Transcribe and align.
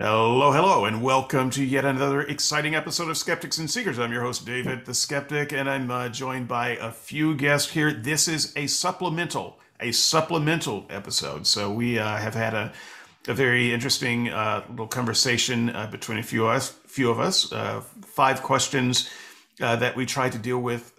Hello, 0.00 0.52
hello, 0.52 0.84
and 0.84 1.02
welcome 1.02 1.50
to 1.50 1.64
yet 1.64 1.84
another 1.84 2.20
exciting 2.20 2.76
episode 2.76 3.10
of 3.10 3.18
Skeptics 3.18 3.58
and 3.58 3.68
Seekers. 3.68 3.98
I'm 3.98 4.12
your 4.12 4.22
host, 4.22 4.46
David 4.46 4.84
the 4.84 4.94
Skeptic, 4.94 5.52
and 5.52 5.68
I'm 5.68 5.90
uh, 5.90 6.08
joined 6.08 6.46
by 6.46 6.76
a 6.76 6.92
few 6.92 7.34
guests 7.34 7.72
here. 7.72 7.92
This 7.92 8.28
is 8.28 8.52
a 8.54 8.68
supplemental, 8.68 9.58
a 9.80 9.90
supplemental 9.90 10.86
episode. 10.88 11.48
So 11.48 11.72
we 11.72 11.98
uh, 11.98 12.16
have 12.16 12.34
had 12.34 12.54
a, 12.54 12.72
a 13.26 13.34
very 13.34 13.72
interesting 13.72 14.28
uh, 14.28 14.62
little 14.70 14.86
conversation 14.86 15.70
uh, 15.70 15.88
between 15.88 16.18
a 16.18 16.22
few 16.22 16.46
of 16.46 16.50
us. 16.54 16.68
Few 16.86 17.10
of 17.10 17.18
us, 17.18 17.52
uh, 17.52 17.80
five 18.06 18.40
questions 18.44 19.10
uh, 19.60 19.74
that 19.74 19.96
we 19.96 20.06
tried 20.06 20.30
to 20.30 20.38
deal 20.38 20.60
with 20.60 20.96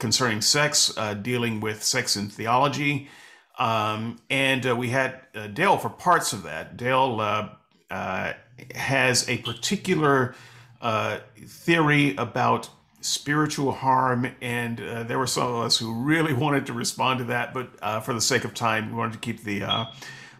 concerning 0.00 0.40
sex, 0.40 0.92
dealing 1.22 1.60
with 1.60 1.80
sex 1.80 2.16
and 2.16 2.32
theology. 2.32 3.08
Um, 3.56 4.18
and 4.28 4.76
we 4.76 4.88
had 4.88 5.20
Dale 5.54 5.78
for 5.78 5.90
parts 5.90 6.32
of 6.32 6.42
that. 6.42 6.76
Dale 6.76 7.52
uh, 7.90 8.32
has 8.74 9.28
a 9.28 9.38
particular 9.38 10.34
uh, 10.80 11.18
theory 11.46 12.14
about 12.16 12.70
spiritual 13.00 13.72
harm, 13.72 14.26
and 14.40 14.80
uh, 14.80 15.02
there 15.04 15.18
were 15.18 15.26
some 15.26 15.46
of 15.46 15.64
us 15.64 15.78
who 15.78 15.94
really 15.94 16.32
wanted 16.44 16.66
to 16.66 16.72
respond 16.72 17.18
to 17.18 17.24
that, 17.26 17.54
but 17.54 17.70
uh, 17.82 18.00
for 18.00 18.12
the 18.12 18.20
sake 18.20 18.44
of 18.44 18.54
time, 18.54 18.90
we 18.90 18.96
wanted 18.96 19.12
to 19.12 19.18
keep 19.18 19.42
the 19.44 19.62
uh, 19.62 19.84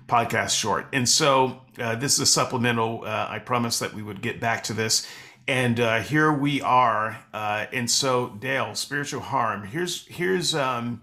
podcast 0.08 0.58
short. 0.58 0.86
And 0.92 1.08
so 1.08 1.62
this 1.76 2.14
is 2.14 2.20
a 2.20 2.26
supplemental. 2.26 3.04
I 3.04 3.38
promised 3.38 3.80
that 3.80 3.92
we 3.92 4.02
would 4.02 4.22
get 4.22 4.40
back 4.40 4.62
to 4.64 4.72
this. 4.72 5.06
And 5.48 5.78
here 6.04 6.32
we 6.32 6.60
are. 6.62 7.24
and 7.32 7.90
so, 7.90 8.28
Dale, 8.38 8.74
spiritual 8.74 9.20
harm. 9.20 9.64
Here's 9.64 10.06
here's 10.06 10.54
um, 10.54 11.02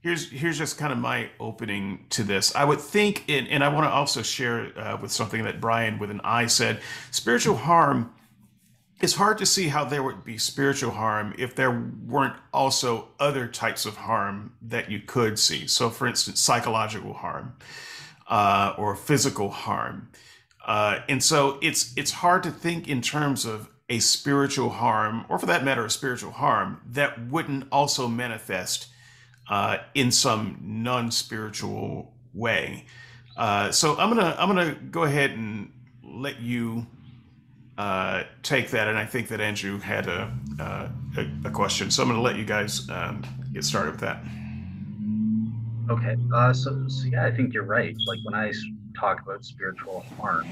here's 0.00 0.30
here's 0.30 0.58
just 0.58 0.78
kind 0.78 0.92
of 0.92 0.98
my 0.98 1.30
opening 1.40 2.06
to 2.10 2.22
this. 2.22 2.54
I 2.54 2.64
would 2.64 2.80
think, 2.80 3.24
and, 3.28 3.48
and 3.48 3.64
I 3.64 3.68
want 3.68 3.86
to 3.86 3.90
also 3.90 4.22
share 4.22 4.72
uh, 4.78 4.98
with 5.00 5.12
something 5.12 5.44
that 5.44 5.60
Brian 5.60 5.98
with 5.98 6.10
an 6.10 6.20
I 6.24 6.46
said. 6.46 6.80
Spiritual 7.10 7.56
harm. 7.56 8.12
It's 9.00 9.14
hard 9.14 9.38
to 9.38 9.46
see 9.46 9.68
how 9.68 9.84
there 9.84 10.02
would 10.02 10.24
be 10.24 10.38
spiritual 10.38 10.90
harm 10.90 11.32
if 11.38 11.54
there 11.54 11.88
weren't 12.04 12.34
also 12.52 13.10
other 13.20 13.46
types 13.46 13.86
of 13.86 13.96
harm 13.96 14.54
that 14.60 14.90
you 14.90 14.98
could 14.98 15.38
see. 15.38 15.68
So, 15.68 15.88
for 15.88 16.08
instance, 16.08 16.40
psychological 16.40 17.12
harm 17.12 17.54
uh, 18.26 18.74
or 18.76 18.96
physical 18.96 19.50
harm. 19.50 20.08
Uh, 20.66 21.00
and 21.08 21.22
so 21.22 21.58
it's 21.62 21.94
it's 21.96 22.10
hard 22.10 22.42
to 22.42 22.50
think 22.50 22.88
in 22.88 23.00
terms 23.00 23.44
of 23.44 23.70
a 23.88 24.00
spiritual 24.00 24.68
harm, 24.68 25.24
or 25.28 25.38
for 25.38 25.46
that 25.46 25.64
matter, 25.64 25.84
a 25.84 25.90
spiritual 25.90 26.32
harm 26.32 26.80
that 26.90 27.28
wouldn't 27.28 27.66
also 27.72 28.06
manifest 28.06 28.88
uh, 29.48 29.78
in 29.94 30.10
some 30.10 30.58
non-spiritual 30.62 32.12
way. 32.34 32.84
Uh, 33.36 33.70
so 33.70 33.96
I'm 33.98 34.08
gonna 34.08 34.36
I'm 34.38 34.48
gonna 34.48 34.74
go 34.74 35.04
ahead 35.04 35.30
and 35.30 35.72
let 36.02 36.40
you 36.40 36.86
uh, 37.78 38.24
take 38.42 38.70
that, 38.70 38.88
and 38.88 38.98
I 38.98 39.06
think 39.06 39.28
that 39.28 39.40
Andrew 39.40 39.78
had 39.78 40.08
a 40.08 40.32
uh, 40.58 40.88
a, 41.16 41.48
a, 41.48 41.50
question, 41.50 41.90
so 41.90 42.02
I'm 42.02 42.08
gonna 42.08 42.20
let 42.20 42.36
you 42.36 42.44
guys 42.44 42.88
um, 42.90 43.22
get 43.52 43.64
started 43.64 43.92
with 43.92 44.00
that. 44.00 44.24
Okay, 45.88 46.16
uh, 46.34 46.52
so 46.52 46.88
so 46.88 47.06
yeah, 47.06 47.24
I 47.24 47.30
think 47.30 47.54
you're 47.54 47.62
right. 47.62 47.96
Like 48.06 48.18
when 48.24 48.34
I 48.34 48.52
talk 48.98 49.22
about 49.22 49.44
spiritual 49.44 50.04
harm, 50.20 50.48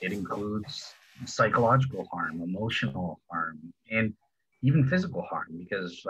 it 0.00 0.12
includes 0.12 0.94
psychological 1.26 2.06
harm, 2.12 2.40
emotional 2.40 3.18
harm, 3.28 3.58
and 3.90 4.14
even 4.62 4.84
physical 4.84 5.22
harm, 5.22 5.56
because 5.58 6.06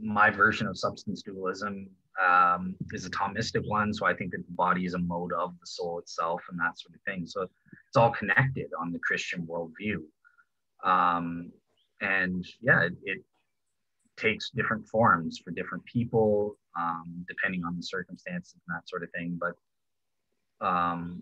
my 0.00 0.30
version 0.30 0.66
of 0.66 0.78
substance 0.78 1.22
dualism 1.22 1.88
um, 2.24 2.74
is 2.92 3.06
a 3.06 3.10
Thomistic 3.10 3.66
one. 3.66 3.92
So 3.92 4.06
I 4.06 4.14
think 4.14 4.32
that 4.32 4.44
the 4.46 4.52
body 4.54 4.86
is 4.86 4.94
a 4.94 4.98
mode 4.98 5.32
of 5.32 5.52
the 5.60 5.66
soul 5.66 5.98
itself 5.98 6.42
and 6.50 6.58
that 6.58 6.78
sort 6.78 6.94
of 6.94 7.00
thing. 7.02 7.26
So 7.26 7.42
it's 7.42 7.96
all 7.96 8.10
connected 8.10 8.70
on 8.80 8.92
the 8.92 9.00
Christian 9.00 9.46
worldview. 9.46 9.98
Um, 10.84 11.52
and 12.00 12.44
yeah, 12.60 12.82
it, 12.82 12.94
it, 13.04 13.18
takes 14.16 14.50
different 14.50 14.86
forms 14.86 15.40
for 15.44 15.50
different 15.50 15.84
people, 15.86 16.56
um, 16.78 17.24
depending 17.26 17.64
on 17.64 17.76
the 17.76 17.82
circumstances 17.82 18.54
and 18.54 18.76
that 18.76 18.88
sort 18.88 19.02
of 19.02 19.10
thing. 19.10 19.36
But 19.40 20.64
um, 20.64 21.20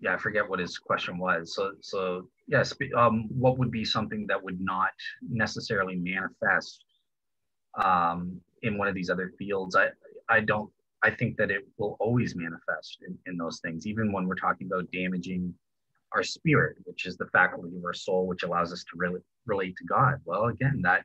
yeah, 0.00 0.14
I 0.14 0.16
forget 0.16 0.48
what 0.48 0.58
his 0.58 0.76
question 0.76 1.18
was. 1.18 1.54
So, 1.54 1.72
so 1.80 2.28
yes, 2.48 2.74
um, 2.96 3.28
what 3.28 3.58
would 3.58 3.70
be 3.70 3.84
something 3.84 4.26
that 4.26 4.42
would 4.42 4.60
not 4.60 4.90
necessarily 5.22 5.94
manifest 5.94 6.84
um, 7.74 8.40
in 8.62 8.78
one 8.78 8.88
of 8.88 8.94
these 8.94 9.10
other 9.10 9.32
fields. 9.38 9.76
I, 9.76 9.88
I 10.28 10.40
don't, 10.40 10.70
I 11.02 11.10
think 11.10 11.36
that 11.38 11.50
it 11.50 11.66
will 11.78 11.96
always 11.98 12.34
manifest 12.36 12.98
in, 13.06 13.16
in 13.26 13.36
those 13.36 13.60
things, 13.60 13.86
even 13.86 14.12
when 14.12 14.26
we're 14.26 14.34
talking 14.34 14.66
about 14.66 14.90
damaging 14.92 15.54
our 16.12 16.22
spirit, 16.22 16.76
which 16.84 17.06
is 17.06 17.16
the 17.16 17.26
faculty 17.26 17.76
of 17.76 17.84
our 17.84 17.94
soul, 17.94 18.26
which 18.26 18.42
allows 18.42 18.72
us 18.72 18.82
to 18.84 18.90
really 18.96 19.20
relate 19.46 19.76
to 19.76 19.84
God. 19.84 20.20
Well, 20.24 20.46
again, 20.46 20.80
that 20.82 21.04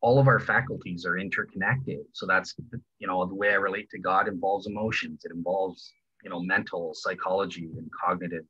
all 0.00 0.18
of 0.18 0.28
our 0.28 0.38
faculties 0.38 1.04
are 1.04 1.18
interconnected. 1.18 2.00
So 2.12 2.26
that's, 2.26 2.54
you 2.98 3.06
know, 3.08 3.26
the 3.26 3.34
way 3.34 3.50
I 3.50 3.54
relate 3.54 3.90
to 3.90 3.98
God 3.98 4.28
involves 4.28 4.66
emotions. 4.66 5.24
It 5.24 5.32
involves, 5.32 5.92
you 6.22 6.30
know, 6.30 6.40
mental, 6.40 6.92
psychology, 6.94 7.68
and 7.76 7.90
cognitive 8.04 8.44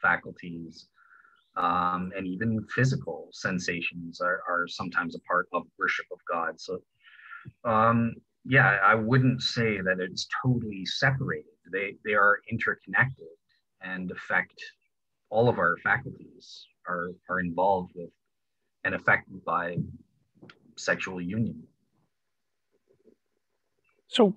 faculties. 0.00 0.88
Um, 1.56 2.12
and 2.16 2.26
even 2.26 2.66
physical 2.74 3.28
sensations 3.32 4.20
are, 4.20 4.42
are 4.48 4.66
sometimes 4.66 5.14
a 5.14 5.20
part 5.20 5.48
of 5.52 5.64
worship 5.78 6.06
of 6.10 6.18
God. 6.30 6.58
So 6.58 6.80
um, 7.64 8.14
yeah, 8.44 8.78
I 8.82 8.94
wouldn't 8.94 9.42
say 9.42 9.80
that 9.80 10.00
it's 10.00 10.26
totally 10.44 10.84
separated. 10.84 11.46
They 11.72 11.96
they 12.04 12.14
are 12.14 12.38
interconnected 12.50 13.26
and 13.82 14.10
affect 14.10 14.60
all 15.30 15.48
of 15.48 15.58
our 15.58 15.76
faculties 15.82 16.66
are 16.88 17.10
are 17.28 17.40
involved 17.40 17.92
with 17.94 18.10
and 18.84 18.94
affected 18.94 19.44
by 19.44 19.76
sexual 20.76 21.20
union. 21.20 21.62
So 24.08 24.34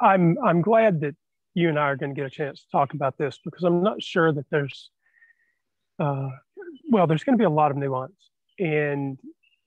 I'm 0.00 0.36
I'm 0.44 0.62
glad 0.62 1.00
that 1.00 1.14
you 1.54 1.68
and 1.68 1.78
I 1.78 1.82
are 1.82 1.96
going 1.96 2.14
to 2.14 2.20
get 2.20 2.26
a 2.26 2.30
chance 2.30 2.60
to 2.60 2.70
talk 2.70 2.94
about 2.94 3.18
this 3.18 3.38
because 3.44 3.64
I'm 3.64 3.82
not 3.82 4.02
sure 4.02 4.32
that 4.32 4.46
there's 4.50 4.90
uh, 5.98 6.28
well, 6.90 7.06
there's 7.06 7.24
going 7.24 7.36
to 7.36 7.40
be 7.40 7.44
a 7.44 7.50
lot 7.50 7.70
of 7.70 7.76
nuance, 7.76 8.30
and 8.58 9.18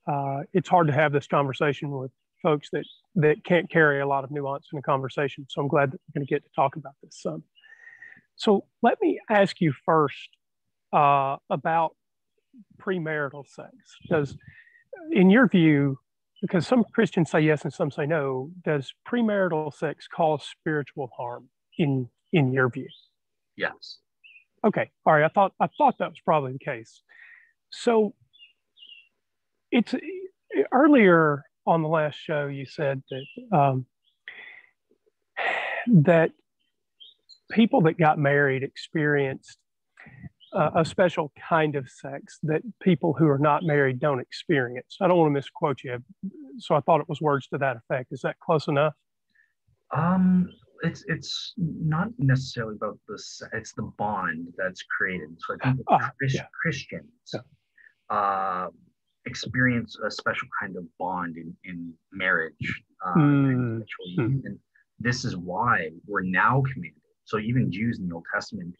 uh, 0.06 0.40
it's 0.52 0.68
hard 0.68 0.86
to 0.88 0.92
have 0.92 1.12
this 1.12 1.26
conversation 1.26 1.90
with 1.90 2.10
folks 2.42 2.68
that 2.72 2.84
that 3.14 3.44
can't 3.44 3.70
carry 3.70 4.00
a 4.00 4.06
lot 4.06 4.24
of 4.24 4.30
nuance 4.30 4.66
in 4.72 4.78
a 4.78 4.82
conversation. 4.82 5.46
So 5.48 5.60
I'm 5.60 5.68
glad 5.68 5.92
that 5.92 6.00
we're 6.00 6.20
going 6.20 6.26
to 6.26 6.34
get 6.34 6.42
to 6.44 6.50
talk 6.54 6.76
about 6.76 6.94
this 7.02 7.18
some. 7.20 7.44
So 8.36 8.64
let 8.82 8.98
me 9.00 9.20
ask 9.30 9.60
you 9.60 9.72
first 9.84 10.28
uh, 10.92 11.36
about 11.50 11.94
premarital 12.80 13.46
sex, 13.46 13.74
because 14.02 14.36
in 15.10 15.30
your 15.30 15.46
view, 15.48 15.98
because 16.40 16.66
some 16.66 16.84
Christians 16.92 17.30
say 17.30 17.40
yes 17.40 17.62
and 17.62 17.72
some 17.72 17.90
say 17.90 18.06
no, 18.06 18.50
does 18.64 18.92
premarital 19.06 19.72
sex 19.72 20.08
cause 20.08 20.44
spiritual 20.44 21.10
harm 21.16 21.48
in 21.78 22.08
in 22.32 22.52
your 22.52 22.68
view? 22.68 22.88
Yes. 23.56 23.98
Okay. 24.64 24.90
All 25.06 25.12
right. 25.12 25.24
I 25.24 25.28
thought 25.28 25.52
I 25.60 25.68
thought 25.78 25.98
that 25.98 26.08
was 26.08 26.20
probably 26.24 26.52
the 26.52 26.58
case. 26.58 27.02
So 27.70 28.14
it's 29.72 29.94
earlier 30.70 31.42
on 31.66 31.82
the 31.82 31.88
last 31.88 32.16
show 32.16 32.46
you 32.46 32.66
said 32.66 33.02
that 33.10 33.56
um, 33.56 33.86
that 35.86 36.30
people 37.50 37.80
that 37.82 37.98
got 37.98 38.18
married 38.18 38.62
experienced 38.62 39.58
uh, 40.54 40.70
a 40.76 40.84
special 40.84 41.32
kind 41.48 41.76
of 41.76 41.88
sex 41.88 42.38
that 42.42 42.62
people 42.82 43.14
who 43.14 43.26
are 43.26 43.38
not 43.38 43.62
married 43.62 43.98
don't 43.98 44.20
experience. 44.20 44.98
I 45.00 45.08
don't 45.08 45.16
want 45.16 45.28
to 45.28 45.32
misquote 45.32 45.78
you, 45.82 45.98
so 46.58 46.74
I 46.74 46.80
thought 46.80 47.00
it 47.00 47.08
was 47.08 47.20
words 47.20 47.46
to 47.48 47.58
that 47.58 47.76
effect. 47.76 48.08
Is 48.12 48.20
that 48.20 48.36
close 48.38 48.68
enough? 48.68 48.92
Um, 49.96 50.50
it's 50.82 51.04
it's 51.08 51.54
not 51.56 52.08
necessarily 52.18 52.74
about 52.74 52.98
this. 53.08 53.40
It's 53.54 53.72
the 53.72 53.90
bond 53.98 54.48
that's 54.56 54.82
created. 54.82 55.30
So 55.38 55.56
I 55.62 55.72
think 55.72 55.86
Chris, 56.18 56.34
yeah. 56.34 56.46
Christians. 56.60 57.04
Yeah. 57.32 57.40
Uh, 58.10 58.68
experience 59.26 59.96
a 60.04 60.10
special 60.10 60.48
kind 60.60 60.76
of 60.76 60.84
bond 60.98 61.36
in, 61.36 61.54
in 61.64 61.92
marriage 62.12 62.82
uh, 63.06 63.14
mm. 63.14 63.84
and, 64.18 64.44
and 64.44 64.58
this 64.98 65.24
is 65.24 65.36
why 65.36 65.90
we're 66.06 66.22
now 66.22 66.62
commanded 66.72 67.00
so 67.24 67.38
even 67.38 67.70
jews 67.70 67.98
in 67.98 68.08
the 68.08 68.14
old 68.14 68.24
testament 68.32 68.74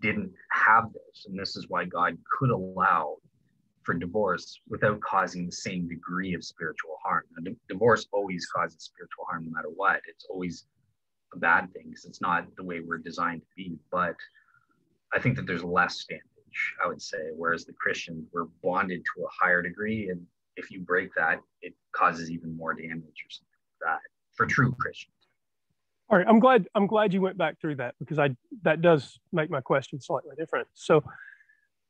didn't 0.00 0.32
have 0.50 0.92
this. 0.92 1.26
And 1.26 1.38
this 1.38 1.56
is 1.56 1.66
why 1.68 1.84
god 1.84 2.16
could 2.38 2.50
allow 2.50 3.16
for 3.82 3.94
divorce 3.94 4.60
without 4.68 5.00
causing 5.00 5.46
the 5.46 5.52
same 5.52 5.88
degree 5.88 6.34
of 6.34 6.42
spiritual 6.42 6.96
harm. 7.04 7.22
Now, 7.38 7.52
divorce 7.68 8.06
always 8.12 8.46
causes 8.46 8.82
spiritual 8.82 9.24
harm 9.30 9.44
no 9.44 9.52
matter 9.52 9.68
what. 9.74 10.00
It's 10.08 10.26
always 10.28 10.66
a 11.34 11.38
bad 11.38 11.72
thing 11.72 11.84
because 11.88 12.04
it's 12.04 12.20
not 12.20 12.46
the 12.56 12.64
way 12.64 12.80
we're 12.80 12.98
designed 12.98 13.42
to 13.42 13.48
be. 13.56 13.78
But 13.90 14.16
i 15.14 15.20
think 15.20 15.36
that 15.36 15.46
there's 15.46 15.62
less 15.62 16.04
I 16.84 16.88
would 16.88 17.02
say, 17.02 17.18
whereas 17.36 17.64
the 17.64 17.72
Christians 17.72 18.26
were 18.32 18.48
bonded 18.62 19.02
to 19.14 19.24
a 19.24 19.28
higher 19.44 19.62
degree. 19.62 20.08
And 20.08 20.26
if 20.56 20.70
you 20.70 20.80
break 20.80 21.10
that, 21.16 21.40
it 21.62 21.74
causes 21.92 22.30
even 22.30 22.56
more 22.56 22.74
damage 22.74 22.92
or 22.92 23.30
something 23.30 23.48
like 23.80 23.94
that 23.94 24.00
for 24.34 24.46
true 24.46 24.72
Christians. 24.78 25.12
All 26.08 26.18
right, 26.18 26.26
I'm 26.28 26.38
glad 26.38 26.68
I'm 26.74 26.86
glad 26.86 27.12
you 27.12 27.20
went 27.20 27.36
back 27.36 27.60
through 27.60 27.76
that 27.76 27.94
because 27.98 28.18
I 28.18 28.30
that 28.62 28.80
does 28.80 29.18
make 29.32 29.50
my 29.50 29.60
question 29.60 30.00
slightly 30.00 30.36
different. 30.38 30.68
So, 30.74 31.02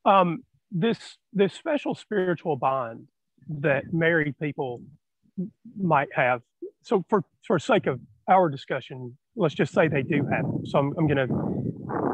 um, 0.05 0.43
this 0.71 0.97
this 1.33 1.53
special 1.53 1.93
spiritual 1.93 2.55
bond 2.55 3.07
that 3.47 3.93
married 3.93 4.37
people 4.39 4.81
might 5.79 6.09
have. 6.15 6.41
So, 6.81 7.05
for 7.09 7.23
for 7.45 7.59
sake 7.59 7.85
of 7.85 7.99
our 8.27 8.49
discussion, 8.49 9.15
let's 9.35 9.53
just 9.53 9.71
say 9.71 9.87
they 9.87 10.01
do 10.01 10.25
have. 10.31 10.45
So, 10.65 10.79
I'm, 10.79 10.95
I'm 10.97 11.07
going 11.07 11.27
to 11.27 11.66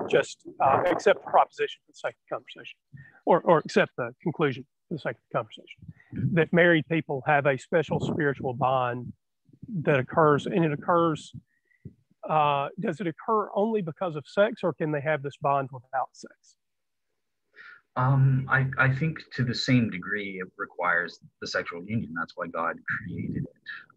just 0.09 0.39
uh, 0.63 0.83
accept 0.87 1.23
the 1.23 1.31
proposition 1.31 1.79
for 1.85 1.91
the 1.91 1.97
sake 1.97 2.13
of 2.13 2.21
the 2.29 2.35
conversation, 2.35 2.77
or 3.25 3.41
or 3.41 3.59
accept 3.59 3.91
the 3.97 4.11
conclusion 4.21 4.65
for 4.87 4.95
the 4.95 4.99
sake 4.99 5.15
of 5.15 5.21
the 5.31 5.37
conversation 5.37 6.33
that 6.33 6.51
married 6.53 6.85
people 6.89 7.23
have 7.25 7.45
a 7.45 7.57
special 7.57 7.99
spiritual 7.99 8.53
bond 8.53 9.13
that 9.81 9.99
occurs, 9.99 10.45
and 10.45 10.65
it 10.65 10.71
occurs 10.71 11.33
uh, 12.29 12.69
does 12.79 13.01
it 13.01 13.07
occur 13.07 13.49
only 13.55 13.81
because 13.81 14.15
of 14.15 14.25
sex 14.27 14.61
or 14.63 14.73
can 14.73 14.91
they 14.91 15.01
have 15.01 15.21
this 15.21 15.35
bond 15.41 15.69
without 15.71 16.09
sex? 16.13 16.55
Um, 17.95 18.47
I, 18.49 18.65
I 18.77 18.93
think 18.93 19.19
to 19.35 19.43
the 19.43 19.53
same 19.53 19.89
degree 19.89 20.41
it 20.41 20.47
requires 20.57 21.19
the 21.41 21.47
sexual 21.47 21.83
union. 21.83 22.13
That's 22.17 22.33
why 22.35 22.47
God 22.47 22.77
created 22.87 23.43
it 23.43 23.55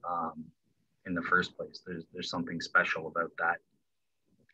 um, 0.08 0.44
in 1.06 1.14
the 1.14 1.22
first 1.22 1.56
place. 1.56 1.80
There's 1.86 2.04
there's 2.12 2.28
something 2.28 2.60
special 2.60 3.06
about 3.06 3.30
that 3.38 3.58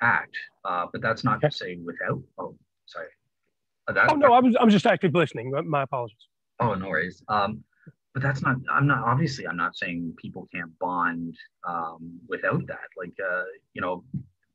act, 0.03 0.37
uh, 0.65 0.87
but 0.93 1.01
that's 1.01 1.25
not 1.25 1.39
okay. 1.39 1.49
to 1.49 1.57
say 1.57 1.79
without. 1.83 2.23
Oh, 2.39 2.57
sorry. 2.87 3.09
Uh, 3.89 3.93
that, 3.95 4.11
oh 4.13 4.17
no, 4.17 4.33
I 4.33 4.41
was 4.41 4.55
I 4.57 4.65
was 4.65 4.75
just 4.75 4.87
actively 4.87 5.21
listening. 5.21 5.53
My 5.67 5.83
apologies. 5.83 6.17
Oh 6.61 6.75
no 6.75 6.89
worries. 6.89 7.23
Um, 7.29 7.65
but 8.15 8.23
that's 8.23 8.43
not 8.43 8.57
i'm 8.71 8.87
not 8.87 9.03
obviously 9.05 9.47
i'm 9.47 9.57
not 9.57 9.77
saying 9.77 10.15
people 10.17 10.49
can't 10.55 10.77
bond 10.79 11.37
um, 11.67 12.19
without 12.29 12.67
that 12.67 12.89
like 12.97 13.15
uh, 13.21 13.43
you 13.75 13.81
know 13.81 14.05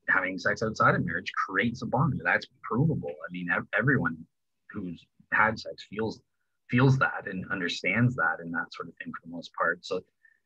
having 0.10 0.38
sex 0.38 0.64
outside 0.64 0.96
of 0.96 1.06
marriage 1.06 1.32
creates 1.34 1.82
a 1.82 1.86
bond 1.86 2.20
that's 2.24 2.48
provable 2.64 3.14
i 3.28 3.32
mean 3.32 3.48
everyone 3.78 4.18
who's 4.70 5.06
had 5.34 5.60
sex 5.60 5.86
feels 5.90 6.22
feels 6.70 6.98
that 6.98 7.28
and 7.28 7.46
understands 7.52 8.16
that 8.16 8.38
and 8.40 8.54
that 8.54 8.74
sort 8.74 8.88
of 8.88 8.96
thing 8.96 9.12
for 9.14 9.28
the 9.28 9.34
most 9.34 9.52
part 9.54 9.84
so 9.84 10.02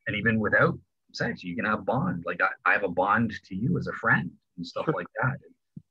and 0.06 0.16
even 0.16 0.40
without 0.40 0.76
sex 1.12 1.44
you 1.44 1.54
can 1.54 1.64
have 1.64 1.84
bond 1.84 2.22
like 2.26 2.40
i, 2.42 2.70
I 2.70 2.72
have 2.72 2.84
a 2.84 2.88
bond 2.88 3.32
to 3.46 3.54
you 3.54 3.78
as 3.78 3.86
a 3.86 3.92
friend 3.92 4.30
and 4.56 4.66
stuff 4.66 4.84
sure. 4.84 4.94
like 4.94 5.06
that 5.22 5.36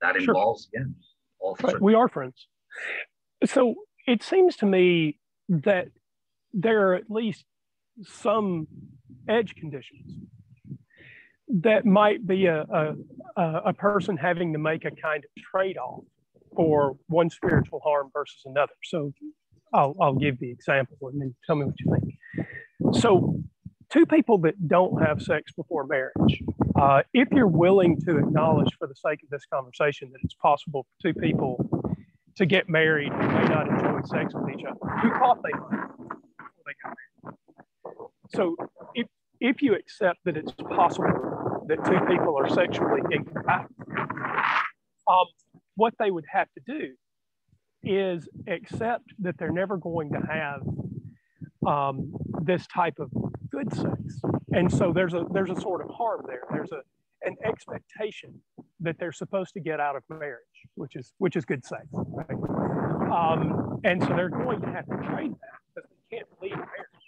that 0.01 0.21
sure. 0.21 0.33
involves 0.33 0.67
again 0.73 0.93
all 1.39 1.57
right. 1.63 1.81
we 1.81 1.93
are 1.93 2.07
friends 2.07 2.47
so 3.45 3.75
it 4.07 4.23
seems 4.23 4.55
to 4.57 4.65
me 4.65 5.19
that 5.49 5.87
there 6.53 6.89
are 6.89 6.95
at 6.95 7.09
least 7.09 7.45
some 8.03 8.67
edge 9.27 9.55
conditions 9.55 10.25
that 11.47 11.85
might 11.85 12.25
be 12.25 12.45
a, 12.45 12.65
a, 13.35 13.43
a 13.65 13.73
person 13.73 14.15
having 14.17 14.53
to 14.53 14.59
make 14.59 14.85
a 14.85 14.91
kind 14.91 15.23
of 15.23 15.43
trade-off 15.51 16.03
for 16.55 16.97
one 17.07 17.29
spiritual 17.29 17.81
harm 17.83 18.09
versus 18.13 18.41
another. 18.45 18.73
So 18.85 19.11
I'll, 19.73 19.95
I'll 20.01 20.15
give 20.15 20.39
the 20.39 20.49
example 20.49 20.95
and 21.09 21.21
then 21.21 21.35
tell 21.45 21.55
me 21.55 21.65
what 21.65 21.75
you 21.79 21.91
think. 21.99 22.95
So 23.01 23.41
two 23.89 24.05
people 24.05 24.37
that 24.39 24.67
don't 24.67 25.01
have 25.01 25.21
sex 25.21 25.51
before 25.51 25.85
marriage, 25.85 26.41
uh, 26.81 27.03
if 27.13 27.27
you're 27.31 27.47
willing 27.47 27.95
to 28.01 28.17
acknowledge 28.17 28.73
for 28.79 28.87
the 28.87 28.95
sake 28.95 29.21
of 29.21 29.29
this 29.29 29.45
conversation 29.45 30.09
that 30.11 30.19
it's 30.23 30.33
possible 30.33 30.83
for 30.83 31.09
two 31.09 31.19
people 31.19 31.63
to 32.35 32.45
get 32.45 32.67
married 32.67 33.11
who 33.13 33.27
may 33.27 33.43
not 33.43 33.67
enjoy 33.67 34.01
sex 34.05 34.33
with 34.33 34.55
each 34.55 34.65
other, 34.65 34.79
who 35.01 35.09
thought 35.19 35.39
they 35.43 35.51
might, 35.51 35.87
they 36.65 36.73
got 36.83 36.95
married. 37.23 37.37
So 38.33 38.55
if 38.95 39.07
if 39.39 39.61
you 39.61 39.75
accept 39.75 40.19
that 40.25 40.37
it's 40.37 40.51
possible 40.53 41.65
that 41.67 41.83
two 41.85 41.99
people 42.07 42.35
are 42.37 42.49
sexually 42.49 43.01
incompatible, 43.11 43.75
um, 45.07 45.25
what 45.75 45.93
they 45.99 46.09
would 46.09 46.25
have 46.31 46.47
to 46.53 46.61
do 46.65 46.93
is 47.83 48.27
accept 48.47 49.05
that 49.19 49.35
they're 49.37 49.51
never 49.51 49.77
going 49.77 50.11
to 50.13 50.19
have 50.19 50.61
um, 51.67 52.13
this 52.41 52.65
type 52.67 52.99
of 52.99 53.11
good 53.51 53.73
sex, 53.73 54.21
and 54.51 54.71
so 54.71 54.91
there's 54.93 55.13
a 55.13 55.25
there's 55.31 55.49
a 55.49 55.59
sort 55.59 55.81
of 55.81 55.89
harm 55.89 56.23
there. 56.27 56.43
There's 56.51 56.71
a 56.71 56.81
an 57.23 57.35
expectation 57.45 58.41
that 58.79 58.97
they're 58.99 59.11
supposed 59.11 59.53
to 59.53 59.59
get 59.59 59.79
out 59.79 59.95
of 59.95 60.03
marriage, 60.09 60.39
which 60.75 60.95
is 60.95 61.13
which 61.19 61.35
is 61.35 61.45
good 61.45 61.63
sex, 61.65 61.85
right? 61.91 62.27
Um, 63.11 63.79
and 63.83 64.01
so 64.01 64.09
they're 64.09 64.29
going 64.29 64.61
to 64.61 64.67
have 64.67 64.85
to 64.87 64.95
trade 65.07 65.31
that 65.31 65.59
because 65.75 65.89
they 65.89 66.17
can't 66.17 66.27
leave 66.41 66.55
marriage 66.55 67.01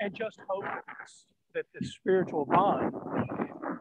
and 0.00 0.14
just 0.14 0.38
hope 0.48 0.64
that 1.54 1.64
this 1.78 1.92
spiritual 1.94 2.44
bond 2.44 2.92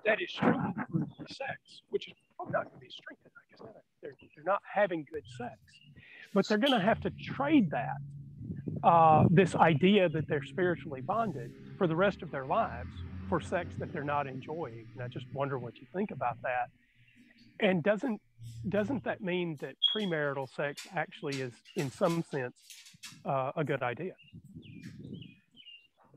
that 0.05 0.21
is 0.21 0.31
strengthened 0.31 0.73
through 0.87 1.27
sex, 1.27 1.81
which 1.89 2.07
is 2.07 2.13
probably 2.35 2.53
not 2.53 2.63
going 2.65 2.75
to 2.75 2.85
be 2.85 2.89
strengthened, 2.89 3.33
I 3.35 3.43
guess 3.51 3.73
they're, 4.01 4.15
they're 4.35 4.45
not 4.45 4.61
having 4.71 5.05
good 5.11 5.23
sex, 5.37 5.57
but 6.33 6.47
they're 6.47 6.57
going 6.57 6.79
to 6.79 6.85
have 6.85 7.01
to 7.01 7.09
trade 7.09 7.71
that, 7.71 7.97
uh, 8.85 9.25
this 9.31 9.55
idea 9.55 10.07
that 10.09 10.27
they're 10.27 10.45
spiritually 10.45 11.01
bonded 11.01 11.51
for 11.77 11.87
the 11.87 11.95
rest 11.95 12.21
of 12.21 12.29
their 12.29 12.45
lives 12.45 12.91
for 13.27 13.41
sex 13.41 13.73
that 13.79 13.91
they're 13.91 14.03
not 14.03 14.27
enjoying. 14.27 14.87
And 14.93 15.01
I 15.01 15.07
just 15.07 15.25
wonder 15.33 15.57
what 15.57 15.75
you 15.77 15.87
think 15.91 16.11
about 16.11 16.39
that. 16.43 16.69
And 17.59 17.81
doesn't 17.81 18.21
doesn't 18.69 19.03
that 19.05 19.21
mean 19.21 19.57
that 19.59 19.75
premarital 19.95 20.47
sex 20.55 20.87
actually 20.95 21.41
is, 21.41 21.53
in 21.77 21.89
some 21.89 22.23
sense, 22.29 22.55
uh, 23.25 23.51
a 23.55 23.63
good 23.63 23.81
idea? 23.81 24.13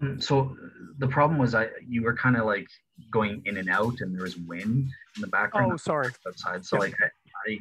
Mm, 0.02 0.22
so 0.22 0.54
the 0.98 1.08
problem 1.08 1.38
was 1.38 1.54
I 1.54 1.68
you 1.88 2.02
were 2.02 2.14
kind 2.14 2.36
of 2.36 2.44
like 2.44 2.66
going 3.10 3.40
in 3.46 3.56
and 3.56 3.70
out, 3.70 4.00
and 4.00 4.14
there 4.14 4.24
was 4.24 4.36
wind 4.36 4.90
in 5.16 5.22
the 5.22 5.28
background. 5.28 5.72
Oh, 5.72 5.76
sorry. 5.78 6.10
Outside, 6.26 6.66
so 6.66 6.76
like 6.76 6.94
I, 7.00 7.06
I, 7.50 7.58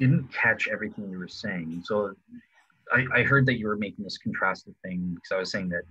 didn't 0.00 0.32
catch 0.32 0.66
everything 0.66 1.08
you 1.08 1.18
were 1.18 1.28
saying. 1.28 1.82
So 1.84 2.16
I, 2.92 3.20
I 3.20 3.22
heard 3.22 3.46
that 3.46 3.58
you 3.58 3.66
were 3.66 3.76
making 3.76 4.04
this 4.04 4.18
contrasted 4.18 4.74
thing 4.84 5.12
because 5.14 5.32
I 5.32 5.38
was 5.38 5.50
saying 5.50 5.70
that 5.70 5.82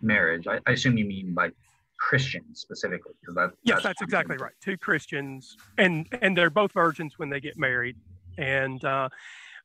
marriage. 0.00 0.46
I, 0.46 0.58
I 0.66 0.72
assume 0.72 0.98
you 0.98 1.04
mean 1.04 1.34
by 1.34 1.50
Christians 1.98 2.60
specifically, 2.60 3.12
because 3.20 3.34
that. 3.36 3.52
Yes, 3.62 3.76
that's, 3.76 3.84
that's 3.84 4.02
exactly 4.02 4.36
right. 4.36 4.52
Two 4.60 4.76
Christians, 4.76 5.56
and 5.78 6.06
and 6.20 6.36
they're 6.36 6.50
both 6.50 6.72
virgins 6.72 7.14
when 7.16 7.30
they 7.30 7.40
get 7.40 7.56
married, 7.56 7.96
and 8.38 8.84
uh, 8.84 9.08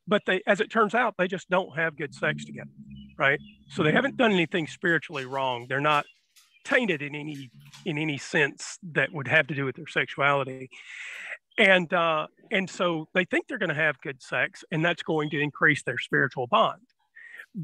but 0.08 0.24
they, 0.26 0.42
as 0.48 0.62
it 0.62 0.72
turns 0.72 0.94
out, 0.94 1.16
they 1.18 1.28
just 1.28 1.50
don't 1.50 1.76
have 1.76 1.98
good 1.98 2.14
sex 2.14 2.46
together, 2.46 2.70
right? 3.18 3.40
So 3.70 3.84
they 3.84 3.92
haven't 3.92 4.18
done 4.18 4.32
anything 4.32 4.68
spiritually 4.68 5.26
wrong. 5.26 5.66
They're 5.68 5.82
not 5.82 6.06
tainted 6.64 7.02
in 7.02 7.16
any 7.16 7.50
in 7.86 7.98
any 7.98 8.18
sense 8.18 8.78
that 8.92 9.12
would 9.12 9.28
have 9.28 9.48
to 9.48 9.56
do 9.56 9.66
with 9.66 9.76
their 9.76 9.88
sexuality, 9.88 10.70
and 11.58 11.92
uh, 11.94 12.28
and 12.52 12.70
so 12.70 13.08
they 13.14 13.26
think 13.26 13.48
they're 13.48 13.58
going 13.58 13.70
to 13.70 13.76
have 13.76 14.00
good 14.02 14.22
sex, 14.22 14.64
and 14.72 14.84
that's 14.84 15.04
going 15.04 15.30
to 15.32 15.40
increase 15.40 15.84
their 15.84 15.98
spiritual 15.98 16.48
bond. 16.48 16.82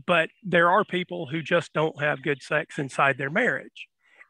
But 0.06 0.30
there 0.44 0.70
are 0.72 0.84
people 0.84 1.28
who 1.28 1.42
just 1.42 1.74
don't 1.74 2.02
have 2.02 2.24
good 2.24 2.42
sex 2.42 2.80
inside 2.80 3.18
their 3.18 3.30
marriage 3.30 3.88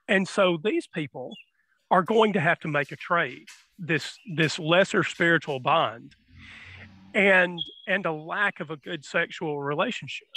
and 0.07 0.27
so 0.27 0.57
these 0.61 0.87
people 0.87 1.33
are 1.91 2.03
going 2.03 2.33
to 2.33 2.39
have 2.39 2.59
to 2.59 2.67
make 2.67 2.91
a 2.91 2.95
trade, 2.95 3.47
this 3.77 4.17
this 4.35 4.59
lesser 4.59 5.03
spiritual 5.03 5.59
bond 5.59 6.15
and 7.13 7.59
and 7.87 8.05
a 8.05 8.11
lack 8.11 8.59
of 8.59 8.71
a 8.71 8.77
good 8.77 9.05
sexual 9.05 9.61
relationship. 9.61 10.27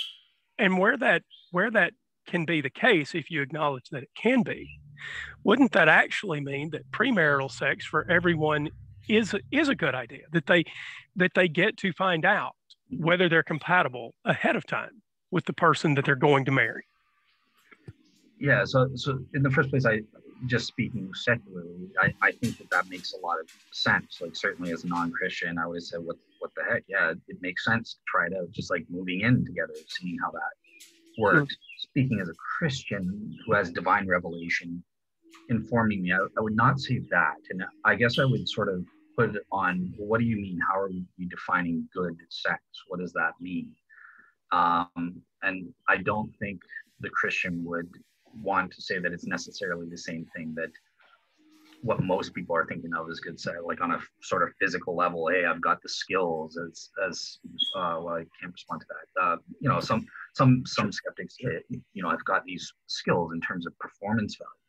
And 0.58 0.78
where 0.78 0.96
that 0.98 1.22
where 1.50 1.70
that 1.70 1.92
can 2.26 2.44
be 2.44 2.60
the 2.60 2.70
case 2.70 3.14
if 3.14 3.30
you 3.30 3.42
acknowledge 3.42 3.88
that 3.90 4.02
it 4.02 4.10
can 4.16 4.42
be, 4.42 4.68
wouldn't 5.44 5.72
that 5.72 5.88
actually 5.88 6.40
mean 6.40 6.70
that 6.70 6.90
premarital 6.90 7.50
sex 7.50 7.84
for 7.84 8.08
everyone 8.10 8.70
is 9.08 9.34
is 9.50 9.68
a 9.68 9.74
good 9.74 9.94
idea 9.94 10.22
that 10.32 10.46
they 10.46 10.64
that 11.16 11.32
they 11.34 11.48
get 11.48 11.76
to 11.78 11.92
find 11.92 12.24
out 12.24 12.54
whether 12.90 13.28
they're 13.28 13.42
compatible 13.42 14.14
ahead 14.24 14.56
of 14.56 14.66
time 14.66 15.02
with 15.30 15.44
the 15.46 15.52
person 15.52 15.94
that 15.94 16.04
they're 16.04 16.14
going 16.14 16.44
to 16.44 16.52
marry. 16.52 16.84
Yeah 18.38 18.64
so 18.64 18.88
so 18.94 19.18
in 19.34 19.42
the 19.42 19.50
first 19.50 19.70
place 19.70 19.86
i 19.86 20.00
just 20.44 20.66
speaking 20.66 21.10
secularly 21.14 21.88
i, 21.98 22.12
I 22.20 22.32
think 22.32 22.58
that 22.58 22.68
that 22.70 22.88
makes 22.90 23.14
a 23.14 23.18
lot 23.18 23.40
of 23.40 23.48
sense. 23.72 24.20
Like 24.20 24.36
certainly 24.36 24.72
as 24.72 24.84
a 24.84 24.88
non-christian 24.88 25.58
i 25.58 25.64
always 25.64 25.88
said, 25.88 26.00
what 26.04 26.16
what 26.40 26.50
the 26.56 26.62
heck? 26.70 26.84
Yeah 26.88 27.12
it 27.28 27.38
makes 27.40 27.64
sense 27.64 27.94
to 27.94 28.00
try 28.06 28.28
to 28.28 28.46
just 28.52 28.70
like 28.70 28.84
moving 28.90 29.22
in 29.22 29.44
together 29.44 29.74
seeing 29.88 30.18
how 30.22 30.30
that 30.32 30.52
works. 31.18 31.56
Speaking 31.78 32.20
as 32.20 32.28
a 32.28 32.34
christian 32.58 33.34
who 33.46 33.54
has 33.54 33.70
divine 33.70 34.06
revelation 34.06 34.82
informing 35.48 36.02
me 36.02 36.12
I, 36.12 36.18
I 36.18 36.40
would 36.40 36.56
not 36.56 36.78
say 36.78 37.00
that. 37.10 37.36
And 37.50 37.64
i 37.84 37.94
guess 37.94 38.18
i 38.18 38.24
would 38.24 38.46
sort 38.48 38.68
of 38.68 38.84
put 39.16 39.36
on 39.52 39.92
what 39.96 40.20
do 40.20 40.26
you 40.26 40.36
mean 40.36 40.58
how 40.68 40.78
are 40.78 40.88
we 40.88 41.26
defining 41.28 41.88
good 41.94 42.16
sex 42.28 42.60
what 42.88 43.00
does 43.00 43.12
that 43.12 43.32
mean 43.40 43.70
um, 44.52 45.22
and 45.42 45.72
i 45.88 45.96
don't 45.96 46.32
think 46.38 46.60
the 47.00 47.10
christian 47.10 47.64
would 47.64 47.90
want 48.42 48.70
to 48.72 48.82
say 48.82 48.98
that 48.98 49.12
it's 49.12 49.26
necessarily 49.26 49.88
the 49.88 49.98
same 49.98 50.26
thing 50.34 50.54
that 50.54 50.70
what 51.82 52.02
most 52.02 52.34
people 52.34 52.56
are 52.56 52.66
thinking 52.66 52.92
of 52.94 53.08
is 53.10 53.20
good 53.20 53.38
sex, 53.38 53.56
like 53.64 53.80
on 53.80 53.92
a 53.92 54.00
sort 54.22 54.42
of 54.42 54.50
physical 54.60 54.96
level. 54.96 55.28
Hey, 55.28 55.44
I've 55.44 55.60
got 55.60 55.82
the 55.82 55.88
skills 55.88 56.58
as 56.58 56.90
as 57.06 57.38
uh, 57.76 58.00
well. 58.02 58.16
I 58.16 58.24
can't 58.40 58.52
respond 58.52 58.80
to 58.82 58.86
that. 58.88 59.22
Uh, 59.22 59.36
you 59.60 59.68
know, 59.68 59.80
some 59.80 60.06
some 60.34 60.62
some 60.66 60.90
skeptics, 60.90 61.36
you 61.38 62.02
know, 62.02 62.08
I've 62.08 62.24
got 62.24 62.44
these 62.44 62.72
skills 62.86 63.32
in 63.32 63.40
terms 63.40 63.66
of 63.66 63.78
performance 63.78 64.36
value. 64.36 64.65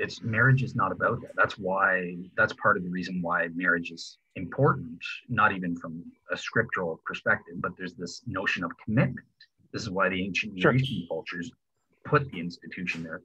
It's 0.00 0.22
marriage 0.22 0.62
is 0.62 0.74
not 0.74 0.92
about 0.92 1.20
that. 1.20 1.32
That's 1.36 1.58
why 1.58 2.16
that's 2.36 2.54
part 2.54 2.78
of 2.78 2.82
the 2.82 2.88
reason 2.88 3.20
why 3.20 3.48
marriage 3.54 3.90
is 3.90 4.16
important, 4.34 4.98
not 5.28 5.52
even 5.52 5.76
from 5.76 6.02
a 6.32 6.36
scriptural 6.36 7.00
perspective, 7.04 7.56
but 7.58 7.72
there's 7.76 7.94
this 7.94 8.22
notion 8.26 8.64
of 8.64 8.70
commitment. 8.82 9.26
This 9.72 9.82
is 9.82 9.90
why 9.90 10.08
the 10.08 10.24
ancient 10.24 10.54
Near 10.54 10.74
Eastern 10.74 11.06
cultures 11.06 11.52
put 12.04 12.30
the 12.32 12.40
institution 12.40 13.02
there 13.02 13.20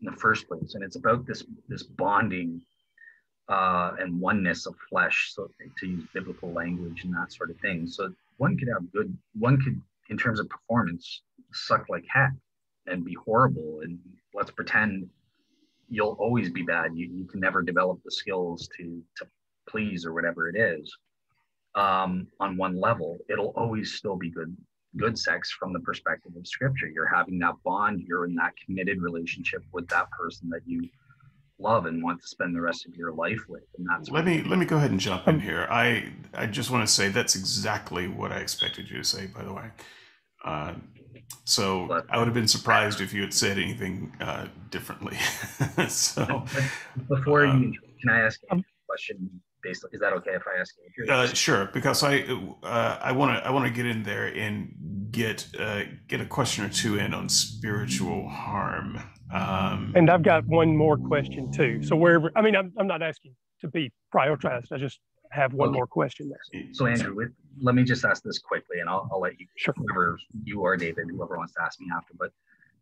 in 0.00 0.06
the 0.10 0.16
first 0.16 0.48
place, 0.48 0.74
and 0.74 0.82
it's 0.82 0.96
about 0.96 1.26
this 1.26 1.44
this 1.68 1.82
bonding 1.82 2.62
uh, 3.50 3.92
and 4.00 4.18
oneness 4.18 4.64
of 4.66 4.74
flesh, 4.88 5.32
so 5.34 5.50
to 5.78 5.86
use 5.86 6.04
biblical 6.14 6.50
language 6.52 7.04
and 7.04 7.12
that 7.14 7.32
sort 7.32 7.50
of 7.50 7.56
thing. 7.58 7.86
So 7.86 8.12
one 8.38 8.56
could 8.56 8.68
have 8.68 8.90
good, 8.92 9.16
one 9.38 9.60
could, 9.60 9.80
in 10.08 10.16
terms 10.16 10.40
of 10.40 10.48
performance, 10.48 11.22
suck 11.52 11.84
like 11.90 12.04
heck 12.08 12.32
and 12.86 13.04
be 13.04 13.14
horrible, 13.14 13.80
and 13.82 13.98
let's 14.32 14.50
pretend 14.50 15.10
you'll 15.88 16.16
always 16.18 16.50
be 16.50 16.62
bad. 16.62 16.92
You, 16.94 17.08
you 17.12 17.24
can 17.26 17.40
never 17.40 17.62
develop 17.62 18.00
the 18.04 18.10
skills 18.10 18.68
to 18.76 19.02
to 19.16 19.26
please 19.68 20.04
or 20.06 20.12
whatever 20.12 20.48
it 20.48 20.56
is. 20.56 20.96
Um, 21.74 22.26
on 22.40 22.56
one 22.56 22.80
level, 22.80 23.18
it'll 23.28 23.52
always 23.56 23.94
still 23.94 24.16
be 24.16 24.30
good 24.30 24.56
good 24.96 25.18
sex 25.18 25.50
from 25.50 25.72
the 25.72 25.80
perspective 25.80 26.32
of 26.36 26.46
scripture. 26.46 26.88
You're 26.88 27.08
having 27.08 27.38
that 27.40 27.54
bond, 27.64 28.02
you're 28.06 28.24
in 28.24 28.34
that 28.36 28.54
committed 28.64 29.00
relationship 29.02 29.62
with 29.72 29.86
that 29.88 30.10
person 30.10 30.48
that 30.50 30.62
you 30.66 30.88
love 31.58 31.86
and 31.86 32.02
want 32.02 32.20
to 32.20 32.26
spend 32.26 32.54
the 32.54 32.60
rest 32.60 32.86
of 32.86 32.94
your 32.94 33.12
life 33.12 33.40
with. 33.48 33.64
And 33.76 33.86
that's 33.88 34.10
let 34.10 34.24
me 34.24 34.42
let 34.42 34.58
me 34.58 34.64
go 34.64 34.76
ahead 34.76 34.90
and 34.90 35.00
jump 35.00 35.28
in 35.28 35.40
here. 35.40 35.66
I 35.70 36.12
I 36.34 36.46
just 36.46 36.70
want 36.70 36.86
to 36.86 36.92
say 36.92 37.08
that's 37.08 37.36
exactly 37.36 38.08
what 38.08 38.32
I 38.32 38.38
expected 38.38 38.90
you 38.90 38.98
to 38.98 39.04
say. 39.04 39.26
By 39.26 39.44
the 39.44 39.52
way, 39.52 39.70
uh, 40.44 40.74
so 41.44 41.86
but, 41.88 42.06
I 42.10 42.18
would 42.18 42.26
have 42.26 42.34
been 42.34 42.48
surprised 42.48 43.00
if 43.00 43.12
you 43.12 43.20
had 43.22 43.34
said 43.34 43.58
anything 43.58 44.12
uh, 44.20 44.46
differently. 44.70 45.16
so 45.88 46.44
before 47.08 47.46
um, 47.46 47.62
you, 47.62 47.80
can 48.00 48.10
I 48.10 48.20
ask 48.20 48.40
a 48.50 48.62
question? 48.86 49.40
Based, 49.60 49.84
is 49.92 50.00
that 50.00 50.12
okay 50.12 50.34
if 50.34 50.42
I 50.46 50.60
ask 50.60 50.74
you? 50.96 51.12
Uh, 51.12 51.26
sure, 51.26 51.68
because 51.72 52.04
I 52.04 52.20
uh, 52.62 52.98
I 53.02 53.10
want 53.10 53.36
to 53.36 53.46
I 53.46 53.50
want 53.50 53.66
to 53.66 53.72
get 53.72 53.86
in 53.86 54.04
there 54.04 54.26
and 54.26 54.72
get 55.10 55.48
uh, 55.58 55.82
get 56.06 56.20
a 56.20 56.26
question 56.26 56.64
or 56.64 56.68
two 56.68 56.98
in 56.98 57.12
on 57.12 57.28
spiritual 57.28 58.28
harm. 58.28 59.02
Um, 59.34 59.92
and 59.96 60.10
I've 60.10 60.22
got 60.22 60.46
one 60.46 60.76
more 60.76 60.96
question 60.96 61.50
too. 61.50 61.82
So 61.82 61.96
wherever 61.96 62.30
I 62.36 62.42
mean, 62.42 62.54
I'm, 62.54 62.72
I'm 62.78 62.86
not 62.86 63.02
asking 63.02 63.34
to 63.62 63.68
be 63.68 63.90
prioritized. 64.14 64.70
I 64.72 64.78
just 64.78 65.00
have 65.30 65.52
one 65.54 65.70
okay. 65.70 65.76
more 65.76 65.86
question 65.86 66.30
there. 66.30 66.62
So 66.72 66.86
Andrew, 66.86 67.14
with, 67.14 67.32
let 67.60 67.74
me 67.74 67.84
just 67.84 68.04
ask 68.04 68.22
this 68.22 68.38
quickly, 68.38 68.80
and 68.80 68.88
I'll, 68.88 69.08
I'll 69.12 69.20
let 69.20 69.38
you, 69.38 69.46
sure. 69.56 69.74
whoever 69.76 70.18
you 70.44 70.64
are, 70.64 70.76
David, 70.76 71.06
whoever 71.10 71.36
wants 71.36 71.54
to 71.54 71.62
ask 71.62 71.80
me 71.80 71.86
after. 71.94 72.14
But 72.18 72.30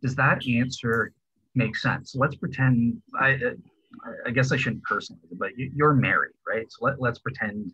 does 0.03 0.15
that 0.17 0.47
answer 0.49 1.13
make 1.55 1.77
sense? 1.77 2.15
Let's 2.15 2.37
pretend. 2.37 3.01
I, 3.19 3.39
I 4.27 4.31
guess 4.31 4.53
I 4.53 4.57
shouldn't 4.57 4.83
personalize 4.91 5.31
it, 5.31 5.39
but 5.39 5.51
you're 5.57 5.95
married, 5.95 6.35
right? 6.47 6.67
So 6.71 6.85
let, 6.85 7.01
let's 7.01 7.19
pretend 7.19 7.73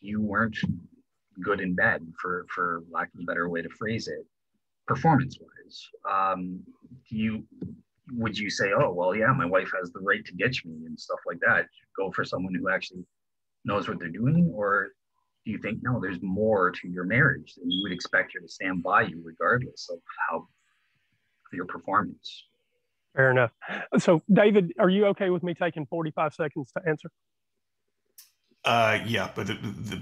you 0.00 0.20
weren't 0.20 0.56
good 1.42 1.60
in 1.60 1.74
bed, 1.74 2.06
for 2.20 2.46
for 2.48 2.82
lack 2.90 3.08
of 3.14 3.20
a 3.20 3.24
better 3.24 3.48
way 3.48 3.62
to 3.62 3.68
phrase 3.70 4.08
it, 4.08 4.24
performance 4.86 5.38
wise. 5.40 5.88
Um, 6.10 6.60
do 7.08 7.16
you 7.16 7.44
would 8.14 8.36
you 8.36 8.50
say, 8.50 8.72
oh 8.76 8.92
well, 8.92 9.14
yeah, 9.14 9.32
my 9.32 9.46
wife 9.46 9.70
has 9.78 9.92
the 9.92 10.00
right 10.00 10.24
to 10.24 10.32
ditch 10.34 10.64
me 10.64 10.86
and 10.86 10.98
stuff 10.98 11.20
like 11.26 11.38
that? 11.46 11.66
Go 11.96 12.10
for 12.10 12.24
someone 12.24 12.54
who 12.54 12.68
actually 12.68 13.04
knows 13.64 13.88
what 13.88 13.98
they're 13.98 14.08
doing, 14.08 14.50
or 14.54 14.90
do 15.44 15.50
you 15.50 15.58
think 15.58 15.78
no, 15.82 16.00
there's 16.00 16.22
more 16.22 16.70
to 16.70 16.88
your 16.88 17.04
marriage 17.04 17.54
and 17.60 17.72
you 17.72 17.82
would 17.82 17.92
expect 17.92 18.34
her 18.34 18.40
to 18.40 18.48
stand 18.48 18.82
by 18.82 19.02
you 19.02 19.20
regardless 19.24 19.88
of 19.90 19.98
how 20.28 20.46
your 21.52 21.66
performance? 21.66 22.46
Fair 23.14 23.30
enough. 23.30 23.50
So, 23.98 24.22
David, 24.32 24.72
are 24.78 24.88
you 24.88 25.06
okay 25.06 25.30
with 25.30 25.42
me 25.42 25.54
taking 25.54 25.86
45 25.86 26.34
seconds 26.34 26.72
to 26.76 26.88
answer? 26.88 27.10
Uh, 28.64 29.00
yeah, 29.04 29.28
but 29.34 29.50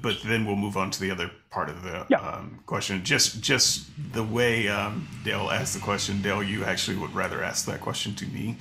but 0.02 0.18
then 0.26 0.44
we'll 0.44 0.54
move 0.54 0.76
on 0.76 0.90
to 0.90 1.00
the 1.00 1.10
other 1.10 1.30
part 1.48 1.70
of 1.70 1.82
the 1.82 2.04
yeah. 2.10 2.18
um, 2.18 2.60
question. 2.66 3.02
Just 3.02 3.40
just 3.40 3.88
the 4.12 4.22
way 4.22 4.68
um, 4.68 5.08
Dale 5.24 5.48
asked 5.50 5.72
the 5.72 5.80
question, 5.80 6.20
Dale, 6.20 6.42
you 6.42 6.64
actually 6.64 6.98
would 6.98 7.14
rather 7.14 7.42
ask 7.42 7.64
that 7.64 7.80
question 7.80 8.14
to 8.16 8.26
me. 8.26 8.58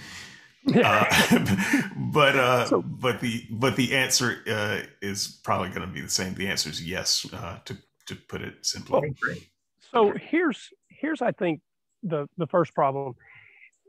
Uh, 0.68 1.06
but 1.96 2.36
uh, 2.36 2.66
so, 2.66 2.82
but 2.82 3.22
the 3.22 3.46
but 3.50 3.76
the 3.76 3.96
answer 3.96 4.38
uh, 4.48 4.80
is 5.02 5.40
probably 5.44 5.70
going 5.70 5.82
to 5.82 5.88
be 5.88 6.02
the 6.02 6.10
same. 6.10 6.34
The 6.36 6.48
answer 6.48 6.70
is 6.70 6.86
yes. 6.86 7.26
Uh, 7.32 7.60
to 7.66 7.78
to 8.08 8.16
put 8.16 8.42
it 8.42 8.66
simply. 8.66 9.16
So 9.92 10.12
here's 10.12 10.70
here's 10.90 11.22
I 11.22 11.32
think 11.32 11.62
the 12.04 12.28
the 12.38 12.48
first 12.48 12.74
problem 12.74 13.16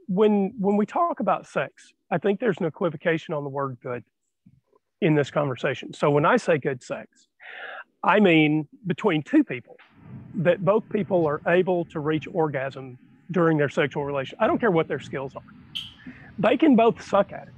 when 0.07 0.53
when 0.59 0.77
we 0.77 0.87
talk 0.87 1.21
about 1.21 1.47
sex, 1.47 1.93
I 2.11 2.19
think 2.19 2.41
there's 2.41 2.59
an 2.59 2.67
equivocation 2.67 3.35
on 3.35 3.45
the 3.45 3.51
word 3.51 3.79
good 3.83 4.05
in 5.01 5.15
this 5.15 5.31
conversation. 5.31 5.93
So 5.93 6.11
when 6.11 6.25
I 6.25 6.37
say 6.37 6.59
good 6.59 6.83
sex, 6.83 7.29
I 8.05 8.21
mean 8.21 8.69
between 8.87 9.23
two 9.23 9.45
people 9.45 9.77
that 10.35 10.65
both 10.65 10.89
people 10.91 11.27
are 11.27 11.41
able 11.47 11.85
to 11.87 12.01
reach 12.01 12.29
orgasm 12.33 12.99
during 13.31 13.59
their 13.59 13.69
sexual 13.69 14.05
relation. 14.05 14.37
I 14.41 14.47
don't 14.47 14.59
care 14.59 14.71
what 14.71 14.89
their 14.89 15.01
skills 15.01 15.35
are 15.35 15.43
they 16.41 16.57
can 16.57 16.75
both 16.75 17.01
suck 17.03 17.33
at 17.33 17.49
it. 17.49 17.55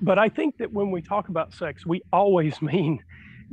But 0.00 0.18
I 0.18 0.28
think 0.28 0.56
that 0.58 0.72
when 0.72 0.90
we 0.90 1.02
talk 1.02 1.28
about 1.28 1.52
sex, 1.52 1.84
we 1.84 2.02
always 2.12 2.60
mean 2.72 3.02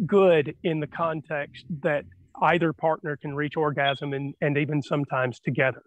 good 0.05 0.55
in 0.63 0.79
the 0.79 0.87
context 0.87 1.65
that 1.81 2.05
either 2.41 2.71
partner 2.71 3.17
can 3.17 3.35
reach 3.35 3.57
orgasm 3.57 4.13
and, 4.13 4.33
and 4.41 4.57
even 4.57 4.81
sometimes 4.81 5.39
together. 5.39 5.83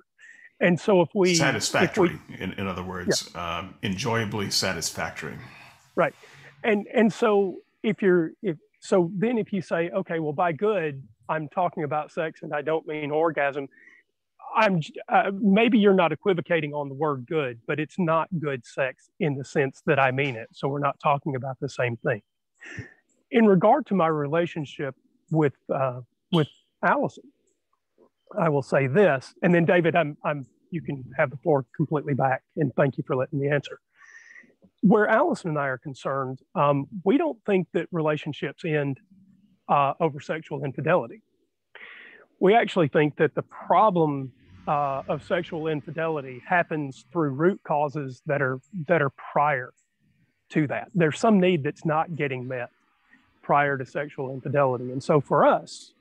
And 0.60 0.78
so 0.78 1.00
if 1.00 1.08
we 1.14 1.34
satisfactory, 1.34 2.10
if 2.10 2.38
we, 2.38 2.44
in, 2.44 2.52
in 2.52 2.66
other 2.68 2.84
words, 2.84 3.30
yeah. 3.34 3.58
um, 3.58 3.74
enjoyably 3.82 4.50
satisfactory. 4.50 5.36
Right. 5.96 6.14
And 6.62 6.86
and 6.94 7.12
so 7.12 7.56
if 7.82 8.00
you're 8.00 8.30
if 8.42 8.58
so 8.78 9.10
then 9.16 9.38
if 9.38 9.52
you 9.52 9.60
say, 9.60 9.90
okay, 9.90 10.20
well 10.20 10.32
by 10.32 10.52
good, 10.52 11.02
I'm 11.28 11.48
talking 11.48 11.82
about 11.82 12.12
sex 12.12 12.42
and 12.42 12.54
I 12.54 12.62
don't 12.62 12.86
mean 12.86 13.10
orgasm, 13.10 13.68
I'm 14.54 14.80
uh, 15.08 15.30
maybe 15.34 15.78
you're 15.78 15.94
not 15.94 16.12
equivocating 16.12 16.74
on 16.74 16.88
the 16.88 16.94
word 16.94 17.26
good, 17.26 17.60
but 17.66 17.80
it's 17.80 17.98
not 17.98 18.28
good 18.38 18.64
sex 18.66 19.10
in 19.20 19.36
the 19.36 19.44
sense 19.44 19.82
that 19.86 19.98
I 19.98 20.10
mean 20.10 20.36
it. 20.36 20.48
So 20.52 20.68
we're 20.68 20.78
not 20.78 20.98
talking 21.02 21.36
about 21.36 21.58
the 21.60 21.68
same 21.68 21.96
thing. 21.96 22.22
In 23.30 23.46
regard 23.46 23.86
to 23.86 23.94
my 23.94 24.08
relationship 24.08 24.94
with 25.30 25.54
uh, 25.74 26.00
with 26.32 26.48
Allison, 26.84 27.24
I 28.38 28.48
will 28.48 28.62
say 28.62 28.86
this, 28.86 29.34
and 29.42 29.54
then 29.54 29.64
David, 29.64 29.96
I'm 29.96 30.16
I'm 30.24 30.46
you 30.70 30.82
can 30.82 31.04
have 31.16 31.30
the 31.30 31.36
floor 31.38 31.64
completely 31.76 32.14
back, 32.14 32.42
and 32.56 32.72
thank 32.74 32.98
you 32.98 33.04
for 33.06 33.16
letting 33.16 33.38
me 33.38 33.48
answer. 33.48 33.80
Where 34.80 35.06
Allison 35.06 35.50
and 35.50 35.58
I 35.58 35.66
are 35.68 35.78
concerned, 35.78 36.40
um, 36.54 36.86
we 37.04 37.16
don't 37.16 37.38
think 37.46 37.68
that 37.72 37.86
relationships 37.92 38.64
end 38.64 38.98
uh, 39.68 39.94
over 40.00 40.20
sexual 40.20 40.64
infidelity 40.64 41.22
we 42.42 42.56
actually 42.56 42.88
think 42.88 43.16
that 43.18 43.36
the 43.36 43.42
problem 43.42 44.32
uh, 44.66 45.02
of 45.08 45.22
sexual 45.22 45.68
infidelity 45.68 46.42
happens 46.44 47.04
through 47.12 47.30
root 47.30 47.60
causes 47.62 48.20
that 48.26 48.42
are 48.42 48.58
that 48.88 49.00
are 49.00 49.12
prior 49.32 49.72
to 50.50 50.66
that. 50.66 50.88
There's 50.92 51.20
some 51.20 51.38
need 51.38 51.62
that's 51.62 51.84
not 51.84 52.16
getting 52.16 52.48
met 52.48 52.70
prior 53.42 53.78
to 53.78 53.86
sexual 53.86 54.34
infidelity, 54.34 54.90
and 54.90 55.00
so 55.00 55.20
for 55.20 55.46
us, 55.46 55.92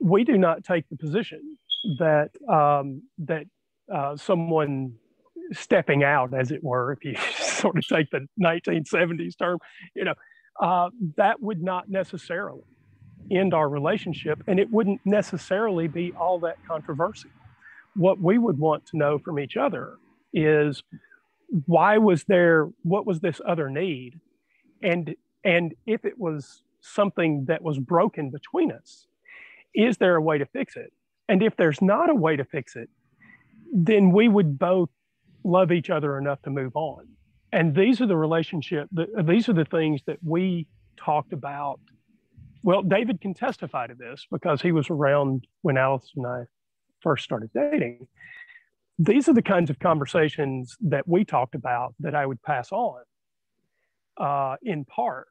we 0.00 0.24
do 0.24 0.38
not 0.38 0.64
take 0.64 0.88
the 0.88 0.96
position 0.96 1.58
that 1.98 2.30
um, 2.48 3.02
that 3.18 3.44
uh, 3.94 4.16
someone 4.16 4.94
stepping 5.52 6.02
out, 6.02 6.32
as 6.32 6.52
it 6.52 6.64
were, 6.64 6.92
if 6.92 7.04
you 7.04 7.16
sort 7.38 7.76
of 7.76 7.86
take 7.86 8.10
the 8.10 8.26
1970s 8.42 9.38
term, 9.38 9.58
you 9.94 10.04
know, 10.04 10.14
uh, 10.58 10.88
that 11.18 11.42
would 11.42 11.62
not 11.62 11.90
necessarily 11.90 12.64
end 13.30 13.54
our 13.54 13.68
relationship, 13.68 14.42
and 14.46 14.58
it 14.58 14.70
wouldn't 14.70 15.00
necessarily 15.04 15.88
be 15.88 16.12
all 16.12 16.38
that 16.40 16.56
controversial. 16.66 17.30
What 17.94 18.20
we 18.20 18.38
would 18.38 18.58
want 18.58 18.86
to 18.86 18.96
know 18.96 19.18
from 19.18 19.38
each 19.38 19.56
other 19.56 19.96
is 20.32 20.82
why 21.66 21.98
was 21.98 22.24
there 22.24 22.68
what 22.82 23.06
was 23.06 23.20
this 23.20 23.40
other 23.46 23.70
need? 23.70 24.20
And 24.82 25.14
and 25.44 25.74
if 25.86 26.04
it 26.04 26.18
was 26.18 26.62
something 26.80 27.46
that 27.46 27.62
was 27.62 27.78
broken 27.78 28.30
between 28.30 28.70
us 28.72 29.06
is 29.74 29.98
there 29.98 30.16
a 30.16 30.22
way 30.22 30.38
to 30.38 30.46
fix 30.46 30.76
it? 30.76 30.92
And 31.28 31.42
if 31.42 31.56
there's 31.56 31.82
not 31.82 32.08
a 32.08 32.14
way 32.14 32.36
to 32.36 32.44
fix 32.44 32.76
it 32.76 32.88
then 33.72 34.12
we 34.12 34.28
would 34.28 34.58
both 34.58 34.88
love 35.44 35.72
each 35.72 35.90
other 35.90 36.18
enough 36.18 36.40
to 36.42 36.50
move 36.50 36.74
on. 36.76 37.06
And 37.52 37.74
these 37.74 38.00
are 38.00 38.06
the 38.06 38.16
relationship 38.16 38.88
the, 38.92 39.06
these 39.24 39.48
are 39.48 39.52
the 39.52 39.64
things 39.64 40.02
that 40.06 40.18
we 40.22 40.66
talked 40.96 41.32
about 41.32 41.80
well 42.62 42.82
david 42.82 43.20
can 43.20 43.34
testify 43.34 43.86
to 43.86 43.94
this 43.94 44.26
because 44.30 44.60
he 44.62 44.72
was 44.72 44.90
around 44.90 45.46
when 45.62 45.76
alice 45.76 46.10
and 46.16 46.26
i 46.26 46.42
first 47.06 47.24
started 47.24 47.50
dating, 47.54 48.08
these 48.98 49.28
are 49.28 49.32
the 49.32 49.42
kinds 49.42 49.70
of 49.70 49.78
conversations 49.78 50.76
that 50.80 51.06
we 51.06 51.24
talked 51.24 51.54
about 51.54 51.94
that 52.00 52.16
I 52.16 52.26
would 52.26 52.42
pass 52.42 52.72
on, 52.72 53.02
uh, 54.16 54.56
in 54.62 54.84
part 54.84 55.28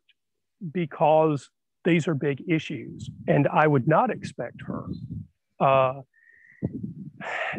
because 0.71 1.49
these 1.83 2.07
are 2.07 2.15
big 2.15 2.43
issues, 2.47 3.09
and 3.27 3.47
I 3.47 3.67
would 3.67 3.87
not 3.89 4.09
expect 4.09 4.61
her 4.61 4.85
uh, 5.59 6.01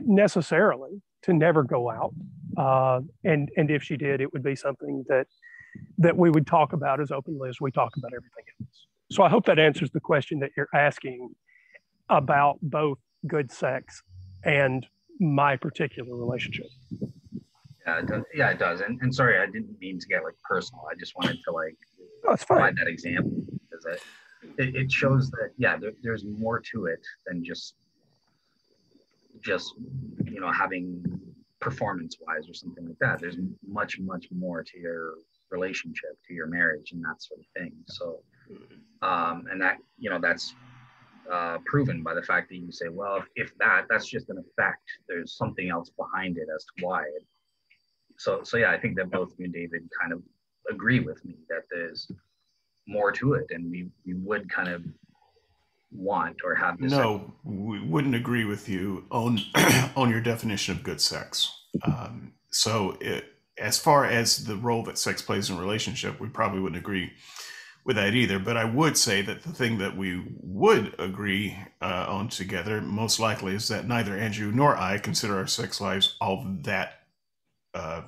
necessarily 0.00 1.02
to 1.22 1.34
never 1.34 1.62
go 1.62 1.90
out 1.90 2.14
uh, 2.56 3.00
and 3.24 3.50
and 3.58 3.70
if 3.70 3.82
she 3.82 3.96
did, 3.96 4.20
it 4.22 4.32
would 4.32 4.42
be 4.42 4.56
something 4.56 5.04
that 5.08 5.26
that 5.98 6.16
we 6.16 6.30
would 6.30 6.46
talk 6.46 6.72
about 6.72 7.00
as 7.00 7.10
openly 7.10 7.50
as 7.50 7.60
we 7.60 7.70
talk 7.70 7.92
about 7.98 8.12
everything 8.16 8.44
else. 8.60 8.86
So 9.10 9.22
I 9.22 9.28
hope 9.28 9.46
that 9.46 9.58
answers 9.58 9.90
the 9.90 10.00
question 10.00 10.40
that 10.40 10.50
you're 10.56 10.68
asking 10.74 11.30
about 12.08 12.58
both 12.62 12.98
good 13.26 13.50
sex 13.50 14.02
and 14.44 14.86
my 15.20 15.56
particular 15.56 16.14
relationship. 16.16 16.66
Yeah, 17.86 18.00
it 18.00 18.06
does. 18.06 18.22
Yeah, 18.34 18.50
it 18.50 18.58
does. 18.58 18.80
And, 18.80 19.00
and 19.00 19.14
sorry, 19.14 19.38
I 19.38 19.46
didn't 19.46 19.78
mean 19.80 19.98
to 20.00 20.06
get 20.06 20.24
like 20.24 20.34
personal. 20.48 20.84
I 20.90 20.96
just 20.98 21.14
wanted 21.16 21.38
to 21.44 21.52
like 21.52 21.76
That's 22.26 22.44
provide 22.44 22.74
that 22.76 22.88
example 22.88 23.44
because 23.70 23.86
it, 23.86 24.02
it, 24.58 24.76
it 24.76 24.92
shows 24.92 25.30
that 25.30 25.50
yeah, 25.56 25.76
there, 25.76 25.92
there's 26.02 26.24
more 26.24 26.60
to 26.72 26.86
it 26.86 27.00
than 27.26 27.44
just 27.44 27.74
just 29.40 29.74
you 30.24 30.40
know 30.40 30.50
having 30.50 31.04
performance 31.60 32.16
wise 32.26 32.48
or 32.48 32.54
something 32.54 32.86
like 32.86 32.98
that. 33.00 33.20
There's 33.20 33.38
much 33.66 33.98
much 34.00 34.26
more 34.32 34.64
to 34.64 34.78
your 34.78 35.14
relationship, 35.50 36.18
to 36.26 36.34
your 36.34 36.46
marriage, 36.46 36.92
and 36.92 37.02
that 37.04 37.22
sort 37.22 37.40
of 37.40 37.46
thing. 37.56 37.72
So, 37.86 38.20
um, 39.02 39.46
and 39.50 39.60
that 39.60 39.78
you 39.98 40.10
know 40.10 40.18
that's 40.20 40.54
uh, 41.30 41.58
proven 41.66 42.02
by 42.02 42.14
the 42.14 42.22
fact 42.22 42.48
that 42.48 42.56
you 42.56 42.70
say, 42.70 42.88
well, 42.88 43.16
if, 43.16 43.24
if 43.34 43.58
that, 43.58 43.86
that's 43.90 44.06
just 44.06 44.28
an 44.30 44.38
effect. 44.38 44.82
There's 45.08 45.36
something 45.36 45.70
else 45.70 45.90
behind 45.90 46.38
it 46.38 46.46
as 46.54 46.64
to 46.64 46.86
why. 46.86 47.04
So, 48.18 48.42
so 48.44 48.56
yeah, 48.56 48.70
I 48.70 48.78
think 48.78 48.96
that 48.96 49.10
both 49.10 49.34
you 49.38 49.46
and 49.46 49.54
David 49.54 49.88
kind 50.00 50.12
of 50.12 50.22
agree 50.70 51.00
with 51.00 51.24
me 51.24 51.34
that 51.48 51.62
there's 51.70 52.10
more 52.86 53.12
to 53.12 53.34
it, 53.34 53.46
and 53.50 53.70
we 53.70 53.88
we 54.06 54.14
would 54.14 54.48
kind 54.50 54.68
of 54.68 54.84
want 55.92 56.36
or 56.44 56.54
have 56.54 56.78
this. 56.80 56.92
No, 56.92 57.34
we 57.44 57.80
wouldn't 57.80 58.14
agree 58.14 58.44
with 58.44 58.68
you 58.68 59.04
on 59.10 59.40
on 59.96 60.10
your 60.10 60.20
definition 60.20 60.76
of 60.76 60.82
good 60.82 61.00
sex. 61.00 61.52
Um, 61.84 62.32
so, 62.50 62.96
it, 63.00 63.24
as 63.58 63.78
far 63.78 64.06
as 64.06 64.44
the 64.44 64.56
role 64.56 64.82
that 64.84 64.98
sex 64.98 65.20
plays 65.20 65.50
in 65.50 65.58
relationship, 65.58 66.20
we 66.20 66.28
probably 66.28 66.60
wouldn't 66.60 66.80
agree 66.80 67.12
with 67.86 67.96
that 67.96 68.14
either. 68.14 68.38
But 68.38 68.56
I 68.56 68.64
would 68.64 68.98
say 68.98 69.22
that 69.22 69.42
the 69.42 69.52
thing 69.52 69.78
that 69.78 69.96
we 69.96 70.22
would 70.40 70.94
agree 70.98 71.56
uh, 71.80 72.06
on 72.08 72.28
together, 72.28 72.80
most 72.80 73.20
likely, 73.20 73.54
is 73.54 73.68
that 73.68 73.86
neither 73.86 74.18
Andrew 74.18 74.50
nor 74.52 74.76
I 74.76 74.98
consider 74.98 75.36
our 75.36 75.46
sex 75.46 75.80
lives 75.80 76.16
all 76.20 76.44
that 76.64 77.04
uh, 77.72 78.02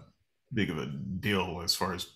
big 0.52 0.70
of 0.70 0.78
a 0.78 0.86
deal 0.86 1.60
as 1.62 1.74
far 1.74 1.94
as 1.94 2.08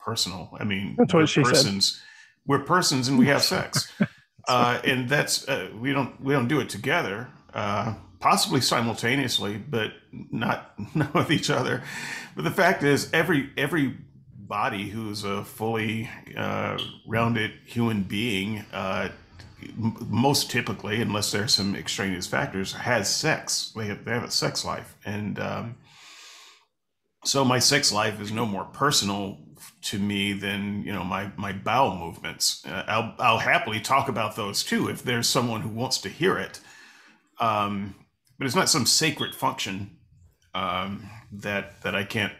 personal. 0.00 0.56
I 0.58 0.64
mean, 0.64 0.96
that's 0.98 1.12
what 1.12 1.28
she 1.28 1.42
persons. 1.42 1.92
Said. 1.92 2.02
We're 2.44 2.64
persons 2.64 3.06
and 3.06 3.18
we 3.18 3.26
have 3.26 3.42
sex, 3.42 3.92
uh, 4.48 4.80
and 4.82 5.08
that's 5.08 5.46
uh, 5.46 5.68
we 5.78 5.92
don't 5.92 6.20
we 6.20 6.32
don't 6.32 6.48
do 6.48 6.58
it 6.58 6.68
together. 6.68 7.28
Uh, 7.54 7.94
possibly 8.18 8.60
simultaneously, 8.60 9.58
but 9.58 9.92
not 10.10 10.72
not 10.94 11.12
with 11.14 11.30
each 11.30 11.50
other. 11.50 11.82
But 12.34 12.44
the 12.44 12.50
fact 12.50 12.82
is, 12.82 13.12
every 13.12 13.50
every 13.56 13.98
body 14.52 14.90
who's 14.90 15.24
a 15.24 15.42
fully 15.42 16.10
uh, 16.36 16.76
rounded 17.06 17.52
human 17.64 18.02
being, 18.02 18.62
uh, 18.70 19.08
most 19.74 20.50
typically, 20.50 21.00
unless 21.00 21.32
there's 21.32 21.54
some 21.54 21.74
extraneous 21.74 22.26
factors, 22.26 22.74
has 22.74 23.08
sex. 23.08 23.72
They 23.74 23.86
have, 23.86 24.04
they 24.04 24.10
have 24.10 24.24
a 24.24 24.30
sex 24.30 24.62
life, 24.62 24.94
and 25.06 25.38
um, 25.38 25.76
so 27.24 27.46
my 27.46 27.60
sex 27.60 27.90
life 27.90 28.20
is 28.20 28.30
no 28.30 28.44
more 28.44 28.64
personal 28.64 29.38
to 29.84 29.98
me 29.98 30.34
than 30.34 30.82
you 30.82 30.92
know 30.92 31.02
my 31.02 31.32
my 31.38 31.52
bowel 31.52 31.96
movements. 31.96 32.62
Uh, 32.66 32.84
I'll 32.86 33.14
I'll 33.18 33.38
happily 33.38 33.80
talk 33.80 34.10
about 34.10 34.36
those 34.36 34.62
too 34.62 34.86
if 34.90 35.02
there's 35.02 35.30
someone 35.30 35.62
who 35.62 35.70
wants 35.70 35.96
to 36.02 36.10
hear 36.10 36.36
it. 36.36 36.60
Um, 37.40 37.94
but 38.36 38.44
it's 38.44 38.54
not 38.54 38.68
some 38.68 38.84
sacred 38.84 39.34
function 39.34 39.96
um, 40.54 41.08
that 41.32 41.80
that 41.84 41.94
I 41.94 42.04
can't 42.04 42.34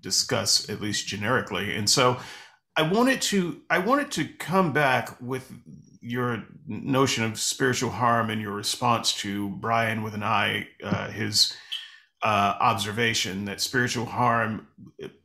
discuss 0.00 0.68
at 0.68 0.80
least 0.80 1.06
generically. 1.06 1.74
And 1.74 1.88
so 1.88 2.18
I 2.76 2.82
wanted 2.82 3.20
to 3.22 3.60
I 3.68 3.78
wanted 3.78 4.10
to 4.12 4.24
come 4.24 4.72
back 4.72 5.20
with 5.20 5.52
your 6.00 6.44
notion 6.66 7.24
of 7.24 7.38
spiritual 7.38 7.90
harm 7.90 8.30
and 8.30 8.40
your 8.40 8.52
response 8.52 9.12
to 9.14 9.50
Brian 9.50 10.02
with 10.02 10.14
an 10.14 10.22
I, 10.22 10.68
uh, 10.82 11.10
his 11.10 11.54
uh, 12.22 12.54
observation 12.60 13.44
that 13.44 13.60
spiritual 13.60 14.06
harm 14.06 14.66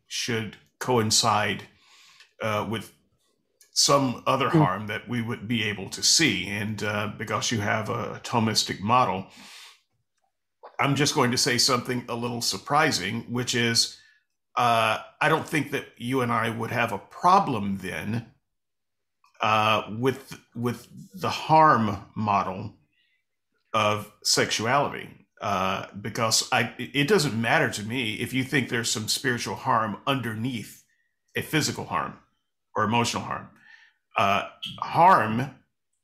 should 0.08 0.58
coincide 0.80 1.64
uh, 2.42 2.68
with 2.70 2.92
some 3.72 4.24
other 4.26 4.50
hmm. 4.50 4.58
harm 4.58 4.88
that 4.88 5.08
we 5.08 5.22
would 5.22 5.48
be 5.48 5.64
able 5.64 5.90
to 5.90 6.04
see. 6.04 6.48
And 6.48 6.84
uh, 6.84 7.12
because 7.18 7.52
you 7.52 7.60
have 7.60 7.90
a 7.90 8.22
Thomistic 8.24 8.80
model, 8.80 9.28
I'm 10.80 10.96
just 10.96 11.16
going 11.16 11.32
to 11.32 11.38
say 11.38 11.58
something 11.58 12.06
a 12.10 12.16
little 12.16 12.42
surprising, 12.42 13.22
which 13.30 13.56
is 13.56 13.98
uh, 14.58 15.00
I 15.20 15.30
don't 15.30 15.48
think 15.48 15.72
that 15.72 15.88
you 15.98 16.22
and 16.22 16.32
I 16.32 16.50
would 16.50 16.72
have 16.72 16.92
a 16.92 16.98
problem 16.98 17.78
then 17.82 18.28
uh, 19.42 19.84
with 19.98 20.40
with 20.56 20.88
the 21.14 21.30
harm 21.30 21.98
model 22.16 22.74
of 23.74 24.12
sexuality 24.24 25.10
uh, 25.42 25.88
because 26.02 26.48
I 26.52 26.74
it 26.78 27.08
doesn't 27.08 27.40
matter 27.40 27.70
to 27.70 27.84
me 27.84 28.16
if 28.16 28.34
you 28.34 28.44
think 28.44 28.70
there's 28.70 28.90
some 28.90 29.08
spiritual 29.08 29.56
harm 29.56 29.98
underneath 30.08 30.84
a 31.36 31.42
physical 31.42 31.86
harm 31.86 32.18
or 32.76 32.86
emotional 32.86 33.24
harm. 33.24 33.50
Uh, 34.18 34.48
harm 34.80 35.52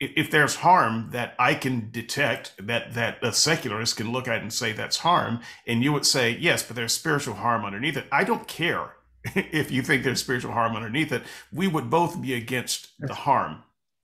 if 0.01 0.31
there's 0.31 0.55
harm 0.55 1.09
that 1.11 1.35
I 1.37 1.53
can 1.53 1.91
detect 1.91 2.53
that 2.57 2.95
that 2.95 3.19
a 3.21 3.31
secularist 3.31 3.97
can 3.97 4.11
look 4.11 4.27
at 4.27 4.41
and 4.41 4.51
say 4.51 4.73
that's 4.73 4.97
harm, 4.97 5.41
and 5.67 5.83
you 5.83 5.93
would 5.93 6.07
say 6.07 6.31
yes, 6.31 6.63
but 6.63 6.75
there's 6.75 6.93
spiritual 6.93 7.35
harm 7.35 7.63
underneath 7.63 7.95
it. 7.95 8.07
I 8.11 8.23
don't 8.23 8.47
care 8.47 8.93
if 9.35 9.69
you 9.69 9.83
think 9.83 10.03
there's 10.03 10.19
spiritual 10.19 10.53
harm 10.53 10.75
underneath 10.75 11.11
it. 11.11 11.21
We 11.53 11.67
would 11.67 11.91
both 11.91 12.19
be 12.19 12.33
against 12.33 12.89
the 12.99 13.13
harm 13.13 13.63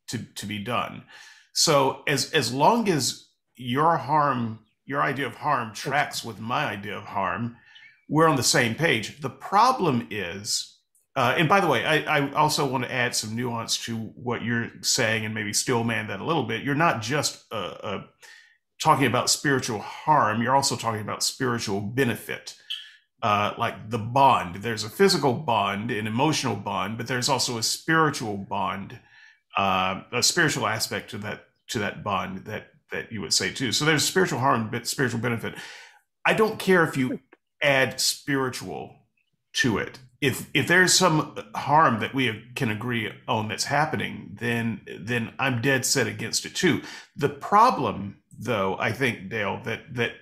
to 0.09 0.19
to 0.19 0.45
be 0.45 0.59
done. 0.59 1.03
So 1.53 2.03
as 2.07 2.31
as 2.31 2.53
long 2.53 2.87
as 2.89 3.29
your 3.55 3.97
harm, 3.97 4.59
your 4.85 5.01
idea 5.01 5.25
of 5.25 5.35
harm 5.35 5.73
tracks 5.73 6.23
with 6.23 6.39
my 6.39 6.65
idea 6.65 6.95
of 6.95 7.05
harm, 7.05 7.57
we're 8.07 8.27
on 8.27 8.35
the 8.35 8.43
same 8.43 8.75
page. 8.75 9.19
The 9.19 9.31
problem 9.31 10.07
is 10.11 10.76
uh, 11.17 11.33
and 11.35 11.49
by 11.49 11.59
the 11.59 11.67
way, 11.67 11.83
I, 11.83 12.19
I, 12.19 12.31
also 12.33 12.63
want 12.67 12.83
to 12.83 12.93
add 12.93 13.15
some 13.15 13.35
nuance 13.35 13.75
to 13.85 13.95
what 13.95 14.43
you're 14.43 14.69
saying 14.81 15.25
and 15.25 15.33
maybe 15.33 15.51
steelman 15.51 16.05
that 16.09 16.19
a 16.19 16.23
little 16.23 16.43
bit. 16.43 16.61
You're 16.61 16.75
not 16.75 17.01
just 17.01 17.43
uh, 17.51 17.73
uh, 17.81 18.03
talking 18.79 19.07
about 19.07 19.27
spiritual 19.31 19.79
harm, 19.79 20.43
you're 20.43 20.55
also 20.55 20.75
talking 20.75 21.01
about 21.01 21.23
spiritual 21.23 21.81
benefit. 21.81 22.55
Uh, 23.23 23.55
like 23.57 23.89
the 23.89 23.97
bond, 23.97 24.57
there's 24.57 24.83
a 24.83 24.89
physical 24.89 25.33
bond, 25.33 25.89
an 25.89 26.05
emotional 26.05 26.55
bond, 26.55 26.99
but 26.99 27.07
there's 27.07 27.29
also 27.29 27.57
a 27.57 27.63
spiritual 27.63 28.37
bond, 28.37 28.99
uh, 29.57 30.01
a 30.11 30.21
spiritual 30.21 30.67
aspect 30.67 31.09
to 31.09 31.17
that 31.17 31.45
to 31.69 31.79
that 31.79 32.03
bond 32.03 32.45
that 32.45 32.67
that 32.91 33.11
you 33.11 33.21
would 33.21 33.33
say 33.33 33.51
too. 33.51 33.71
So 33.71 33.85
there's 33.85 34.03
spiritual 34.03 34.37
harm, 34.37 34.69
but 34.69 34.85
spiritual 34.85 35.19
benefit. 35.19 35.55
I 36.23 36.35
don't 36.35 36.59
care 36.59 36.83
if 36.83 36.95
you 36.95 37.19
add 37.59 37.99
spiritual 37.99 38.95
to 39.53 39.79
it 39.79 39.97
if 40.21 40.49
if 40.53 40.67
there's 40.67 40.93
some 40.93 41.37
harm 41.55 41.99
that 41.99 42.13
we 42.13 42.43
can 42.55 42.71
agree 42.71 43.11
on 43.27 43.47
that's 43.47 43.65
happening, 43.65 44.35
then 44.39 44.81
then 44.99 45.33
I'm 45.37 45.61
dead 45.61 45.85
set 45.85 46.07
against 46.07 46.45
it 46.45 46.55
too. 46.55 46.81
The 47.15 47.29
problem, 47.29 48.17
though, 48.37 48.77
I 48.79 48.91
think 48.91 49.29
Dale 49.29 49.61
that 49.65 49.93
that 49.93 50.13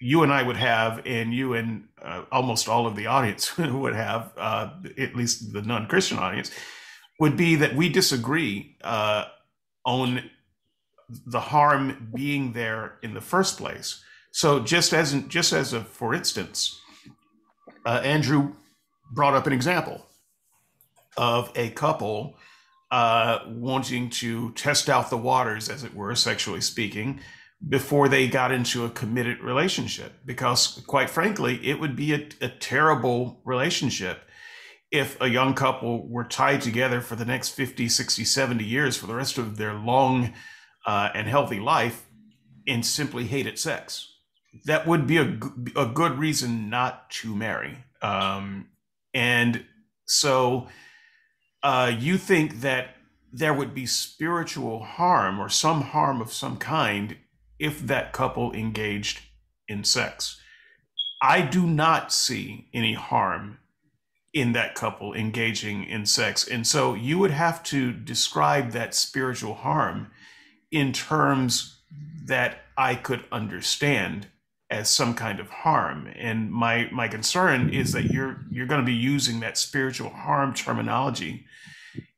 you 0.00 0.22
and 0.22 0.32
I 0.32 0.42
would 0.42 0.56
have, 0.56 1.02
and 1.06 1.32
you 1.32 1.54
and 1.54 1.88
uh, 2.02 2.24
almost 2.32 2.68
all 2.68 2.86
of 2.86 2.96
the 2.96 3.06
audience 3.06 3.56
would 3.58 3.94
have, 3.94 4.32
uh, 4.36 4.70
at 4.96 5.16
least 5.16 5.52
the 5.52 5.62
non-Christian 5.62 6.18
audience, 6.18 6.50
would 7.18 7.36
be 7.36 7.56
that 7.56 7.74
we 7.74 7.88
disagree 7.88 8.76
uh, 8.82 9.24
on 9.84 10.30
the 11.26 11.40
harm 11.40 12.10
being 12.14 12.52
there 12.52 12.98
in 13.02 13.14
the 13.14 13.20
first 13.20 13.56
place. 13.56 14.02
So 14.32 14.60
just 14.60 14.92
as 14.92 15.12
just 15.28 15.52
as 15.52 15.72
a 15.72 15.82
for 15.82 16.12
instance, 16.12 16.80
uh, 17.86 18.00
Andrew 18.02 18.54
brought 19.10 19.34
up 19.34 19.46
an 19.46 19.52
example 19.52 20.06
of 21.16 21.50
a 21.56 21.70
couple 21.70 22.36
uh, 22.90 23.40
wanting 23.46 24.08
to 24.08 24.52
test 24.52 24.88
out 24.88 25.10
the 25.10 25.16
waters, 25.16 25.68
as 25.68 25.84
it 25.84 25.94
were, 25.94 26.14
sexually 26.14 26.60
speaking, 26.60 27.20
before 27.68 28.08
they 28.08 28.28
got 28.28 28.52
into 28.52 28.84
a 28.84 28.90
committed 28.90 29.40
relationship. 29.40 30.12
Because, 30.24 30.82
quite 30.86 31.10
frankly, 31.10 31.60
it 31.66 31.80
would 31.80 31.96
be 31.96 32.14
a, 32.14 32.28
a 32.40 32.48
terrible 32.48 33.40
relationship 33.44 34.22
if 34.90 35.20
a 35.20 35.28
young 35.28 35.54
couple 35.54 36.08
were 36.08 36.24
tied 36.24 36.62
together 36.62 37.00
for 37.00 37.14
the 37.14 37.24
next 37.24 37.50
50, 37.50 37.88
60, 37.88 38.24
70 38.24 38.64
years 38.64 38.96
for 38.96 39.06
the 39.06 39.14
rest 39.14 39.36
of 39.36 39.58
their 39.58 39.74
long 39.74 40.32
uh, 40.86 41.10
and 41.14 41.28
healthy 41.28 41.60
life 41.60 42.06
and 42.66 42.84
simply 42.86 43.24
hated 43.24 43.58
sex. 43.58 44.14
That 44.64 44.86
would 44.86 45.06
be 45.06 45.18
a, 45.18 45.38
a 45.76 45.86
good 45.86 46.18
reason 46.18 46.70
not 46.70 47.10
to 47.10 47.34
marry. 47.34 47.84
Um, 48.00 48.68
and 49.14 49.64
so 50.06 50.68
uh, 51.62 51.92
you 51.98 52.18
think 52.18 52.60
that 52.60 52.96
there 53.32 53.52
would 53.52 53.74
be 53.74 53.86
spiritual 53.86 54.82
harm 54.82 55.38
or 55.38 55.48
some 55.48 55.82
harm 55.82 56.20
of 56.20 56.32
some 56.32 56.56
kind 56.56 57.16
if 57.58 57.80
that 57.80 58.12
couple 58.12 58.52
engaged 58.52 59.20
in 59.66 59.84
sex. 59.84 60.40
I 61.20 61.42
do 61.42 61.66
not 61.66 62.12
see 62.12 62.68
any 62.72 62.94
harm 62.94 63.58
in 64.32 64.52
that 64.52 64.74
couple 64.74 65.14
engaging 65.14 65.84
in 65.84 66.06
sex. 66.06 66.46
And 66.46 66.66
so 66.66 66.94
you 66.94 67.18
would 67.18 67.30
have 67.30 67.62
to 67.64 67.92
describe 67.92 68.70
that 68.70 68.94
spiritual 68.94 69.54
harm 69.54 70.10
in 70.70 70.92
terms 70.92 71.78
that 72.24 72.58
I 72.76 72.94
could 72.94 73.24
understand 73.32 74.28
as 74.70 74.90
some 74.90 75.14
kind 75.14 75.40
of 75.40 75.48
harm. 75.48 76.08
And 76.16 76.50
my 76.50 76.88
my 76.92 77.08
concern 77.08 77.70
is 77.70 77.92
that 77.92 78.06
you're 78.06 78.40
you're 78.50 78.66
going 78.66 78.80
to 78.80 78.86
be 78.86 78.92
using 78.94 79.40
that 79.40 79.56
spiritual 79.56 80.10
harm 80.10 80.54
terminology 80.54 81.46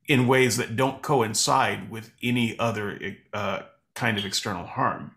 in 0.08 0.26
ways 0.26 0.56
that 0.56 0.74
don't 0.74 1.02
coincide 1.02 1.90
with 1.90 2.10
any 2.22 2.58
other 2.58 3.16
uh, 3.32 3.60
kind 3.94 4.18
of 4.18 4.24
external 4.24 4.66
harm. 4.66 5.12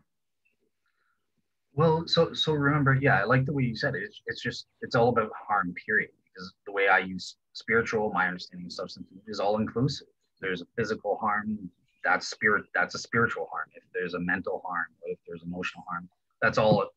Well, 1.74 2.04
so 2.06 2.34
so 2.34 2.54
remember, 2.54 2.93
yeah, 3.02 3.19
I 3.22 3.24
like 3.24 3.46
the 3.46 3.54
way 3.54 3.63
you 3.63 3.76
said 3.76 3.96
it. 3.96 4.04
It's, 4.04 4.22
it's 4.28 4.41
just 4.41 4.67
it's 4.82 4.96
all 4.96 5.10
about 5.10 5.32
harm, 5.48 5.74
period. 5.86 6.12
Because 6.34 6.54
the 6.65 6.72
way 6.72 6.88
I 6.88 7.00
use 7.00 7.36
spiritual, 7.54 8.12
my 8.12 8.28
understanding 8.28 8.65
of 8.67 8.74
substance 8.74 9.08
is 9.28 9.39
all 9.39 9.58
inclusive. 9.58 10.08
There's 10.41 10.62
a 10.62 10.65
physical 10.76 11.17
harm, 11.17 11.69
that's 12.04 12.28
spirit, 12.28 12.65
that's 12.74 12.96
a 12.96 12.98
spiritual 13.00 13.48
harm. 13.52 13.67
If 13.76 13.84
there's 13.93 14.13
a 14.15 14.19
mental 14.19 14.62
harm, 14.65 14.88
if 15.04 15.19
there's 15.28 15.43
emotional 15.43 15.84
harm, 15.88 16.10
that's 16.41 16.58
all 16.58 16.89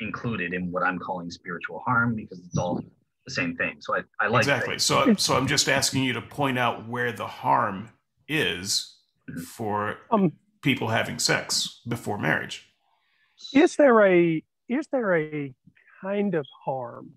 included 0.00 0.52
in 0.52 0.70
what 0.70 0.82
I'm 0.82 0.98
calling 0.98 1.30
spiritual 1.30 1.82
harm 1.86 2.14
because 2.14 2.38
it's 2.38 2.58
all 2.58 2.82
the 3.26 3.32
same 3.32 3.56
thing. 3.56 3.76
So 3.80 3.96
I, 3.96 4.00
I 4.20 4.28
like 4.28 4.42
exactly. 4.42 4.78
So 4.78 5.14
so 5.14 5.36
I'm 5.36 5.46
just 5.46 5.68
asking 5.68 6.04
you 6.04 6.12
to 6.14 6.22
point 6.22 6.58
out 6.58 6.88
where 6.88 7.12
the 7.12 7.26
harm 7.26 7.90
is 8.28 8.96
mm-hmm. 9.28 9.40
for 9.40 9.98
um, 10.10 10.32
people 10.62 10.88
having 10.88 11.18
sex 11.18 11.80
before 11.86 12.18
marriage. 12.18 12.68
Is 13.52 13.76
there 13.76 14.06
a 14.06 14.42
is 14.68 14.86
there 14.90 15.16
a 15.16 15.54
kind 16.00 16.34
of 16.34 16.46
harm 16.64 17.12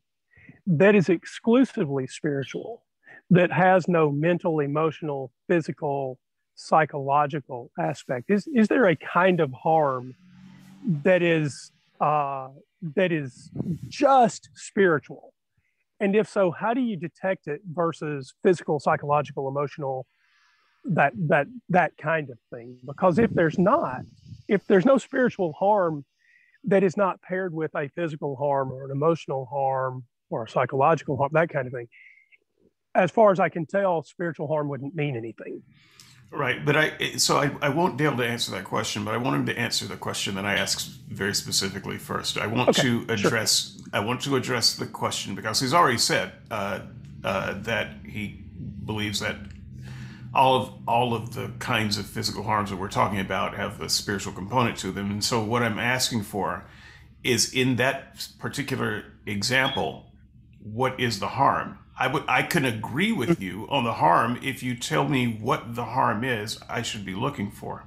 that 0.67 0.95
is 0.95 1.09
exclusively 1.09 2.05
spiritual, 2.07 2.83
that 3.29 3.51
has 3.51 3.87
no 3.87 4.11
mental, 4.11 4.59
emotional, 4.59 5.31
physical, 5.47 6.19
psychological 6.55 7.71
aspect? 7.79 8.29
Is 8.29 8.47
is 8.53 8.67
there 8.67 8.87
a 8.87 8.95
kind 8.95 9.39
of 9.39 9.51
harm 9.53 10.15
that 11.03 11.21
is 11.21 11.71
uh, 11.99 12.49
that 12.81 13.11
is 13.11 13.51
just 13.87 14.49
spiritual? 14.55 15.33
And 15.99 16.15
if 16.15 16.29
so, 16.29 16.51
how 16.51 16.73
do 16.73 16.81
you 16.81 16.95
detect 16.95 17.47
it 17.47 17.61
versus 17.71 18.33
physical, 18.43 18.79
psychological, 18.79 19.47
emotional, 19.49 20.05
that 20.85 21.11
that 21.27 21.47
that 21.69 21.97
kind 21.97 22.29
of 22.29 22.37
thing? 22.51 22.77
Because 22.85 23.19
if 23.19 23.31
there's 23.31 23.59
not, 23.59 24.01
if 24.47 24.65
there's 24.67 24.85
no 24.85 24.97
spiritual 24.97 25.53
harm 25.53 26.05
that 26.63 26.83
is 26.83 26.95
not 26.95 27.21
paired 27.21 27.53
with 27.53 27.71
a 27.75 27.89
physical 27.89 28.35
harm 28.35 28.71
or 28.71 28.85
an 28.85 28.91
emotional 28.91 29.45
harm 29.45 30.03
or 30.29 30.45
a 30.45 30.49
psychological 30.49 31.17
harm, 31.17 31.31
that 31.33 31.49
kind 31.49 31.67
of 31.67 31.73
thing. 31.73 31.87
As 32.95 33.11
far 33.11 33.31
as 33.31 33.39
I 33.39 33.49
can 33.49 33.65
tell, 33.65 34.03
spiritual 34.03 34.47
harm 34.47 34.67
wouldn't 34.67 34.95
mean 34.95 35.15
anything. 35.15 35.61
Right, 36.31 36.63
but 36.63 36.77
I 36.77 37.15
so 37.17 37.37
I, 37.37 37.51
I 37.59 37.69
won't 37.69 37.97
be 37.97 38.05
able 38.05 38.17
to 38.17 38.25
answer 38.25 38.51
that 38.51 38.63
question, 38.63 39.03
but 39.03 39.15
I 39.15 39.17
want 39.17 39.35
him 39.35 39.45
to 39.47 39.57
answer 39.57 39.87
the 39.87 39.97
question 39.97 40.35
that 40.35 40.45
I 40.45 40.55
asked 40.55 40.89
very 41.07 41.33
specifically 41.33 41.97
first. 41.97 42.37
I 42.37 42.45
want 42.45 42.69
okay, 42.69 42.83
to 42.83 43.05
address 43.09 43.77
sure. 43.77 43.85
I 43.93 43.99
want 44.01 44.21
to 44.21 44.35
address 44.35 44.75
the 44.75 44.85
question 44.85 45.33
because 45.33 45.59
he's 45.59 45.73
already 45.73 45.97
said 45.97 46.33
uh, 46.51 46.81
uh, 47.23 47.53
that 47.61 47.93
he 48.05 48.43
believes 48.85 49.21
that 49.21 49.37
all 50.31 50.61
of 50.61 50.73
all 50.87 51.15
of 51.15 51.33
the 51.33 51.51
kinds 51.57 51.97
of 51.97 52.05
physical 52.05 52.43
harms 52.43 52.69
that 52.69 52.77
we're 52.77 52.89
talking 52.89 53.19
about 53.19 53.55
have 53.55 53.81
a 53.81 53.89
spiritual 53.89 54.33
component 54.33 54.77
to 54.77 54.91
them, 54.91 55.09
and 55.09 55.23
so 55.23 55.43
what 55.43 55.63
I'm 55.63 55.79
asking 55.79 56.23
for 56.23 56.63
is 57.23 57.51
in 57.53 57.77
that 57.77 58.27
particular 58.37 59.03
example, 59.25 60.05
what 60.61 60.99
is 60.99 61.19
the 61.19 61.27
harm? 61.27 61.79
I 61.99 62.07
would 62.07 62.23
I 62.29 62.43
can 62.43 62.63
agree 62.63 63.12
with 63.12 63.41
you 63.41 63.67
on 63.69 63.83
the 63.83 63.93
harm 63.93 64.39
if 64.41 64.63
you 64.63 64.73
tell 64.73 65.07
me 65.07 65.38
what 65.41 65.75
the 65.75 65.83
harm 65.83 66.23
is 66.23 66.57
I 66.69 66.81
should 66.81 67.05
be 67.05 67.13
looking 67.13 67.51
for. 67.51 67.83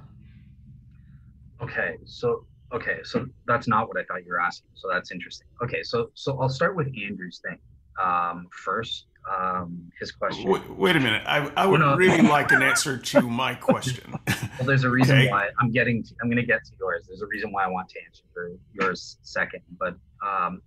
Okay, 1.61 1.97
so 2.05 2.45
okay, 2.71 2.99
so 3.03 3.25
that's 3.47 3.67
not 3.67 3.87
what 3.87 3.97
I 3.97 4.03
thought 4.03 4.23
you 4.23 4.31
were 4.31 4.39
asking. 4.39 4.69
So 4.75 4.87
that's 4.91 5.11
interesting. 5.11 5.47
Okay, 5.63 5.81
so 5.81 6.11
so 6.13 6.39
I'll 6.39 6.47
start 6.47 6.75
with 6.75 6.87
Andrew's 6.87 7.41
thing 7.43 7.57
um, 8.01 8.47
first. 8.63 9.07
Um, 9.31 9.89
his 9.99 10.11
question. 10.11 10.51
Wait, 10.51 10.69
wait 10.69 10.95
a 10.95 10.99
minute. 10.99 11.23
I, 11.25 11.49
I 11.55 11.65
would 11.65 11.79
really 11.97 12.21
like 12.21 12.51
an 12.51 12.61
answer 12.61 12.97
to 12.97 13.21
my 13.21 13.55
question. 13.55 14.13
well, 14.27 14.67
there's 14.67 14.83
a 14.83 14.89
reason 14.89 15.17
okay. 15.17 15.29
why 15.29 15.49
I'm 15.59 15.71
getting. 15.71 16.03
To, 16.03 16.13
I'm 16.21 16.27
going 16.27 16.37
to 16.37 16.45
get 16.45 16.63
to 16.65 16.71
yours. 16.79 17.05
There's 17.07 17.21
a 17.21 17.27
reason 17.27 17.51
why 17.51 17.63
I 17.63 17.67
want 17.67 17.89
to 17.89 17.99
answer 18.05 18.59
yours 18.73 19.17
second. 19.23 19.61
But 19.79 19.95
um, 20.23 20.61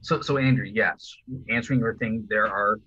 so, 0.00 0.20
so 0.20 0.38
Andrew, 0.38 0.66
yes, 0.66 1.14
answering 1.50 1.80
your 1.80 1.94
thing, 1.96 2.26
there 2.28 2.46
are 2.46 2.78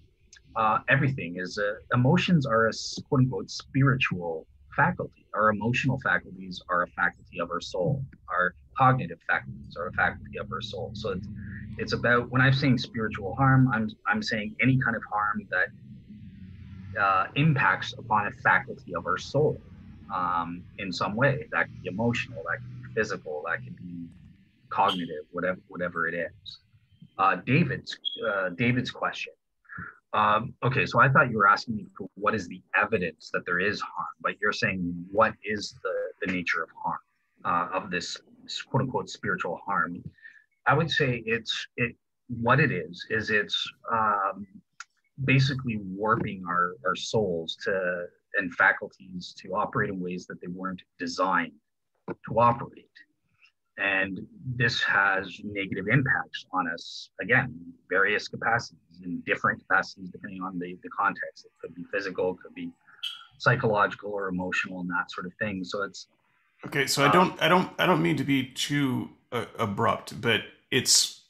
uh, 0.55 0.79
everything 0.89 1.35
is 1.37 1.57
uh, 1.57 1.73
emotions 1.93 2.45
are 2.45 2.67
a 2.67 2.71
quote 3.07 3.21
unquote 3.21 3.49
spiritual 3.49 4.47
faculty. 4.75 5.25
Our 5.33 5.49
emotional 5.49 5.99
faculties 6.01 6.61
are 6.69 6.83
a 6.83 6.87
faculty 6.87 7.39
of 7.39 7.49
our 7.51 7.61
soul. 7.61 8.03
Our 8.29 8.53
cognitive 8.77 9.19
faculties 9.27 9.75
are 9.77 9.87
a 9.87 9.93
faculty 9.93 10.37
of 10.39 10.51
our 10.51 10.61
soul. 10.61 10.91
So 10.93 11.11
it's 11.11 11.27
it's 11.77 11.93
about 11.93 12.29
when 12.31 12.41
I'm 12.41 12.53
saying 12.53 12.77
spiritual 12.77 13.35
harm, 13.35 13.69
I'm 13.73 13.89
I'm 14.07 14.21
saying 14.21 14.55
any 14.61 14.77
kind 14.83 14.95
of 14.95 15.03
harm 15.11 15.47
that 15.51 17.01
uh, 17.01 17.27
impacts 17.35 17.93
upon 17.97 18.27
a 18.27 18.31
faculty 18.43 18.93
of 18.95 19.05
our 19.05 19.17
soul 19.17 19.61
um, 20.13 20.63
in 20.79 20.91
some 20.91 21.15
way. 21.15 21.47
That 21.51 21.67
could 21.67 21.81
be 21.81 21.89
emotional, 21.89 22.43
that 22.49 22.57
could 22.57 22.83
be 22.83 22.99
physical, 22.99 23.43
that 23.47 23.63
could 23.63 23.77
be 23.77 24.07
cognitive, 24.69 25.25
whatever 25.31 25.59
whatever 25.67 26.07
it 26.07 26.13
is 26.13 26.59
uh, 27.17 27.35
David's 27.45 27.97
uh, 28.27 28.49
David's 28.49 28.91
question. 28.91 29.33
Um, 30.13 30.53
okay, 30.63 30.85
so 30.85 30.99
I 30.99 31.07
thought 31.07 31.29
you 31.31 31.37
were 31.37 31.47
asking 31.47 31.77
me 31.77 31.87
for 31.97 32.07
what 32.15 32.35
is 32.35 32.47
the 32.47 32.61
evidence 32.75 33.29
that 33.33 33.45
there 33.45 33.59
is 33.59 33.79
harm, 33.79 34.07
but 34.21 34.33
you're 34.41 34.51
saying 34.51 35.05
what 35.09 35.33
is 35.43 35.73
the, 35.83 36.25
the 36.25 36.31
nature 36.31 36.63
of 36.63 36.69
harm 36.83 36.99
uh, 37.45 37.77
of 37.77 37.89
this 37.89 38.17
quote 38.69 38.83
unquote 38.83 39.09
spiritual 39.09 39.59
harm? 39.65 40.03
I 40.67 40.73
would 40.73 40.91
say 40.91 41.23
it's 41.25 41.67
it 41.77 41.95
what 42.27 42.59
it 42.59 42.71
is 42.71 43.05
is 43.09 43.29
it's 43.29 43.65
um, 43.91 44.47
basically 45.25 45.79
warping 45.81 46.43
our, 46.47 46.73
our 46.85 46.95
souls 46.95 47.57
to 47.63 48.05
and 48.37 48.53
faculties 48.53 49.33
to 49.37 49.55
operate 49.55 49.89
in 49.89 49.99
ways 49.99 50.25
that 50.27 50.39
they 50.41 50.47
weren't 50.47 50.81
designed 50.99 51.51
to 52.09 52.39
operate. 52.39 52.87
And 53.77 54.19
this 54.55 54.81
has 54.83 55.39
negative 55.43 55.87
impacts 55.87 56.45
on 56.53 56.69
us, 56.69 57.09
again, 57.21 57.55
various 57.89 58.27
capacities 58.27 58.79
in 59.03 59.21
different 59.25 59.59
capacities 59.59 60.09
depending 60.09 60.41
on 60.41 60.59
the, 60.59 60.77
the 60.83 60.89
context. 60.89 61.45
It 61.45 61.51
could 61.61 61.73
be 61.73 61.83
physical, 61.91 62.31
it 62.31 62.37
could 62.43 62.53
be 62.53 62.69
psychological 63.37 64.11
or 64.11 64.27
emotional 64.27 64.81
and 64.81 64.89
that 64.89 65.09
sort 65.09 65.25
of 65.25 65.33
thing. 65.39 65.63
So 65.63 65.83
it's 65.83 66.07
okay. 66.65 66.85
So 66.85 67.03
um, 67.03 67.09
I 67.09 67.13
don't, 67.13 67.41
I 67.41 67.47
don't, 67.47 67.71
I 67.79 67.85
don't 67.85 68.01
mean 68.01 68.17
to 68.17 68.23
be 68.23 68.45
too 68.45 69.09
uh, 69.31 69.45
abrupt, 69.57 70.19
but 70.21 70.41
it's 70.69 71.21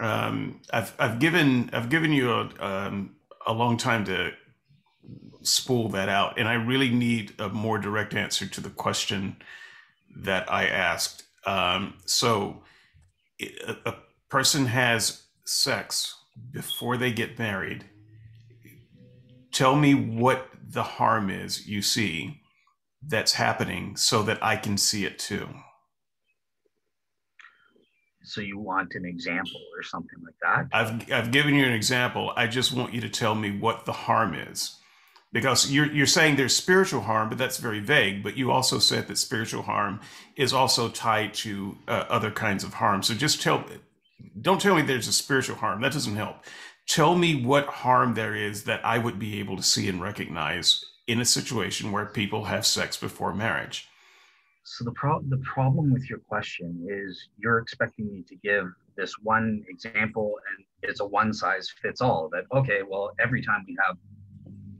um, 0.00 0.60
I've 0.72 0.94
I've 0.98 1.18
given 1.18 1.70
I've 1.72 1.88
given 1.88 2.12
you 2.12 2.30
a 2.32 2.50
um, 2.60 3.16
a 3.46 3.52
long 3.52 3.76
time 3.76 4.04
to 4.06 4.32
spool 5.42 5.88
that 5.90 6.08
out, 6.08 6.38
and 6.38 6.48
I 6.48 6.54
really 6.54 6.90
need 6.90 7.34
a 7.38 7.48
more 7.48 7.78
direct 7.78 8.14
answer 8.14 8.46
to 8.46 8.60
the 8.60 8.70
question 8.70 9.36
that 10.16 10.50
I 10.50 10.66
asked. 10.66 11.24
Um, 11.46 11.94
so 12.04 12.62
a, 13.40 13.76
a 13.86 13.94
person 14.28 14.66
has 14.66 15.22
sex 15.44 16.14
before 16.50 16.96
they 16.96 17.12
get 17.12 17.38
married. 17.38 17.84
Tell 19.52 19.76
me 19.76 19.94
what 19.94 20.48
the 20.70 20.82
harm 20.82 21.30
is 21.30 21.66
you 21.66 21.82
see 21.82 22.42
that's 23.02 23.32
happening 23.32 23.96
so 23.96 24.22
that 24.22 24.42
I 24.42 24.56
can 24.56 24.76
see 24.76 25.04
it 25.04 25.18
too. 25.18 25.48
So 28.22 28.42
you 28.42 28.58
want 28.58 28.94
an 28.94 29.06
example 29.06 29.60
or 29.74 29.82
something 29.82 30.18
like 30.22 30.34
that? 30.42 30.68
I've 30.70 31.10
I've 31.10 31.30
given 31.30 31.54
you 31.54 31.64
an 31.64 31.72
example. 31.72 32.32
I 32.36 32.46
just 32.46 32.72
want 32.72 32.92
you 32.92 33.00
to 33.00 33.08
tell 33.08 33.34
me 33.34 33.56
what 33.56 33.86
the 33.86 33.92
harm 33.92 34.34
is 34.34 34.77
because 35.32 35.70
you're 35.70 35.90
you're 35.92 36.06
saying 36.06 36.36
there's 36.36 36.56
spiritual 36.56 37.02
harm, 37.02 37.28
but 37.28 37.38
that's 37.38 37.58
very 37.58 37.80
vague. 37.80 38.22
But 38.22 38.36
you 38.36 38.50
also 38.50 38.78
said 38.78 39.08
that 39.08 39.18
spiritual 39.18 39.62
harm 39.62 40.00
is 40.36 40.52
also 40.52 40.88
tied 40.88 41.34
to 41.34 41.76
uh, 41.86 42.04
other 42.08 42.30
kinds 42.30 42.64
of 42.64 42.74
harm. 42.74 43.02
So 43.02 43.14
just 43.14 43.42
tell, 43.42 43.64
don't 44.40 44.60
tell 44.60 44.74
me 44.74 44.82
there's 44.82 45.08
a 45.08 45.12
spiritual 45.12 45.56
harm. 45.56 45.80
That 45.80 45.92
doesn't 45.92 46.16
help. 46.16 46.44
Tell 46.88 47.14
me 47.14 47.44
what 47.44 47.66
harm 47.66 48.14
there 48.14 48.34
is 48.34 48.64
that 48.64 48.84
I 48.84 48.96
would 48.96 49.18
be 49.18 49.38
able 49.40 49.56
to 49.56 49.62
see 49.62 49.88
and 49.88 50.00
recognize 50.00 50.82
in 51.06 51.20
a 51.20 51.24
situation 51.24 51.92
where 51.92 52.06
people 52.06 52.44
have 52.44 52.64
sex 52.64 52.96
before 52.96 53.34
marriage. 53.34 53.88
So 54.64 54.84
the 54.84 54.92
pro- 54.92 55.22
the 55.22 55.38
problem 55.38 55.92
with 55.92 56.08
your 56.08 56.18
question 56.18 56.86
is 56.90 57.28
you're 57.38 57.58
expecting 57.58 58.12
me 58.12 58.22
to 58.28 58.36
give 58.36 58.66
this 58.96 59.14
one 59.22 59.64
example 59.68 60.34
and 60.50 60.64
it's 60.82 61.00
a 61.00 61.06
one 61.06 61.32
size 61.32 61.72
fits 61.80 62.00
all 62.00 62.28
that 62.32 62.44
okay 62.52 62.80
well 62.86 63.12
every 63.18 63.42
time 63.42 63.64
we 63.66 63.76
have 63.86 63.96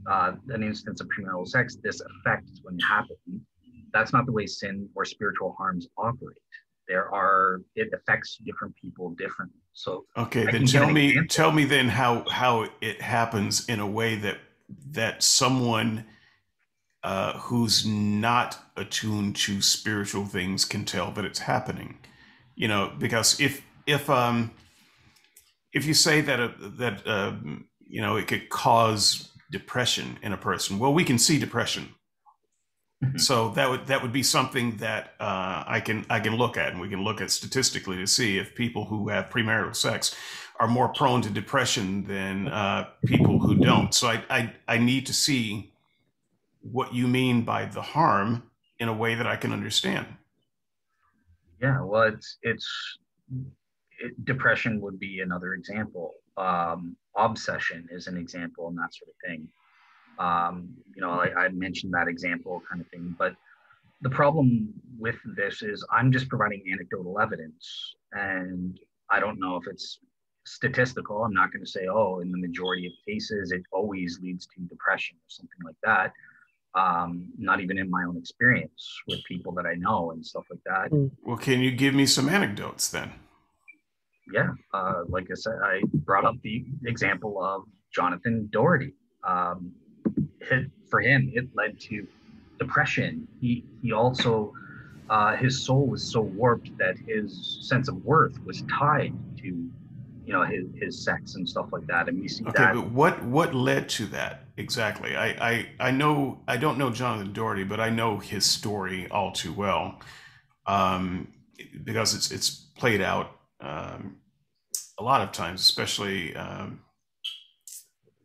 uh, 0.09 0.33
an 0.49 0.63
instance 0.63 1.01
of 1.01 1.09
premarital 1.09 1.47
sex, 1.47 1.77
this 1.83 2.01
effect 2.01 2.49
is 2.51 2.61
going 2.61 2.79
to 2.79 2.85
happen. 2.85 3.47
That's 3.93 4.13
not 4.13 4.27
the 4.27 4.33
way 4.33 4.47
sin 4.47 4.89
or 4.95 5.05
spiritual 5.05 5.55
harms 5.59 5.89
operate. 5.97 6.39
there 6.89 7.15
are 7.15 7.61
it 7.77 7.89
affects 7.93 8.39
different 8.39 8.75
people 8.77 9.11
differently. 9.11 9.61
So 9.75 10.07
okay, 10.17 10.47
I 10.49 10.53
then 10.53 10.67
tell 10.67 10.91
me 10.91 11.09
example. 11.09 11.29
tell 11.29 11.53
me 11.53 11.65
then 11.65 11.89
how 11.89 12.25
how 12.29 12.69
it 12.81 13.01
happens 13.01 13.69
in 13.69 13.81
a 13.81 13.87
way 13.87 14.17
that 14.17 14.39
that 14.91 15.23
someone 15.23 16.07
uh, 17.03 17.39
who's 17.39 17.87
not 17.87 18.59
attuned 18.77 19.37
to 19.37 19.63
spiritual 19.63 20.25
things 20.25 20.65
can 20.65 20.85
tell 20.85 21.13
that 21.13 21.25
it's 21.25 21.41
happening. 21.41 21.99
You 22.57 22.69
know, 22.69 22.93
because 22.99 23.39
if 23.39 23.63
if 23.87 24.09
um 24.11 24.53
if 25.73 25.85
you 25.85 25.95
say 25.95 26.23
that 26.23 26.41
uh, 26.41 26.51
that 26.79 27.07
uh, 27.07 27.35
you 27.87 28.01
know 28.01 28.17
it 28.17 28.27
could 28.27 28.49
cause 28.49 29.31
depression 29.51 30.19
in 30.23 30.33
a 30.33 30.37
person, 30.37 30.79
well, 30.79 30.93
we 30.93 31.05
can 31.05 31.19
see 31.19 31.39
depression. 31.39 31.95
Mm-hmm. 33.05 33.19
So 33.19 33.51
that 33.51 33.71
would 33.71 33.87
that 33.87 34.03
would 34.03 34.13
be 34.13 34.25
something 34.25 34.77
that 34.79 35.15
uh, 35.21 35.63
I 35.67 35.81
can 35.81 36.05
I 36.11 36.19
can 36.19 36.37
look 36.37 36.57
at, 36.57 36.73
and 36.73 36.81
we 36.81 36.89
can 36.89 37.05
look 37.05 37.21
at 37.21 37.31
statistically 37.31 37.97
to 37.97 38.07
see 38.07 38.39
if 38.39 38.57
people 38.57 38.87
who 38.87 39.09
have 39.09 39.31
premarital 39.31 39.77
sex 39.77 40.17
are 40.59 40.67
more 40.67 40.89
prone 40.89 41.23
to 41.23 41.31
depression 41.31 42.05
than 42.05 42.49
uh, 42.49 42.89
people 43.07 43.39
who 43.39 43.55
don't. 43.55 43.95
So 43.95 44.09
I, 44.09 44.25
I 44.29 44.53
I 44.67 44.79
need 44.79 45.07
to 45.07 45.15
see 45.15 45.73
what 46.61 46.93
you 46.93 47.07
mean 47.07 47.43
by 47.43 47.67
the 47.67 47.83
harm 47.83 48.43
in 48.81 48.89
a 48.89 48.93
way 48.93 49.15
that 49.15 49.29
I 49.29 49.37
can 49.37 49.53
understand. 49.53 50.07
Yeah, 51.63 51.81
well, 51.83 52.03
it's 52.03 52.39
it's 52.43 52.99
it, 53.99 54.25
depression 54.25 54.81
would 54.81 54.99
be 54.99 55.21
another 55.21 55.55
example. 55.55 56.15
Um, 56.39 56.97
obsession 57.17 57.89
is 57.91 58.07
an 58.07 58.17
example, 58.17 58.69
and 58.69 58.79
that 58.79 58.95
sort 58.95 59.11
of 59.11 59.29
thing. 59.29 59.49
Um, 60.19 60.75
you 60.95 61.03
know, 61.03 61.11
I, 61.11 61.45
I 61.45 61.49
mentioned 61.51 61.93
that 61.95 62.09
example 62.09 62.63
kind 62.69 62.81
of 62.81 62.89
thing, 62.89 63.15
but 63.19 63.35
the 64.01 64.11
problem 64.11 64.73
with 64.99 65.17
this 65.37 65.63
is 65.63 65.85
I'm 65.93 66.13
just 66.13 66.29
providing 66.29 66.63
anecdotal 66.73 67.21
evidence, 67.21 67.95
and 68.13 68.79
I 69.11 69.21
don't 69.21 69.39
know 69.41 69.57
if 69.57 69.67
it's 69.67 69.99
statistical. 70.45 71.25
I'm 71.25 71.35
not 71.35 71.53
going 71.53 71.65
to 71.65 71.71
say, 71.71 71.87
oh, 71.91 72.21
in 72.21 72.31
the 72.31 72.39
majority 72.39 72.87
of 72.87 72.93
cases, 73.07 73.53
it 73.53 73.63
always 73.73 74.19
leads 74.23 74.47
to 74.47 74.61
depression 74.63 75.17
or 75.17 75.29
something 75.29 75.59
like 75.65 75.77
that 75.85 76.13
um, 76.75 77.29
not 77.39 77.61
even 77.61 77.79
in 77.79 77.91
my 77.91 78.05
own 78.05 78.17
experience 78.17 79.01
with 79.07 79.23
people 79.25 79.53
that 79.53 79.67
I 79.67 79.75
know 79.75 80.11
and 80.13 80.25
stuff 80.25 80.45
like 80.51 80.61
that. 80.67 80.91
Hmm. 80.91 81.07
Well, 81.23 81.37
can 81.37 81.61
you 81.61 81.71
give 81.71 81.95
me 81.95 82.07
some 82.07 82.29
anecdotes 82.29 82.89
then? 82.89 83.13
Yeah, 84.33 84.51
uh, 84.75 85.05
like 85.09 85.29
I 85.31 85.35
said, 85.35 85.55
I 85.63 85.81
brought 85.95 86.25
up 86.25 86.37
the 86.43 86.65
example 86.85 87.43
of 87.43 87.65
Jonathan 87.93 88.49
Doherty. 88.53 88.93
Um, 89.25 89.73
it, 90.41 90.71
for 90.89 91.01
him, 91.01 91.31
it 91.35 91.49
led 91.55 91.79
to 91.81 92.07
depression. 92.59 93.27
He 93.41 93.65
he 93.83 93.93
also 93.93 94.53
uh, 95.11 95.37
his 95.37 95.65
soul 95.65 95.87
was 95.87 96.03
so 96.03 96.21
warped 96.21 96.77
that 96.79 96.97
his 96.99 97.59
sense 97.63 97.89
of 97.89 98.05
worth 98.05 98.43
was 98.45 98.63
tied 98.63 99.15
to 99.39 99.47
you 99.47 100.35
know 100.35 100.45
his, 100.45 100.67
his 100.75 101.03
sex 101.03 101.37
and 101.37 101.49
stuff 101.49 101.69
like 101.73 101.87
that 101.87 102.07
and 102.07 102.21
we 102.21 102.29
see 102.29 102.45
okay, 102.45 102.65
that 102.65 102.75
but 102.75 102.91
what 102.91 103.25
what 103.25 103.55
led 103.55 103.89
to 103.89 104.05
that 104.05 104.45
exactly 104.59 105.17
I, 105.17 105.29
I 105.29 105.69
i 105.81 105.91
know 105.91 106.41
i 106.47 106.59
don't 106.59 106.77
know 106.77 106.91
jonathan 106.91 107.33
Doherty, 107.33 107.65
but 107.65 107.81
i 107.81 107.89
know 107.89 108.19
his 108.19 108.45
story 108.45 109.09
all 109.11 109.33
too 109.33 109.55
well 109.55 110.01
um, 110.67 111.29
because 111.83 112.15
it's 112.15 112.31
it's 112.31 112.51
played 112.51 113.01
out 113.01 113.38
um, 113.61 114.17
a 114.99 115.03
lot 115.03 115.21
of 115.21 115.33
times 115.33 115.61
especially 115.61 116.35
um, 116.37 116.81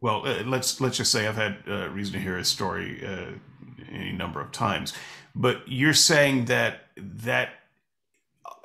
well 0.02 0.26
uh, 0.26 0.44
let's 0.46 0.80
let's 0.82 0.98
just 0.98 1.12
say 1.12 1.28
i've 1.28 1.36
had 1.36 1.58
uh, 1.68 1.90
reason 1.90 2.14
to 2.14 2.20
hear 2.20 2.38
his 2.38 2.48
story 2.48 3.06
uh, 3.06 3.32
any 3.92 4.12
number 4.12 4.42
of 4.42 4.52
times 4.52 4.94
but 5.36 5.62
you're 5.68 5.94
saying 5.94 6.46
that 6.46 6.88
that 6.96 7.50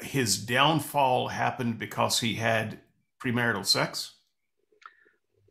his 0.01 0.39
downfall 0.39 1.29
happened 1.29 1.79
because 1.79 2.21
he 2.21 2.35
had 2.35 2.79
premarital 3.23 3.67
sex? 3.67 4.15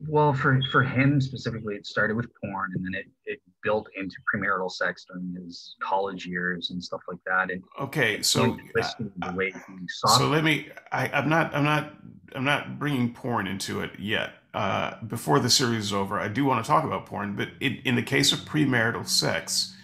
Well, 0.05 0.33
for 0.33 0.59
for 0.71 0.83
him 0.83 1.19
specifically, 1.19 1.75
it 1.75 1.87
started 1.87 2.15
with 2.15 2.27
porn, 2.41 2.71
and 2.75 2.85
then 2.85 2.93
it, 2.93 3.07
it 3.25 3.41
built 3.63 3.87
into 3.99 4.15
premarital 4.31 4.71
sex 4.71 5.05
during 5.09 5.35
his 5.43 5.75
college 5.81 6.25
years 6.25 6.69
and 6.69 6.83
stuff 6.83 7.01
like 7.07 7.17
that. 7.25 7.49
And 7.49 7.63
okay, 7.79 8.21
so 8.21 8.57
the 8.75 9.33
way 9.33 9.51
he 9.51 9.87
saw. 9.87 10.07
So 10.09 10.27
let 10.27 10.43
me. 10.43 10.69
I, 10.91 11.07
I'm 11.09 11.29
not. 11.29 11.53
I'm 11.55 11.63
not. 11.63 11.93
I'm 12.35 12.43
not 12.43 12.77
bringing 12.77 13.13
porn 13.13 13.47
into 13.47 13.81
it 13.81 13.91
yet. 13.97 14.33
Uh, 14.53 15.01
before 15.03 15.39
the 15.39 15.49
series 15.49 15.85
is 15.85 15.93
over, 15.93 16.19
I 16.19 16.27
do 16.27 16.45
want 16.45 16.63
to 16.63 16.67
talk 16.67 16.83
about 16.83 17.05
porn, 17.05 17.35
but 17.35 17.49
it, 17.59 17.85
in 17.85 17.95
the 17.95 18.03
case 18.03 18.31
of 18.31 18.39
premarital 18.39 19.07
sex, 19.07 19.75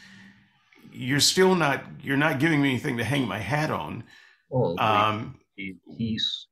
you're 0.92 1.20
still 1.20 1.56
not. 1.56 1.84
You're 2.02 2.18
not 2.18 2.40
giving 2.40 2.62
me 2.62 2.70
anything 2.70 2.98
to 2.98 3.04
hang 3.04 3.28
my 3.28 3.40
hat 3.40 3.72
on. 3.72 4.04
Well, 4.50 4.76
um, 4.80 5.40
he, 5.56 5.76
he's 5.98 6.48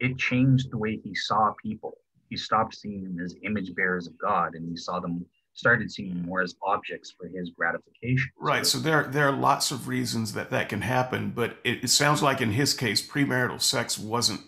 it 0.00 0.18
changed 0.18 0.70
the 0.70 0.78
way 0.78 0.98
he 1.02 1.14
saw 1.14 1.52
people. 1.62 1.97
He 2.28 2.36
stopped 2.36 2.74
seeing 2.74 3.02
them 3.04 3.18
as 3.24 3.34
image 3.42 3.74
bearers 3.74 4.06
of 4.06 4.18
God, 4.18 4.54
and 4.54 4.68
he 4.68 4.76
saw 4.76 5.00
them 5.00 5.24
started 5.54 5.90
seeing 5.90 6.10
them 6.10 6.24
more 6.24 6.40
as 6.40 6.54
objects 6.62 7.12
for 7.18 7.26
his 7.26 7.50
gratification. 7.50 8.30
Right. 8.38 8.64
So, 8.64 8.78
there 8.78 9.04
there 9.04 9.28
are 9.28 9.32
lots 9.32 9.70
of 9.70 9.88
reasons 9.88 10.32
that 10.34 10.50
that 10.50 10.68
can 10.68 10.82
happen, 10.82 11.32
but 11.34 11.56
it, 11.64 11.84
it 11.84 11.90
sounds 11.90 12.22
like 12.22 12.40
in 12.40 12.52
his 12.52 12.74
case, 12.74 13.04
premarital 13.06 13.60
sex 13.60 13.98
wasn't 13.98 14.42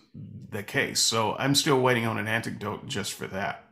the 0.51 0.63
case. 0.63 0.99
So 0.99 1.35
I'm 1.39 1.55
still 1.55 1.79
waiting 1.79 2.05
on 2.05 2.17
an 2.17 2.27
antidote 2.27 2.87
just 2.87 3.13
for 3.13 3.27
that. 3.27 3.63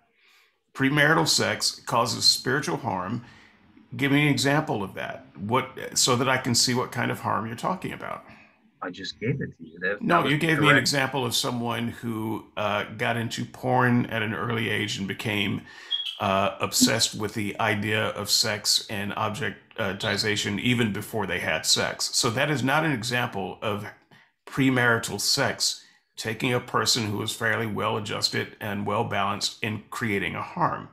Premarital 0.73 1.27
sex 1.27 1.81
causes 1.85 2.25
spiritual 2.25 2.77
harm. 2.77 3.25
Give 3.95 4.11
me 4.11 4.23
an 4.23 4.29
example 4.29 4.81
of 4.83 4.93
that. 4.95 5.25
What 5.37 5.97
so 5.97 6.15
that 6.15 6.29
I 6.29 6.37
can 6.37 6.55
see 6.55 6.73
what 6.73 6.91
kind 6.91 7.11
of 7.11 7.19
harm 7.19 7.45
you're 7.47 7.55
talking 7.55 7.91
about. 7.91 8.23
I 8.81 8.89
just 8.89 9.19
gave 9.19 9.41
it 9.41 9.57
to 9.57 9.67
you. 9.67 9.79
That, 9.79 10.01
no, 10.01 10.23
that 10.23 10.29
you 10.29 10.37
gave 10.37 10.57
correct. 10.57 10.61
me 10.61 10.69
an 10.69 10.77
example 10.77 11.25
of 11.25 11.35
someone 11.35 11.89
who 11.89 12.45
uh, 12.55 12.85
got 12.97 13.17
into 13.17 13.45
porn 13.45 14.05
at 14.07 14.21
an 14.21 14.33
early 14.33 14.69
age 14.69 14.97
and 14.97 15.07
became 15.07 15.61
uh, 16.19 16.55
obsessed 16.59 17.15
with 17.15 17.33
the 17.33 17.59
idea 17.59 18.07
of 18.09 18.29
sex 18.29 18.85
and 18.89 19.11
objectization 19.13 20.59
even 20.59 20.93
before 20.93 21.25
they 21.25 21.39
had 21.39 21.65
sex. 21.65 22.15
So 22.15 22.29
that 22.31 22.49
is 22.49 22.63
not 22.63 22.85
an 22.85 22.91
example 22.91 23.57
of 23.61 23.85
premarital 24.45 25.21
sex 25.21 25.83
taking 26.17 26.53
a 26.53 26.59
person 26.59 27.05
who 27.05 27.21
is 27.21 27.31
fairly 27.31 27.67
well 27.67 27.95
adjusted 27.95 28.55
and 28.59 28.85
well 28.85 29.05
balanced 29.05 29.57
and 29.63 29.89
creating 29.89 30.35
a 30.35 30.41
harm. 30.41 30.89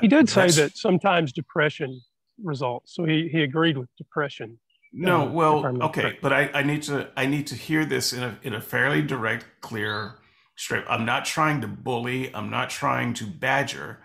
He 0.00 0.08
did 0.08 0.28
say 0.28 0.50
that 0.50 0.76
sometimes 0.76 1.32
depression 1.32 2.00
results. 2.42 2.94
So 2.94 3.04
he, 3.04 3.28
he 3.28 3.42
agreed 3.42 3.76
with 3.76 3.90
depression. 3.98 4.58
No, 4.92 5.24
well, 5.24 5.64
okay, 5.84 6.18
but 6.20 6.32
I, 6.32 6.50
I 6.52 6.62
need 6.62 6.82
to 6.82 7.08
I 7.16 7.24
need 7.26 7.46
to 7.46 7.54
hear 7.54 7.84
this 7.84 8.12
in 8.12 8.22
a 8.22 8.38
in 8.42 8.52
a 8.52 8.60
fairly 8.60 9.00
direct, 9.00 9.46
clear, 9.62 10.16
straight. 10.56 10.84
I'm 10.88 11.06
not 11.06 11.24
trying 11.24 11.62
to 11.62 11.66
bully. 11.66 12.34
I'm 12.34 12.50
not 12.50 12.68
trying 12.68 13.14
to 13.14 13.26
badger. 13.26 13.98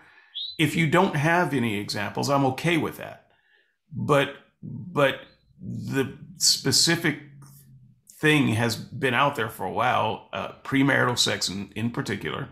If 0.58 0.74
you 0.76 0.88
don't 0.88 1.14
have 1.14 1.52
any 1.52 1.78
examples, 1.78 2.30
I'm 2.30 2.46
okay 2.46 2.78
with 2.78 2.96
that. 2.96 3.26
But 3.92 4.36
but 4.62 5.20
the 5.60 6.16
specific 6.38 7.18
thing 8.18 8.48
has 8.48 8.76
been 8.76 9.14
out 9.14 9.36
there 9.36 9.50
for 9.50 9.66
a 9.66 9.72
while, 9.72 10.28
uh, 10.32 10.52
premarital 10.64 11.18
sex 11.18 11.48
in, 11.50 11.70
in 11.76 11.90
particular, 11.90 12.48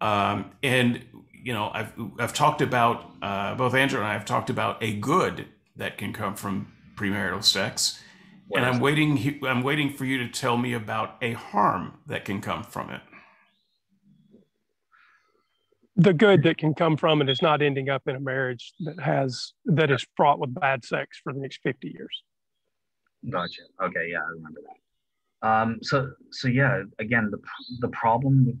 um, 0.00 0.50
and 0.64 1.04
you 1.32 1.52
know 1.52 1.70
I've 1.72 1.92
I've 2.18 2.32
talked 2.34 2.60
about 2.60 3.08
uh, 3.22 3.54
both 3.54 3.74
Andrew 3.74 4.00
and 4.00 4.08
I 4.08 4.14
have 4.14 4.24
talked 4.24 4.50
about 4.50 4.82
a 4.82 4.94
good 4.94 5.46
that 5.76 5.96
can 5.96 6.12
come 6.12 6.34
from 6.34 6.72
premarital 6.98 7.44
sex. 7.44 8.02
What 8.48 8.62
and 8.62 8.66
I'm 8.66 8.80
waiting 8.80 9.40
I'm 9.46 9.62
waiting 9.62 9.92
for 9.92 10.04
you 10.04 10.18
to 10.18 10.28
tell 10.28 10.56
me 10.56 10.72
about 10.72 11.16
a 11.20 11.32
harm 11.32 11.98
that 12.06 12.24
can 12.24 12.40
come 12.40 12.64
from 12.64 12.90
it. 12.90 13.00
The 15.96 16.14
good 16.14 16.42
that 16.44 16.58
can 16.58 16.74
come 16.74 16.96
from 16.96 17.20
it 17.20 17.28
is 17.28 17.42
not 17.42 17.60
ending 17.60 17.90
up 17.90 18.06
in 18.06 18.16
a 18.16 18.20
marriage 18.20 18.72
that 18.80 19.00
has 19.00 19.52
that 19.66 19.90
is 19.90 20.06
fraught 20.16 20.38
with 20.38 20.54
bad 20.54 20.84
sex 20.84 21.20
for 21.22 21.32
the 21.32 21.40
next 21.40 21.60
50 21.62 21.88
years. 21.88 22.22
Gotcha. 23.28 23.62
Okay, 23.82 24.08
yeah, 24.12 24.18
I 24.18 24.28
remember 24.28 24.60
that. 24.62 25.46
Um, 25.46 25.78
so 25.82 26.10
so 26.30 26.48
yeah, 26.48 26.82
again, 26.98 27.30
the 27.30 27.38
the 27.80 27.88
problem 27.88 28.46
with 28.46 28.58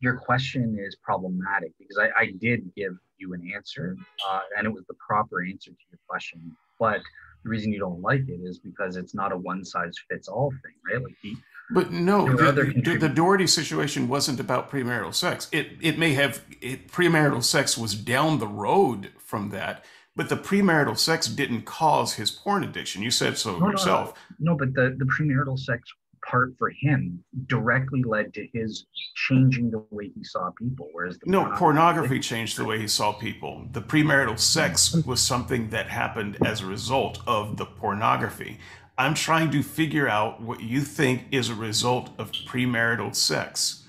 your 0.00 0.16
question 0.16 0.76
is 0.78 0.96
problematic 0.96 1.72
because 1.78 1.96
I, 1.98 2.10
I 2.20 2.32
did 2.38 2.70
give 2.76 2.96
you 3.16 3.32
an 3.34 3.50
answer, 3.54 3.96
uh, 4.28 4.40
and 4.58 4.66
it 4.66 4.70
was 4.70 4.84
the 4.88 4.94
proper 4.94 5.42
answer 5.44 5.70
to 5.70 5.84
your 5.90 6.00
question, 6.08 6.54
but 6.78 7.00
the 7.44 7.50
reason 7.50 7.72
you 7.72 7.78
don't 7.78 8.00
like 8.00 8.28
it 8.28 8.40
is 8.42 8.58
because 8.58 8.96
it's 8.96 9.14
not 9.14 9.32
a 9.32 9.36
one 9.36 9.64
size 9.64 9.94
fits 10.10 10.28
all 10.28 10.50
thing, 10.50 10.74
right? 10.90 11.02
Like 11.02 11.16
he, 11.20 11.36
but 11.70 11.90
no, 11.90 12.26
the, 12.36 12.52
the, 12.84 12.96
the, 12.98 13.08
Daugherty 13.08 13.46
situation 13.46 14.08
wasn't 14.08 14.38
about 14.40 14.70
premarital 14.70 15.14
sex. 15.14 15.48
It 15.52 15.72
it 15.80 15.98
may 15.98 16.14
have 16.14 16.42
it, 16.60 16.88
premarital 16.88 17.42
sex 17.42 17.78
was 17.78 17.94
down 17.94 18.38
the 18.38 18.46
road 18.46 19.10
from 19.18 19.50
that, 19.50 19.84
but 20.14 20.28
the 20.28 20.36
premarital 20.36 20.98
sex 20.98 21.26
didn't 21.26 21.62
cause 21.62 22.14
his 22.14 22.30
porn 22.30 22.62
addiction. 22.62 23.02
You 23.02 23.10
said 23.10 23.38
so 23.38 23.58
no, 23.58 23.70
yourself. 23.70 24.14
No, 24.38 24.52
no, 24.52 24.52
no, 24.52 24.58
but 24.58 24.74
the 24.74 24.96
the 24.98 25.06
premarital 25.06 25.58
sex 25.58 25.88
part 26.28 26.54
for 26.58 26.70
him 26.70 27.22
directly 27.46 28.02
led 28.02 28.32
to 28.34 28.46
his 28.52 28.86
changing 29.14 29.70
the 29.70 29.84
way 29.90 30.10
he 30.14 30.24
saw 30.24 30.50
people. 30.50 30.88
Whereas 30.92 31.18
no 31.24 31.40
pornography, 31.40 31.58
pornography 31.58 32.20
changed 32.32 32.58
the 32.58 32.64
way 32.64 32.78
he 32.78 32.88
saw 32.88 33.12
people. 33.12 33.66
The 33.72 33.82
premarital 33.82 34.38
sex 34.38 34.94
was 35.04 35.20
something 35.20 35.70
that 35.70 35.88
happened 35.88 36.38
as 36.44 36.60
a 36.60 36.66
result 36.66 37.20
of 37.26 37.56
the 37.56 37.66
pornography. 37.66 38.58
I'm 38.98 39.14
trying 39.14 39.50
to 39.52 39.62
figure 39.62 40.08
out 40.08 40.42
what 40.42 40.60
you 40.60 40.82
think 40.82 41.24
is 41.30 41.48
a 41.48 41.54
result 41.54 42.10
of 42.18 42.32
premarital 42.32 43.14
sex 43.14 43.81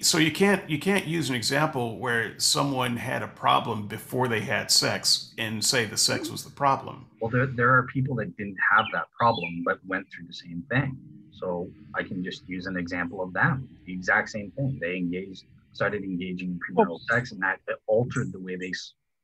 so 0.00 0.18
you 0.18 0.30
can't 0.30 0.68
you 0.70 0.78
can't 0.78 1.06
use 1.06 1.28
an 1.30 1.34
example 1.34 1.98
where 1.98 2.38
someone 2.38 2.96
had 2.96 3.22
a 3.22 3.28
problem 3.28 3.86
before 3.86 4.28
they 4.28 4.40
had 4.40 4.70
sex 4.70 5.34
and 5.38 5.64
say 5.64 5.84
the 5.84 5.96
sex 5.96 6.30
was 6.30 6.44
the 6.44 6.50
problem. 6.50 7.06
Well, 7.20 7.30
there, 7.30 7.46
there 7.46 7.70
are 7.76 7.84
people 7.84 8.14
that 8.16 8.36
didn't 8.36 8.56
have 8.70 8.84
that 8.92 9.06
problem 9.18 9.62
but 9.64 9.78
went 9.86 10.06
through 10.10 10.26
the 10.26 10.32
same 10.32 10.64
thing. 10.70 10.96
So 11.32 11.70
I 11.94 12.02
can 12.02 12.22
just 12.22 12.48
use 12.48 12.66
an 12.66 12.76
example 12.76 13.22
of 13.22 13.32
them. 13.32 13.68
The 13.86 13.92
exact 13.92 14.28
same 14.28 14.50
thing. 14.52 14.78
They 14.80 14.96
engaged, 14.96 15.44
started 15.72 16.04
engaging 16.04 16.50
in 16.50 16.60
premarital 16.76 17.00
oh. 17.00 17.14
sex, 17.14 17.32
and 17.32 17.40
that 17.42 17.60
altered 17.86 18.32
the 18.32 18.40
way 18.40 18.56
they 18.56 18.72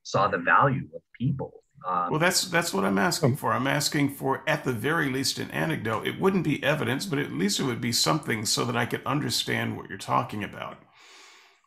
saw 0.03 0.27
the 0.27 0.39
value 0.39 0.89
of 0.95 1.03
people. 1.19 1.63
Um, 1.85 2.11
well, 2.11 2.21
that's 2.21 2.45
that's 2.47 2.73
what 2.75 2.85
I'm 2.85 2.99
asking 2.99 3.37
for. 3.37 3.53
I'm 3.53 3.67
asking 3.67 4.15
for, 4.15 4.43
at 4.47 4.65
the 4.65 4.73
very 4.73 5.09
least, 5.09 5.39
an 5.39 5.51
anecdote. 5.51 6.07
It 6.07 6.21
wouldn't 6.21 6.45
be 6.45 6.63
evidence, 6.63 7.07
but 7.07 7.19
at 7.19 7.33
least 7.33 7.61
it 7.61 7.65
would 7.65 7.81
be 7.81 7.93
something 7.93 8.45
so 8.45 8.65
that 8.65 8.77
I 8.77 8.87
could 8.87 9.03
understand 9.07 9.77
what 9.77 9.89
you're 9.89 9.99
talking 9.99 10.43
about. 10.43 10.79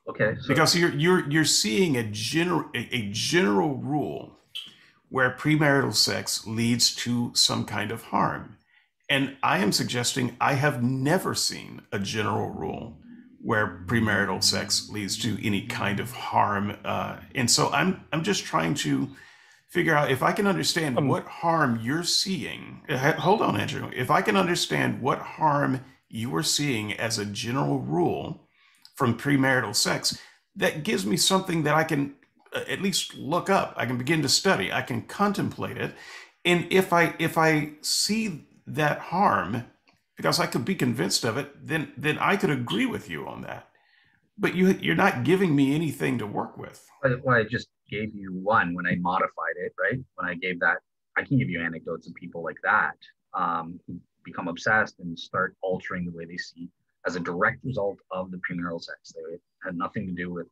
Okay. 0.10 0.36
So. 0.42 0.48
Because 0.48 0.76
you're 0.76 0.94
you're 0.94 1.30
you're 1.30 1.46
seeing 1.46 1.96
a 1.96 2.04
general 2.04 2.70
a, 2.76 2.90
a 2.94 3.10
general 3.12 3.76
rule 3.76 4.38
where 5.10 5.32
premarital 5.32 5.96
sex 5.96 6.46
leads 6.46 6.94
to 6.96 7.32
some 7.34 7.66
kind 7.66 7.92
of 7.92 8.04
harm, 8.04 8.58
and 9.10 9.38
I 9.42 9.60
am 9.60 9.72
suggesting 9.72 10.36
I 10.42 10.54
have 10.54 10.84
never 10.84 11.34
seen 11.34 11.84
a 11.92 12.00
general 12.00 12.50
rule 12.50 12.98
where 13.42 13.86
premarital 13.88 14.44
sex 14.44 14.90
leads 14.90 15.18
to 15.20 15.38
any 15.46 15.66
kind 15.66 16.02
of 16.02 16.12
harm, 16.12 16.76
uh, 16.84 17.18
and 17.36 17.50
so 17.50 17.70
I'm 17.70 18.04
I'm 18.12 18.24
just 18.24 18.44
trying 18.44 18.74
to 18.76 19.10
figure 19.70 19.96
out 19.96 20.12
if 20.12 20.22
I 20.22 20.32
can 20.32 20.48
understand 20.48 20.98
um, 20.98 21.08
what 21.08 21.26
harm 21.26 21.80
you're 21.82 22.04
seeing. 22.04 22.82
Uh, 22.90 23.14
hold 23.14 23.42
on, 23.42 23.60
Andrew. 23.60 23.90
If 23.96 24.12
I 24.12 24.22
can 24.22 24.36
understand 24.36 25.02
what 25.02 25.20
harm 25.20 25.82
you 26.10 26.36
are 26.36 26.44
seeing 26.44 26.94
as 26.94 27.18
a 27.18 27.26
general 27.26 27.80
rule 27.80 28.48
from 28.96 29.18
premarital 29.18 29.76
sex, 29.76 30.20
that 30.56 30.84
gives 30.84 31.06
me 31.06 31.16
something 31.16 31.64
that 31.64 31.76
I 31.76 31.84
can 31.84 32.16
uh, 32.54 32.64
at 32.68 32.82
least 32.82 33.16
look 33.16 33.50
up. 33.50 33.74
I 33.78 33.86
can 33.86 33.98
begin 33.98 34.24
to 34.24 34.30
study. 34.30 34.74
I 34.74 34.82
can 34.82 35.04
contemplate 35.04 35.78
it. 35.78 35.94
And 36.44 36.68
if 36.72 36.92
I 36.92 37.16
if 37.20 37.38
I 37.38 37.74
see 37.82 38.48
that 38.66 39.00
harm, 39.00 39.66
because 40.18 40.40
I 40.40 40.48
could 40.48 40.66
be 40.66 40.76
convinced 40.76 41.24
of 41.24 41.38
it, 41.38 41.66
then 41.66 41.92
then 41.96 42.18
I 42.18 42.38
could 42.38 42.50
agree 42.50 42.88
with 42.88 43.10
you 43.10 43.28
on 43.28 43.42
that. 43.44 43.70
But 44.38 44.56
you 44.56 44.70
you're 44.82 44.96
not 44.96 45.24
giving 45.24 45.56
me 45.56 45.76
anything 45.76 46.18
to 46.18 46.26
work 46.26 46.58
with. 46.58 46.88
Well, 47.04 47.36
I 47.36 47.44
just 47.44 47.68
gave 47.90 48.14
you 48.14 48.34
one 48.34 48.74
when 48.74 48.86
I 48.86 48.96
modified 48.96 49.56
it, 49.58 49.74
right? 49.80 50.00
When 50.16 50.30
I 50.30 50.36
gave 50.36 50.60
that, 50.60 50.78
I 51.18 51.24
can 51.24 51.38
give 51.38 51.50
you 51.50 51.62
anecdotes 51.62 52.08
of 52.08 52.14
people 52.16 52.44
like 52.44 52.58
that 52.64 52.96
um, 53.34 53.80
who 53.88 54.00
become 54.24 54.48
obsessed 54.48 55.00
and 55.00 55.18
start 55.18 55.56
altering 55.62 56.06
the 56.06 56.12
way 56.12 56.26
they 56.26 56.38
see 56.38 56.70
as 57.06 57.16
a 57.16 57.20
direct 57.20 57.64
result 57.64 57.98
of 58.12 58.32
the 58.32 58.40
premarital 58.50 58.82
sex. 58.82 59.14
They 59.14 59.38
had 59.64 59.76
nothing 59.76 60.08
to 60.08 60.14
do 60.14 60.32
with 60.32 60.48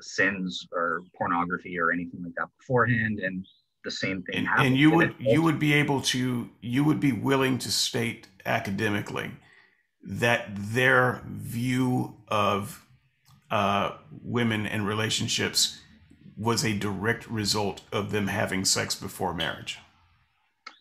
sins 0.00 0.66
or 0.72 1.02
pornography 1.16 1.78
or 1.78 1.92
anything 1.92 2.22
like 2.22 2.34
that 2.36 2.48
beforehand, 2.58 3.20
and 3.20 3.46
the 3.84 3.90
same 3.90 4.22
thing 4.22 4.38
and, 4.38 4.46
happened. 4.46 4.68
And 4.68 4.76
you 4.76 4.90
would 4.90 5.14
you 5.18 5.42
would 5.42 5.58
be 5.58 5.72
able 5.74 6.00
to 6.02 6.50
you 6.60 6.84
would 6.84 7.00
be 7.00 7.12
willing 7.12 7.58
to 7.58 7.70
state 7.70 8.28
academically 8.44 9.30
that 10.02 10.48
their 10.54 11.22
view 11.26 12.16
of 12.28 12.84
uh, 13.50 13.92
women 14.22 14.66
and 14.66 14.86
relationships 14.86 15.80
was 16.36 16.64
a 16.64 16.72
direct 16.72 17.28
result 17.28 17.82
of 17.92 18.10
them 18.10 18.26
having 18.26 18.64
sex 18.64 18.94
before 18.94 19.34
marriage. 19.34 19.78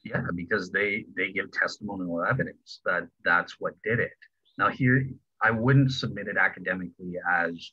Yeah, 0.03 0.21
because 0.35 0.69
they 0.71 1.05
they 1.15 1.31
give 1.31 1.51
testimonial 1.51 2.23
evidence 2.23 2.81
that 2.85 3.07
that's 3.23 3.55
what 3.59 3.73
did 3.83 3.99
it. 3.99 4.11
Now 4.57 4.69
here, 4.69 5.07
I 5.41 5.51
wouldn't 5.51 5.91
submit 5.91 6.27
it 6.27 6.37
academically 6.37 7.13
as 7.31 7.71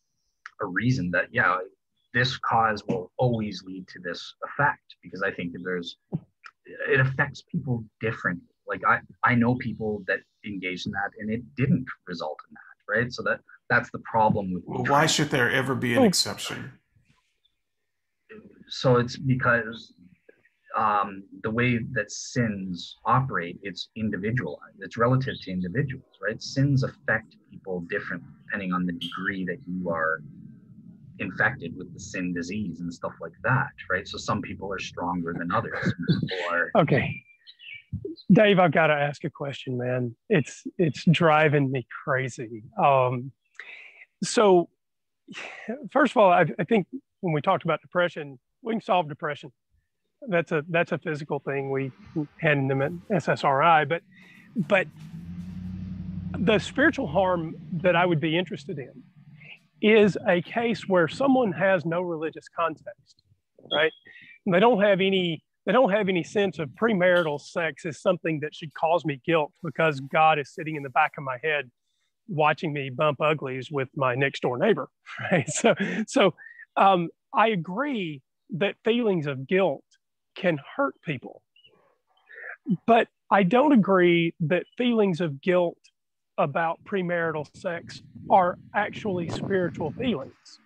a 0.60 0.66
reason 0.66 1.10
that 1.12 1.26
yeah, 1.32 1.58
this 2.14 2.36
cause 2.38 2.84
will 2.86 3.10
always 3.16 3.64
lead 3.66 3.88
to 3.88 3.98
this 4.00 4.34
effect 4.44 4.96
because 5.02 5.22
I 5.22 5.32
think 5.32 5.54
there's 5.64 5.96
it 6.88 7.00
affects 7.00 7.42
people 7.50 7.84
differently. 8.00 8.46
Like 8.66 8.82
I 8.86 9.00
I 9.24 9.34
know 9.34 9.56
people 9.56 10.04
that 10.06 10.20
engaged 10.46 10.86
in 10.86 10.92
that 10.92 11.10
and 11.18 11.30
it 11.30 11.42
didn't 11.56 11.86
result 12.06 12.38
in 12.48 12.54
that, 12.54 13.00
right? 13.00 13.12
So 13.12 13.22
that 13.24 13.40
that's 13.68 13.90
the 13.90 14.00
problem 14.00 14.52
with. 14.52 14.62
Well, 14.66 14.84
why 14.84 15.06
should 15.06 15.30
there 15.30 15.50
ever 15.50 15.74
be 15.74 15.94
an 15.94 16.04
exception? 16.04 16.72
So 18.70 18.96
it's 18.96 19.16
because 19.16 19.92
um, 20.76 21.24
the 21.42 21.50
way 21.50 21.80
that 21.92 22.10
sins 22.10 22.96
operate, 23.04 23.58
it's 23.62 23.88
individualized. 23.96 24.78
It's 24.78 24.96
relative 24.96 25.34
to 25.42 25.50
individuals, 25.50 26.06
right? 26.22 26.40
Sins 26.40 26.84
affect 26.84 27.36
people 27.50 27.80
differently 27.90 28.28
depending 28.44 28.72
on 28.72 28.86
the 28.86 28.92
degree 28.92 29.44
that 29.44 29.58
you 29.66 29.90
are 29.90 30.22
infected 31.18 31.76
with 31.76 31.92
the 31.92 32.00
sin 32.00 32.32
disease 32.32 32.80
and 32.80 32.92
stuff 32.92 33.12
like 33.20 33.32
that, 33.44 33.68
right? 33.90 34.06
So 34.08 34.16
some 34.16 34.40
people 34.40 34.72
are 34.72 34.78
stronger 34.78 35.34
than 35.36 35.50
others. 35.52 35.92
Okay, 36.76 37.22
Dave, 38.32 38.58
I've 38.58 38.72
got 38.72 38.88
to 38.88 38.94
ask 38.94 39.24
a 39.24 39.30
question, 39.30 39.76
man. 39.76 40.14
It's 40.28 40.64
it's 40.78 41.04
driving 41.04 41.70
me 41.70 41.86
crazy. 42.04 42.62
Um, 42.82 43.32
so, 44.22 44.68
first 45.92 46.12
of 46.12 46.18
all, 46.18 46.30
I, 46.30 46.46
I 46.58 46.64
think 46.64 46.86
when 47.20 47.32
we 47.32 47.40
talked 47.40 47.64
about 47.64 47.80
depression, 47.80 48.38
we 48.62 48.74
can 48.74 48.80
solve 48.80 49.08
depression. 49.08 49.52
That's 50.28 50.52
a 50.52 50.64
that's 50.68 50.92
a 50.92 50.98
physical 50.98 51.38
thing. 51.38 51.70
We 51.70 51.92
hand 52.40 52.70
them 52.70 52.82
an 52.82 53.02
SSRI, 53.10 53.88
but 53.88 54.02
but 54.54 54.86
the 56.38 56.58
spiritual 56.58 57.06
harm 57.06 57.56
that 57.72 57.96
I 57.96 58.06
would 58.06 58.20
be 58.20 58.36
interested 58.36 58.78
in 58.78 59.02
is 59.82 60.18
a 60.28 60.42
case 60.42 60.86
where 60.86 61.08
someone 61.08 61.52
has 61.52 61.86
no 61.86 62.02
religious 62.02 62.46
context, 62.54 63.22
right? 63.72 63.92
And 64.44 64.54
they 64.54 64.60
don't 64.60 64.82
have 64.82 65.00
any 65.00 65.42
they 65.66 65.72
don't 65.72 65.90
have 65.90 66.08
any 66.08 66.24
sense 66.24 66.58
of 66.58 66.68
premarital 66.70 67.40
sex 67.40 67.84
as 67.84 68.00
something 68.00 68.40
that 68.40 68.54
should 68.54 68.72
cause 68.74 69.04
me 69.04 69.20
guilt 69.24 69.52
because 69.62 70.00
God 70.00 70.38
is 70.38 70.52
sitting 70.54 70.76
in 70.76 70.82
the 70.82 70.90
back 70.90 71.12
of 71.18 71.24
my 71.24 71.38
head 71.42 71.70
watching 72.28 72.72
me 72.72 72.90
bump 72.90 73.20
uglies 73.20 73.70
with 73.70 73.88
my 73.96 74.14
next 74.14 74.40
door 74.40 74.58
neighbor, 74.58 74.88
right? 75.32 75.48
So 75.48 75.74
so 76.06 76.34
um, 76.76 77.08
I 77.34 77.48
agree 77.48 78.22
that 78.58 78.76
feelings 78.84 79.26
of 79.26 79.46
guilt 79.46 79.84
can 80.34 80.58
hurt 80.76 80.94
people. 81.02 81.42
But 82.86 83.08
I 83.30 83.42
don't 83.42 83.72
agree 83.72 84.34
that 84.40 84.64
feelings 84.76 85.20
of 85.20 85.40
guilt 85.40 85.78
about 86.38 86.82
premarital 86.84 87.46
sex 87.56 88.02
are 88.30 88.58
actually 88.74 89.28
spiritual 89.28 89.92
feelings. 89.92 90.58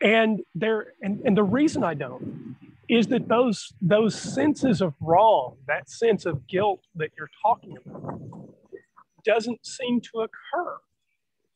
And 0.00 0.40
there 0.54 0.92
and, 1.02 1.20
and 1.24 1.36
the 1.36 1.42
reason 1.42 1.82
I 1.82 1.94
don't 1.94 2.56
is 2.88 3.08
that 3.08 3.28
those 3.28 3.72
those 3.80 4.14
senses 4.14 4.80
of 4.80 4.94
wrong, 5.00 5.56
that 5.66 5.90
sense 5.90 6.24
of 6.24 6.46
guilt 6.46 6.80
that 6.94 7.10
you're 7.18 7.30
talking 7.42 7.76
about, 7.84 8.20
doesn't 9.24 9.66
seem 9.66 10.00
to 10.00 10.20
occur 10.20 10.76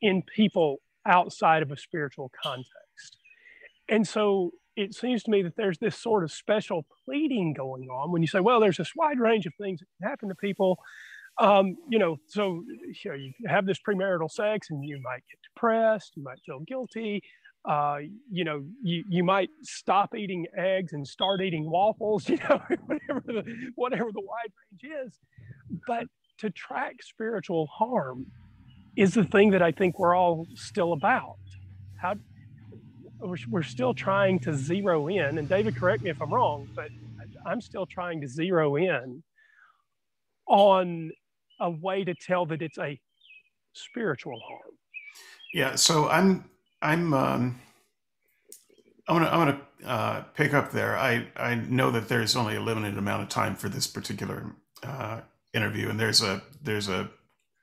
in 0.00 0.22
people 0.22 0.78
outside 1.06 1.62
of 1.62 1.70
a 1.70 1.76
spiritual 1.76 2.30
context. 2.42 3.16
And 3.88 4.06
so 4.06 4.52
it 4.76 4.94
seems 4.94 5.22
to 5.24 5.30
me 5.30 5.42
that 5.42 5.56
there's 5.56 5.78
this 5.78 5.96
sort 5.96 6.24
of 6.24 6.32
special 6.32 6.86
pleading 7.04 7.52
going 7.52 7.88
on 7.88 8.10
when 8.10 8.22
you 8.22 8.28
say, 8.28 8.40
well, 8.40 8.60
there's 8.60 8.76
this 8.76 8.92
wide 8.96 9.18
range 9.18 9.46
of 9.46 9.52
things 9.60 9.80
that 9.80 9.86
can 9.98 10.08
happen 10.08 10.28
to 10.28 10.34
people. 10.34 10.78
Um, 11.38 11.76
you 11.88 11.98
know, 11.98 12.18
so 12.26 12.62
you, 13.04 13.10
know, 13.10 13.14
you 13.14 13.32
have 13.46 13.66
this 13.66 13.78
premarital 13.86 14.30
sex 14.30 14.68
and 14.70 14.84
you 14.84 15.00
might 15.02 15.22
get 15.30 15.38
depressed, 15.54 16.12
you 16.16 16.22
might 16.22 16.38
feel 16.44 16.60
guilty. 16.60 17.22
Uh, 17.64 17.98
you 18.30 18.44
know, 18.44 18.64
you, 18.82 19.04
you 19.08 19.22
might 19.22 19.48
stop 19.62 20.16
eating 20.16 20.46
eggs 20.56 20.92
and 20.92 21.06
start 21.06 21.40
eating 21.40 21.70
waffles, 21.70 22.28
you 22.28 22.36
know, 22.48 22.60
whatever 22.86 23.22
the, 23.26 23.44
whatever 23.76 24.10
the 24.12 24.20
wide 24.20 24.52
range 24.82 25.06
is. 25.06 25.18
But 25.86 26.06
to 26.38 26.50
track 26.50 26.96
spiritual 27.02 27.68
harm 27.68 28.26
is 28.96 29.14
the 29.14 29.24
thing 29.24 29.50
that 29.50 29.62
I 29.62 29.72
think 29.72 29.98
we're 29.98 30.14
all 30.14 30.46
still 30.54 30.92
about. 30.92 31.36
How, 32.00 32.16
we're, 33.22 33.62
still 33.62 33.94
trying 33.94 34.38
to 34.40 34.54
zero 34.54 35.08
in, 35.08 35.38
and 35.38 35.48
David, 35.48 35.76
correct 35.76 36.02
me 36.02 36.10
if 36.10 36.20
I'm 36.20 36.32
wrong, 36.32 36.68
but 36.74 36.88
I'm 37.46 37.60
still 37.60 37.86
trying 37.86 38.20
to 38.20 38.28
zero 38.28 38.76
in 38.76 39.22
on 40.46 41.12
a 41.60 41.70
way 41.70 42.04
to 42.04 42.14
tell 42.14 42.46
that 42.46 42.62
it's 42.62 42.78
a 42.78 42.98
spiritual 43.72 44.40
harm. 44.40 44.74
Yeah, 45.54 45.76
so 45.76 46.08
I'm 46.08 46.44
I'm 46.80 47.14
um, 47.14 47.60
I'm 49.08 49.16
gonna 49.16 49.28
I'm 49.28 49.38
gonna 49.38 49.60
uh, 49.84 50.20
pick 50.34 50.54
up 50.54 50.72
there. 50.72 50.96
I 50.96 51.26
I 51.36 51.54
know 51.54 51.90
that 51.90 52.08
there's 52.08 52.36
only 52.36 52.56
a 52.56 52.60
limited 52.60 52.98
amount 52.98 53.22
of 53.22 53.28
time 53.28 53.54
for 53.54 53.68
this 53.68 53.86
particular 53.86 54.54
uh, 54.82 55.20
interview, 55.52 55.88
and 55.88 56.00
there's 56.00 56.22
a 56.22 56.42
there's 56.62 56.88
a 56.88 57.10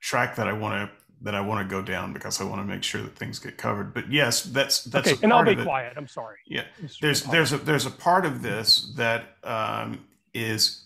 track 0.02 0.36
that 0.36 0.48
I 0.48 0.54
want 0.54 0.90
to 0.90 0.99
that 1.22 1.36
I 1.36 1.42
want 1.42 1.68
to 1.68 1.70
go 1.70 1.82
down 1.82 2.14
because 2.14 2.40
I 2.40 2.46
want 2.46 2.62
to 2.62 2.66
make 2.66 2.84
sure 2.84 3.02
that 3.02 3.16
things 3.16 3.40
get 3.40 3.58
covered. 3.58 3.94
But 3.94 4.12
yes, 4.12 4.44
that's 4.44 4.84
that's 4.86 5.12
okay. 5.12 5.20
and 5.24 5.34
I'll 5.34 5.44
be 5.44 5.56
quiet. 5.56 5.94
I'm 5.98 6.08
sorry. 6.08 6.38
Yeah, 6.48 6.64
there's 7.02 7.24
there's 7.24 7.54
a 7.54 7.58
there's 7.58 7.86
a 7.86 7.92
part 7.92 8.26
of 8.26 8.42
this 8.42 8.94
that 8.96 9.38
um, 9.44 10.06
is, 10.34 10.86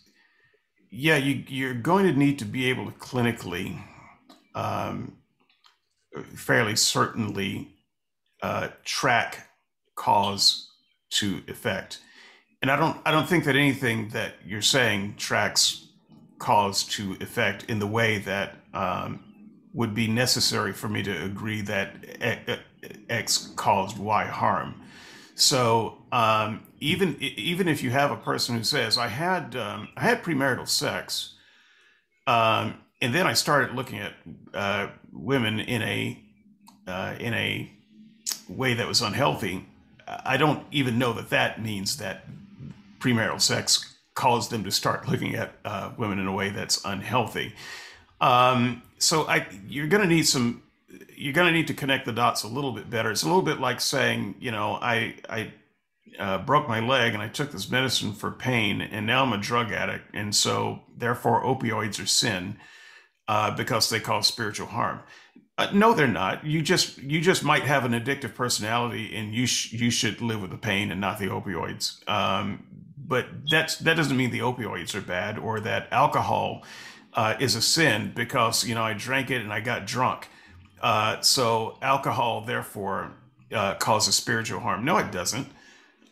yeah, 0.90 1.18
you 1.18 1.44
you're 1.48 1.74
going 1.74 2.06
to 2.06 2.18
need 2.18 2.40
to 2.40 2.46
be 2.46 2.66
able 2.70 2.86
to 2.86 2.92
clinically, 2.94 3.80
um, 4.56 5.18
fairly 6.36 6.76
certainly, 6.76 7.76
uh, 8.42 8.70
track 8.84 9.50
cause 9.96 10.70
to 11.12 11.44
effect, 11.48 12.00
and 12.62 12.72
I 12.72 12.76
don't 12.76 12.98
I 13.06 13.12
don't 13.12 13.30
think 13.30 13.46
that 13.46 13.56
anything 13.56 14.10
that 14.10 14.34
you're 14.44 14.64
saying 14.64 15.16
tracks 15.18 15.88
cause 16.40 16.84
to 16.84 17.16
effect 17.22 17.66
in 17.70 17.80
the 17.80 17.88
way 17.88 18.18
that 18.18 18.56
um, 18.74 19.33
would 19.74 19.94
be 19.96 20.08
necessary 20.08 20.72
for 20.72 20.88
me 20.88 21.02
to 21.04 21.24
agree 21.24 21.62
that 21.62 21.96
X 23.10 23.52
caused 23.56 23.98
Y 23.98 24.26
harm. 24.26 24.82
So 25.36 25.98
um, 26.12 26.64
even 26.80 27.18
even 27.20 27.68
if 27.68 27.82
you 27.82 27.90
have 27.90 28.12
a 28.12 28.18
person 28.18 28.58
who 28.58 28.64
says 28.64 28.98
I 28.98 29.08
had 29.08 29.56
um, 29.56 29.90
I 29.98 30.02
had 30.02 30.24
premarital 30.24 30.68
sex, 30.68 31.34
um, 32.28 32.76
and 33.02 33.14
then 33.16 33.26
I 33.26 33.34
started 33.34 33.76
looking 33.76 34.00
at 34.00 34.14
uh, 34.54 34.88
women 35.12 35.60
in 35.60 35.82
a 35.82 36.22
uh, 36.88 37.16
in 37.20 37.34
a 37.34 37.72
way 38.48 38.76
that 38.76 38.88
was 38.88 39.02
unhealthy, 39.02 39.66
I 40.08 40.38
don't 40.38 40.66
even 40.72 41.00
know 41.00 41.14
that 41.14 41.30
that 41.30 41.62
means 41.62 41.98
that 41.98 42.26
premarital 43.00 43.42
sex 43.42 43.96
caused 44.14 44.52
them 44.52 44.64
to 44.64 44.72
start 44.72 45.08
looking 45.08 45.36
at 45.36 45.54
uh, 45.66 45.92
women 45.98 46.20
in 46.20 46.28
a 46.28 46.34
way 46.34 46.50
that's 46.50 46.84
unhealthy. 46.86 47.54
Um, 48.22 48.84
so 49.04 49.28
I, 49.28 49.48
you're 49.68 49.88
going 49.88 50.02
to 50.02 50.08
need 50.08 50.28
some, 50.28 50.64
you're 51.16 51.34
going 51.34 51.48
to 51.48 51.54
need 51.54 51.68
to 51.68 51.74
connect 51.74 52.06
the 52.06 52.14
dots 52.14 52.44
a 52.44 52.48
little 52.48 52.72
bit 52.72 52.90
better. 52.90 53.12
It's 53.12 53.24
a 53.24 53.28
little 53.28 53.42
bit 53.42 53.60
like 53.60 53.82
saying, 53.82 54.36
you 54.40 54.52
know, 54.52 54.78
I, 54.82 55.16
I 55.30 55.54
uh, 56.20 56.38
broke 56.40 56.68
my 56.68 56.80
leg 56.80 57.14
and 57.14 57.22
I 57.22 57.28
took 57.28 57.52
this 57.52 57.70
medicine 57.70 58.14
for 58.14 58.32
pain, 58.32 58.82
and 58.82 59.06
now 59.06 59.24
I'm 59.24 59.34
a 59.34 59.38
drug 59.38 59.72
addict, 59.72 60.14
and 60.14 60.36
so 60.36 60.82
therefore 60.96 61.44
opioids 61.44 62.02
are 62.02 62.08
sin 62.08 62.58
uh, 63.28 63.56
because 63.56 63.90
they 63.90 64.00
cause 64.00 64.28
spiritual 64.28 64.68
harm. 64.68 65.02
Uh, 65.58 65.70
no, 65.74 65.94
they're 65.94 66.08
not. 66.08 66.46
You 66.46 66.62
just 66.62 66.98
you 66.98 67.22
just 67.22 67.44
might 67.44 67.64
have 67.64 67.86
an 67.86 67.92
addictive 67.94 68.36
personality, 68.36 69.16
and 69.16 69.34
you 69.34 69.46
sh- 69.46 69.74
you 69.74 69.92
should 69.92 70.22
live 70.22 70.42
with 70.42 70.52
the 70.52 70.58
pain 70.58 70.92
and 70.92 71.00
not 71.00 71.20
the 71.20 71.28
opioids. 71.28 72.08
Um, 72.10 72.66
but 72.98 73.28
that's 73.50 73.78
that 73.78 73.96
doesn't 73.96 74.18
mean 74.18 74.32
the 74.32 74.40
opioids 74.40 74.96
are 74.96 75.02
bad 75.02 75.38
or 75.38 75.60
that 75.60 75.88
alcohol 75.92 76.64
uh, 77.16 77.36
is 77.40 77.56
a 77.56 77.62
sin 77.62 78.12
because 78.16 78.66
you 78.66 78.76
know 78.76 78.84
I 78.84 78.94
drank 78.94 79.32
it 79.32 79.42
and 79.42 79.52
I 79.52 79.60
got 79.60 79.86
drunk. 79.86 80.28
Uh, 80.82 81.22
so 81.22 81.78
alcohol 81.82 82.42
therefore 82.42 83.14
uh, 83.54 83.76
causes 83.76 84.16
spiritual 84.16 84.60
harm. 84.60 84.84
No, 84.86 84.98
it 84.98 85.12
doesn't. 85.12 85.48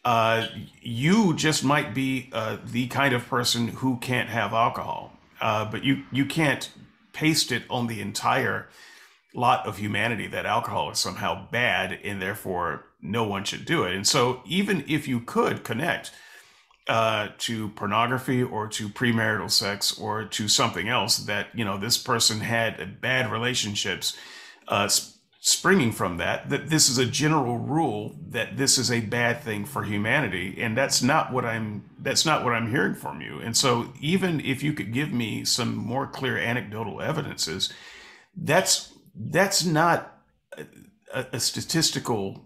Uh, 0.03 0.47
you 0.81 1.35
just 1.35 1.63
might 1.63 1.93
be 1.93 2.29
uh, 2.33 2.57
the 2.65 2.87
kind 2.87 3.13
of 3.13 3.27
person 3.27 3.67
who 3.67 3.97
can't 3.97 4.29
have 4.29 4.53
alcohol, 4.53 5.13
uh, 5.41 5.65
but 5.65 5.83
you 5.83 6.03
you 6.11 6.25
can't 6.25 6.71
paste 7.13 7.51
it 7.51 7.63
on 7.69 7.87
the 7.87 8.01
entire 8.01 8.69
lot 9.33 9.65
of 9.65 9.77
humanity 9.77 10.27
that 10.27 10.45
alcohol 10.45 10.91
is 10.91 10.99
somehow 10.99 11.47
bad 11.51 11.97
and 12.03 12.21
therefore 12.21 12.85
no 13.01 13.23
one 13.23 13.43
should 13.43 13.65
do 13.65 13.83
it. 13.83 13.95
And 13.95 14.05
so 14.05 14.41
even 14.45 14.83
if 14.87 15.07
you 15.07 15.19
could 15.19 15.63
connect 15.63 16.11
uh, 16.87 17.29
to 17.37 17.69
pornography 17.69 18.41
or 18.41 18.67
to 18.67 18.89
premarital 18.89 19.51
sex 19.51 19.97
or 19.99 20.25
to 20.25 20.47
something 20.47 20.89
else 20.89 21.17
that 21.17 21.47
you 21.53 21.63
know 21.63 21.77
this 21.77 21.97
person 21.97 22.39
had 22.39 22.99
bad 22.99 23.31
relationships 23.31 24.17
uh, 24.67 24.89
springing 25.43 25.91
from 25.91 26.17
that 26.17 26.49
that 26.51 26.69
this 26.69 26.87
is 26.87 26.99
a 26.99 27.05
general 27.05 27.57
rule 27.57 28.15
that 28.29 28.57
this 28.57 28.77
is 28.77 28.91
a 28.91 29.01
bad 29.01 29.41
thing 29.41 29.65
for 29.65 29.83
humanity. 29.83 30.55
And 30.61 30.77
that's 30.77 31.01
not 31.01 31.33
what 31.33 31.45
i'm 31.45 31.89
that's 31.99 32.25
not 32.25 32.43
what 32.43 32.53
i'm 32.53 32.69
hearing 32.69 32.93
from 32.93 33.21
you. 33.21 33.39
And 33.39 33.57
so 33.57 33.91
even 33.99 34.39
if 34.39 34.61
you 34.61 34.71
could 34.71 34.93
give 34.93 35.11
me 35.11 35.43
some 35.43 35.75
more 35.75 36.05
clear 36.05 36.37
anecdotal 36.37 37.01
evidences 37.01 37.73
that's 38.37 38.93
that's 39.15 39.65
not 39.65 40.15
a, 41.13 41.25
a 41.33 41.39
statistical 41.39 42.45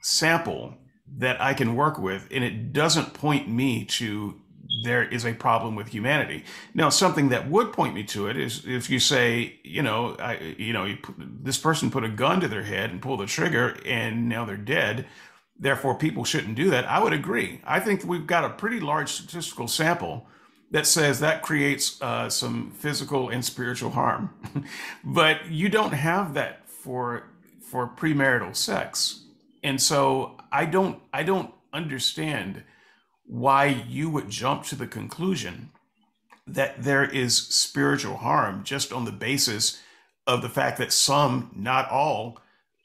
sample 0.00 0.77
that 1.16 1.40
I 1.40 1.54
can 1.54 1.74
work 1.74 1.98
with, 1.98 2.28
and 2.30 2.44
it 2.44 2.72
doesn't 2.72 3.14
point 3.14 3.48
me 3.48 3.84
to 3.84 4.40
there 4.84 5.02
is 5.02 5.24
a 5.24 5.32
problem 5.32 5.74
with 5.74 5.88
humanity. 5.88 6.44
Now, 6.74 6.88
something 6.90 7.30
that 7.30 7.48
would 7.48 7.72
point 7.72 7.94
me 7.94 8.04
to 8.04 8.28
it 8.28 8.36
is 8.36 8.64
if 8.66 8.90
you 8.90 9.00
say, 9.00 9.58
you 9.64 9.82
know, 9.82 10.14
I, 10.18 10.54
you 10.58 10.72
know, 10.72 10.84
you 10.84 10.96
put, 10.96 11.16
this 11.18 11.58
person 11.58 11.90
put 11.90 12.04
a 12.04 12.08
gun 12.08 12.40
to 12.40 12.48
their 12.48 12.62
head 12.62 12.90
and 12.90 13.00
pulled 13.00 13.20
the 13.20 13.26
trigger, 13.26 13.78
and 13.86 14.28
now 14.28 14.44
they're 14.44 14.56
dead. 14.56 15.06
Therefore, 15.58 15.94
people 15.94 16.24
shouldn't 16.24 16.54
do 16.54 16.70
that. 16.70 16.84
I 16.84 17.02
would 17.02 17.12
agree. 17.12 17.60
I 17.64 17.80
think 17.80 18.04
we've 18.04 18.26
got 18.26 18.44
a 18.44 18.50
pretty 18.50 18.78
large 18.78 19.10
statistical 19.10 19.68
sample 19.68 20.26
that 20.70 20.86
says 20.86 21.20
that 21.20 21.42
creates 21.42 22.00
uh, 22.02 22.28
some 22.28 22.70
physical 22.72 23.30
and 23.30 23.44
spiritual 23.44 23.90
harm, 23.90 24.30
but 25.04 25.50
you 25.50 25.68
don't 25.68 25.94
have 25.94 26.34
that 26.34 26.68
for 26.68 27.24
for 27.62 27.86
premarital 27.86 28.54
sex 28.56 29.24
and 29.62 29.80
so 29.80 30.37
I 30.52 30.64
don't 30.64 31.00
I 31.12 31.22
don't 31.22 31.52
understand 31.72 32.62
why 33.24 33.66
you 33.66 34.08
would 34.10 34.30
jump 34.30 34.64
to 34.64 34.74
the 34.74 34.86
conclusion 34.86 35.70
that 36.46 36.82
there 36.82 37.04
is 37.04 37.36
spiritual 37.36 38.16
harm 38.16 38.64
just 38.64 38.92
on 38.92 39.04
the 39.04 39.12
basis 39.12 39.82
of 40.26 40.40
the 40.42 40.48
fact 40.48 40.78
that 40.78 40.92
some, 40.92 41.50
not 41.54 41.90
all, 41.90 42.38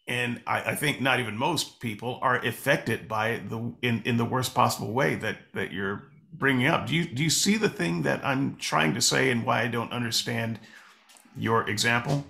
and 0.08 0.42
I, 0.46 0.72
I, 0.72 0.76
think 0.76 1.00
not 1.00 1.22
even 1.22 1.38
most 1.38 1.80
people 1.80 2.20
are 2.22 2.38
affected 2.38 3.08
by 3.08 3.42
the 3.48 3.74
in, 3.82 4.02
in 4.04 4.18
the 4.18 4.26
worst 4.26 4.54
possible 4.54 4.92
way 4.92 5.16
that 5.16 5.38
that 5.54 5.72
you're 5.72 6.04
bringing 6.34 6.68
up. 6.68 6.88
Do 6.88 6.96
you 6.96 7.06
do 7.06 7.24
you 7.24 7.30
see 7.30 7.56
the 7.56 7.70
thing 7.70 8.02
that 8.02 8.24
I'm 8.26 8.58
trying 8.58 8.94
to 8.96 9.02
say 9.02 9.30
and 9.30 9.46
why 9.46 9.62
I 9.62 9.68
don't 9.68 9.94
understand 9.94 10.60
your 11.38 11.70
example? 11.70 12.26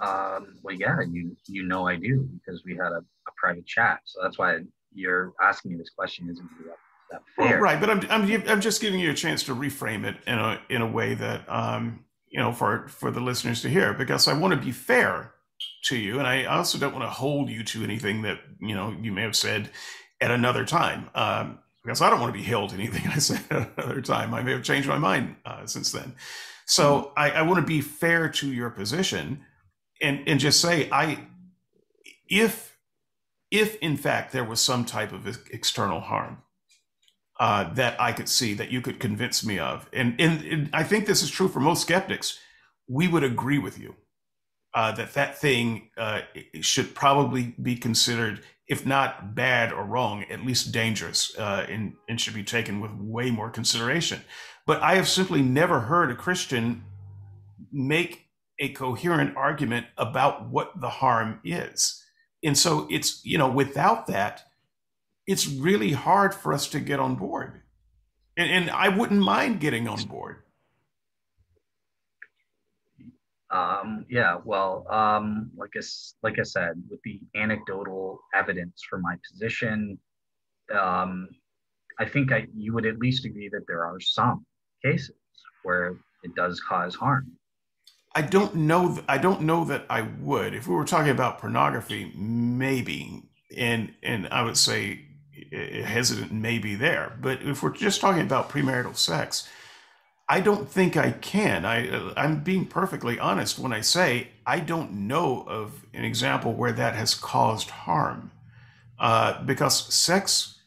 Um, 0.00 0.56
well, 0.62 0.74
yeah, 0.74 1.00
you 1.10 1.36
you 1.46 1.66
know 1.66 1.86
I 1.86 1.96
do 1.96 2.28
because 2.32 2.64
we 2.64 2.76
had 2.76 2.92
a 2.92 3.04
a 3.26 3.32
private 3.36 3.66
chat. 3.66 4.00
So 4.04 4.20
that's 4.22 4.38
why 4.38 4.58
you're 4.92 5.32
asking 5.40 5.72
me 5.72 5.78
this 5.78 5.90
question 5.90 6.28
isn't 6.30 6.48
that, 6.66 6.76
that 7.10 7.22
fair. 7.36 7.56
Well, 7.56 7.60
right, 7.60 7.80
but 7.80 7.90
I'm, 7.90 8.00
I'm 8.10 8.48
I'm 8.48 8.60
just 8.60 8.80
giving 8.80 9.00
you 9.00 9.10
a 9.10 9.14
chance 9.14 9.42
to 9.44 9.54
reframe 9.54 10.04
it 10.04 10.16
in 10.26 10.38
a 10.38 10.60
in 10.68 10.82
a 10.82 10.86
way 10.86 11.14
that 11.14 11.48
um 11.50 12.04
you 12.28 12.38
know 12.38 12.52
for 12.52 12.88
for 12.88 13.10
the 13.10 13.20
listeners 13.20 13.62
to 13.62 13.68
hear 13.68 13.94
because 13.94 14.28
I 14.28 14.34
want 14.34 14.54
to 14.54 14.60
be 14.60 14.72
fair 14.72 15.32
to 15.84 15.96
you, 15.96 16.18
and 16.18 16.26
I 16.26 16.44
also 16.44 16.78
don't 16.78 16.92
want 16.92 17.04
to 17.04 17.10
hold 17.10 17.48
you 17.48 17.64
to 17.64 17.84
anything 17.84 18.22
that 18.22 18.38
you 18.60 18.74
know 18.74 18.94
you 19.00 19.12
may 19.12 19.22
have 19.22 19.36
said 19.36 19.70
at 20.20 20.30
another 20.30 20.64
time. 20.64 21.10
Um, 21.14 21.58
because 21.82 22.00
I 22.00 22.08
don't 22.08 22.18
want 22.18 22.32
to 22.32 22.38
be 22.38 22.44
held 22.44 22.70
to 22.70 22.76
anything 22.76 23.06
I 23.14 23.18
said 23.18 23.44
at 23.50 23.72
another 23.76 24.00
time. 24.00 24.32
I 24.32 24.42
may 24.42 24.52
have 24.52 24.62
changed 24.62 24.88
my 24.88 24.96
mind 24.96 25.36
uh, 25.44 25.66
since 25.66 25.92
then. 25.92 26.14
So. 26.66 27.12
I, 27.14 27.30
I 27.30 27.42
want 27.42 27.60
to 27.60 27.66
be 27.66 27.82
fair 27.82 28.30
to 28.30 28.50
your 28.50 28.70
position 28.70 29.44
and 30.00 30.22
and 30.26 30.38
just 30.40 30.60
say 30.60 30.88
I 30.90 31.26
if 32.28 32.73
if 33.54 33.76
in 33.76 33.96
fact 33.96 34.32
there 34.32 34.42
was 34.42 34.60
some 34.60 34.84
type 34.84 35.12
of 35.12 35.28
external 35.52 36.00
harm 36.00 36.38
uh, 37.38 37.72
that 37.74 37.98
I 38.00 38.12
could 38.12 38.28
see 38.28 38.52
that 38.54 38.72
you 38.72 38.80
could 38.80 38.98
convince 38.98 39.44
me 39.44 39.60
of, 39.60 39.88
and, 39.92 40.20
and, 40.20 40.44
and, 40.44 40.70
I 40.72 40.82
think 40.82 41.06
this 41.06 41.22
is 41.22 41.30
true 41.30 41.48
for 41.48 41.60
most 41.60 41.82
skeptics, 41.82 42.38
we 42.88 43.06
would 43.06 43.22
agree 43.22 43.58
with 43.58 43.78
you 43.78 43.94
uh, 44.74 44.90
that 44.92 45.14
that 45.14 45.38
thing 45.38 45.90
uh, 45.96 46.22
should 46.60 46.96
probably 46.96 47.54
be 47.60 47.76
considered, 47.76 48.40
if 48.68 48.84
not 48.84 49.36
bad 49.36 49.72
or 49.72 49.84
wrong, 49.84 50.24
at 50.30 50.44
least 50.44 50.72
dangerous, 50.72 51.36
uh, 51.38 51.64
and, 51.68 51.94
and 52.08 52.20
should 52.20 52.34
be 52.34 52.44
taken 52.44 52.80
with 52.80 52.92
way 52.92 53.30
more 53.30 53.50
consideration. 53.50 54.20
But 54.66 54.82
I 54.82 54.96
have 54.96 55.08
simply 55.08 55.42
never 55.42 55.80
heard 55.80 56.10
a 56.10 56.16
Christian 56.16 56.84
make 57.72 58.26
a 58.58 58.70
coherent 58.70 59.36
argument 59.36 59.86
about 59.96 60.48
what 60.50 60.80
the 60.80 60.90
harm 60.90 61.40
is 61.44 62.03
and 62.44 62.56
so 62.56 62.86
it's 62.90 63.24
you 63.24 63.38
know 63.38 63.48
without 63.48 64.06
that 64.06 64.44
it's 65.26 65.46
really 65.48 65.92
hard 65.92 66.34
for 66.34 66.52
us 66.52 66.68
to 66.68 66.78
get 66.78 67.00
on 67.00 67.14
board. 67.16 67.62
And, 68.36 68.50
and 68.50 68.70
i 68.70 68.88
wouldn't 68.88 69.20
mind 69.20 69.60
getting 69.60 69.88
on 69.88 70.02
board. 70.04 70.42
Um, 73.50 74.04
yeah 74.10 74.38
well 74.44 74.84
um, 74.90 75.50
like 75.56 75.70
I, 75.76 75.80
like 76.22 76.38
I 76.40 76.42
said 76.42 76.82
with 76.90 77.00
the 77.04 77.20
anecdotal 77.36 78.20
evidence 78.34 78.82
for 78.88 78.98
my 78.98 79.16
position 79.30 79.98
um, 80.76 81.28
i 82.00 82.04
think 82.04 82.32
I, 82.32 82.48
you 82.56 82.74
would 82.74 82.84
at 82.84 82.98
least 82.98 83.24
agree 83.24 83.48
that 83.50 83.66
there 83.68 83.84
are 83.84 84.00
some 84.00 84.44
cases 84.84 85.14
where 85.62 85.96
it 86.24 86.34
does 86.34 86.60
cause 86.60 86.96
harm 86.96 87.30
I 88.14 88.22
don't 88.22 88.54
know. 88.54 88.94
Th- 88.94 89.04
I 89.08 89.18
don't 89.18 89.42
know 89.42 89.64
that 89.64 89.86
I 89.90 90.02
would. 90.02 90.54
If 90.54 90.68
we 90.68 90.74
were 90.74 90.84
talking 90.84 91.10
about 91.10 91.38
pornography, 91.40 92.12
maybe, 92.14 93.22
and 93.56 93.92
and 94.02 94.28
I 94.28 94.42
would 94.42 94.56
say 94.56 95.00
hesitant 95.52 96.32
maybe 96.32 96.74
there. 96.74 97.16
But 97.20 97.42
if 97.42 97.62
we're 97.62 97.72
just 97.72 98.00
talking 98.00 98.22
about 98.22 98.48
premarital 98.48 98.96
sex, 98.96 99.48
I 100.28 100.40
don't 100.40 100.68
think 100.68 100.96
I 100.96 101.10
can. 101.10 101.64
I 101.64 102.12
I'm 102.16 102.42
being 102.42 102.66
perfectly 102.66 103.18
honest 103.18 103.58
when 103.58 103.72
I 103.72 103.80
say 103.80 104.28
I 104.46 104.60
don't 104.60 104.92
know 104.92 105.44
of 105.48 105.84
an 105.92 106.04
example 106.04 106.54
where 106.54 106.72
that 106.72 106.94
has 106.94 107.14
caused 107.14 107.70
harm, 107.70 108.30
uh, 108.98 109.42
because 109.44 109.92
sex, 109.92 110.60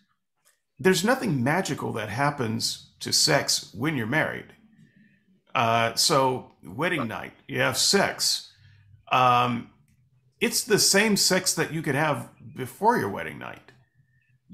there's 0.80 1.04
nothing 1.04 1.43
magical 1.43 1.93
that 1.93 2.10
happens 2.10 2.91
to 3.00 3.14
sex 3.14 3.72
when 3.74 3.95
you're 3.95 4.08
married. 4.08 4.54
Uh, 5.58 5.95
so 5.95 6.51
wedding 6.64 7.08
night, 7.08 7.34
you 7.47 7.60
have 7.60 7.76
sex. 7.76 8.51
Um, 9.12 9.72
it's 10.39 10.64
the 10.64 10.78
same 10.78 11.18
sex 11.18 11.55
that 11.55 11.74
you 11.74 11.82
could 11.82 11.95
have 11.95 12.30
before 12.55 12.99
your 12.99 13.10
wedding 13.10 13.39
night. 13.39 13.72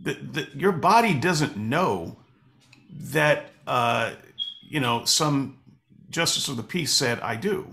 The, 0.02 0.14
the, 0.14 0.48
your 0.56 0.72
body 0.72 1.14
doesn't 1.14 1.58
know 1.58 2.20
that 2.90 3.52
uh, 3.68 4.14
you 4.62 4.80
know 4.80 5.04
some 5.04 5.60
justice 6.10 6.48
of 6.48 6.56
the 6.56 6.64
peace 6.64 6.94
said 6.94 7.20
I 7.20 7.36
do. 7.36 7.68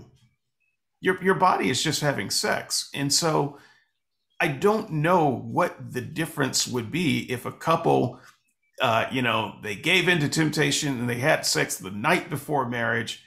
Your 0.99 1.23
your 1.23 1.35
body 1.35 1.69
is 1.69 1.81
just 1.81 2.01
having 2.01 2.29
sex, 2.29 2.89
and 2.93 3.13
so 3.13 3.57
I 4.41 4.49
don't 4.49 4.91
know 4.91 5.29
what 5.29 5.93
the 5.93 6.01
difference 6.01 6.67
would 6.67 6.91
be 6.91 7.31
if 7.31 7.45
a 7.45 7.51
couple, 7.53 8.19
uh, 8.81 9.07
you 9.11 9.21
know, 9.21 9.55
they 9.61 9.75
gave 9.75 10.07
into 10.07 10.27
temptation 10.27 10.99
and 10.99 11.09
they 11.09 11.19
had 11.19 11.45
sex 11.45 11.77
the 11.77 11.91
night 11.91 12.29
before 12.29 12.67
marriage, 12.67 13.23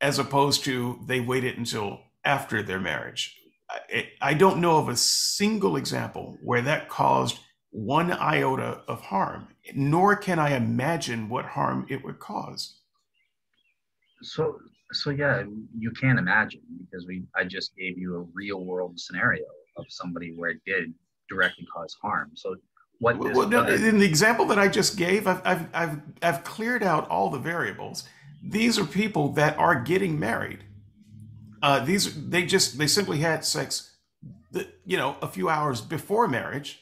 as 0.00 0.18
opposed 0.18 0.64
to 0.64 0.98
they 1.06 1.20
waited 1.20 1.58
until 1.58 2.00
after 2.24 2.62
their 2.62 2.80
marriage. 2.80 3.38
I, 3.70 4.08
I 4.20 4.34
don't 4.34 4.60
know 4.60 4.78
of 4.78 4.88
a 4.88 4.96
single 4.96 5.76
example 5.76 6.38
where 6.42 6.62
that 6.62 6.88
caused 6.88 7.38
one 7.70 8.10
iota 8.10 8.80
of 8.88 9.02
harm, 9.02 9.48
nor 9.74 10.16
can 10.16 10.38
I 10.38 10.56
imagine 10.56 11.28
what 11.28 11.44
harm 11.44 11.86
it 11.90 12.02
would 12.04 12.18
cause. 12.18 12.80
So, 14.22 14.58
so 14.92 15.10
yeah, 15.10 15.42
you 15.76 15.90
can't 15.90 16.18
imagine 16.18 16.62
because 16.80 17.06
we 17.06 17.24
I 17.34 17.44
just 17.44 17.76
gave 17.76 17.98
you 17.98 18.16
a 18.16 18.26
real 18.32 18.64
world 18.64 18.98
scenario 18.98 19.44
of 19.76 19.84
somebody 19.88 20.32
where 20.34 20.50
it 20.50 20.60
did 20.64 20.94
directly 21.28 21.66
cause 21.74 21.94
harm. 22.00 22.30
So, 22.34 22.56
what 22.98 23.18
well, 23.18 23.48
no, 23.48 23.66
in 23.66 23.98
the 23.98 24.06
example 24.06 24.46
that 24.46 24.58
I 24.58 24.68
just 24.68 24.96
gave, 24.96 25.26
I've, 25.26 25.42
I've 25.44 25.66
I've 25.74 26.00
I've 26.22 26.44
cleared 26.44 26.82
out 26.82 27.08
all 27.08 27.30
the 27.30 27.38
variables. 27.38 28.04
These 28.42 28.78
are 28.78 28.84
people 28.84 29.30
that 29.32 29.58
are 29.58 29.74
getting 29.74 30.18
married. 30.18 30.64
Uh, 31.62 31.84
these 31.84 32.28
they 32.28 32.46
just 32.46 32.78
they 32.78 32.86
simply 32.86 33.18
had 33.18 33.44
sex, 33.44 33.96
the, 34.52 34.68
you 34.84 34.96
know, 34.96 35.16
a 35.20 35.28
few 35.28 35.48
hours 35.48 35.80
before 35.80 36.26
marriage 36.28 36.80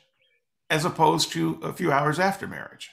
as 0.71 0.85
opposed 0.85 1.33
to 1.33 1.59
a 1.63 1.73
few 1.73 1.91
hours 1.91 2.19
after 2.19 2.47
marriage. 2.47 2.91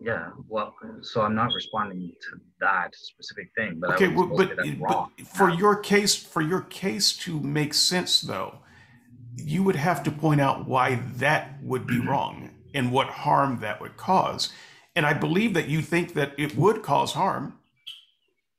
Yeah, 0.00 0.30
well, 0.48 0.74
so 1.00 1.22
I'm 1.22 1.34
not 1.34 1.52
responding 1.54 2.12
to 2.30 2.40
that 2.60 2.94
specific 2.94 3.50
thing, 3.56 3.78
but 3.80 3.94
okay, 3.94 4.08
well, 4.08 4.26
but, 4.26 4.56
but 4.56 5.26
for 5.26 5.48
your 5.48 5.76
case, 5.76 6.14
for 6.14 6.42
your 6.42 6.60
case 6.60 7.16
to 7.18 7.40
make 7.40 7.72
sense, 7.72 8.20
though, 8.20 8.58
you 9.36 9.62
would 9.62 9.76
have 9.76 10.02
to 10.04 10.10
point 10.10 10.40
out 10.40 10.66
why 10.66 10.96
that 11.16 11.62
would 11.62 11.86
be 11.86 11.94
mm-hmm. 11.94 12.08
wrong 12.08 12.50
and 12.74 12.90
what 12.90 13.08
harm 13.08 13.60
that 13.60 13.80
would 13.80 13.96
cause. 13.96 14.52
And 14.94 15.06
I 15.06 15.12
believe 15.12 15.54
that 15.54 15.68
you 15.68 15.82
think 15.82 16.14
that 16.14 16.32
it 16.38 16.56
would 16.56 16.82
cause 16.82 17.12
harm 17.12 17.58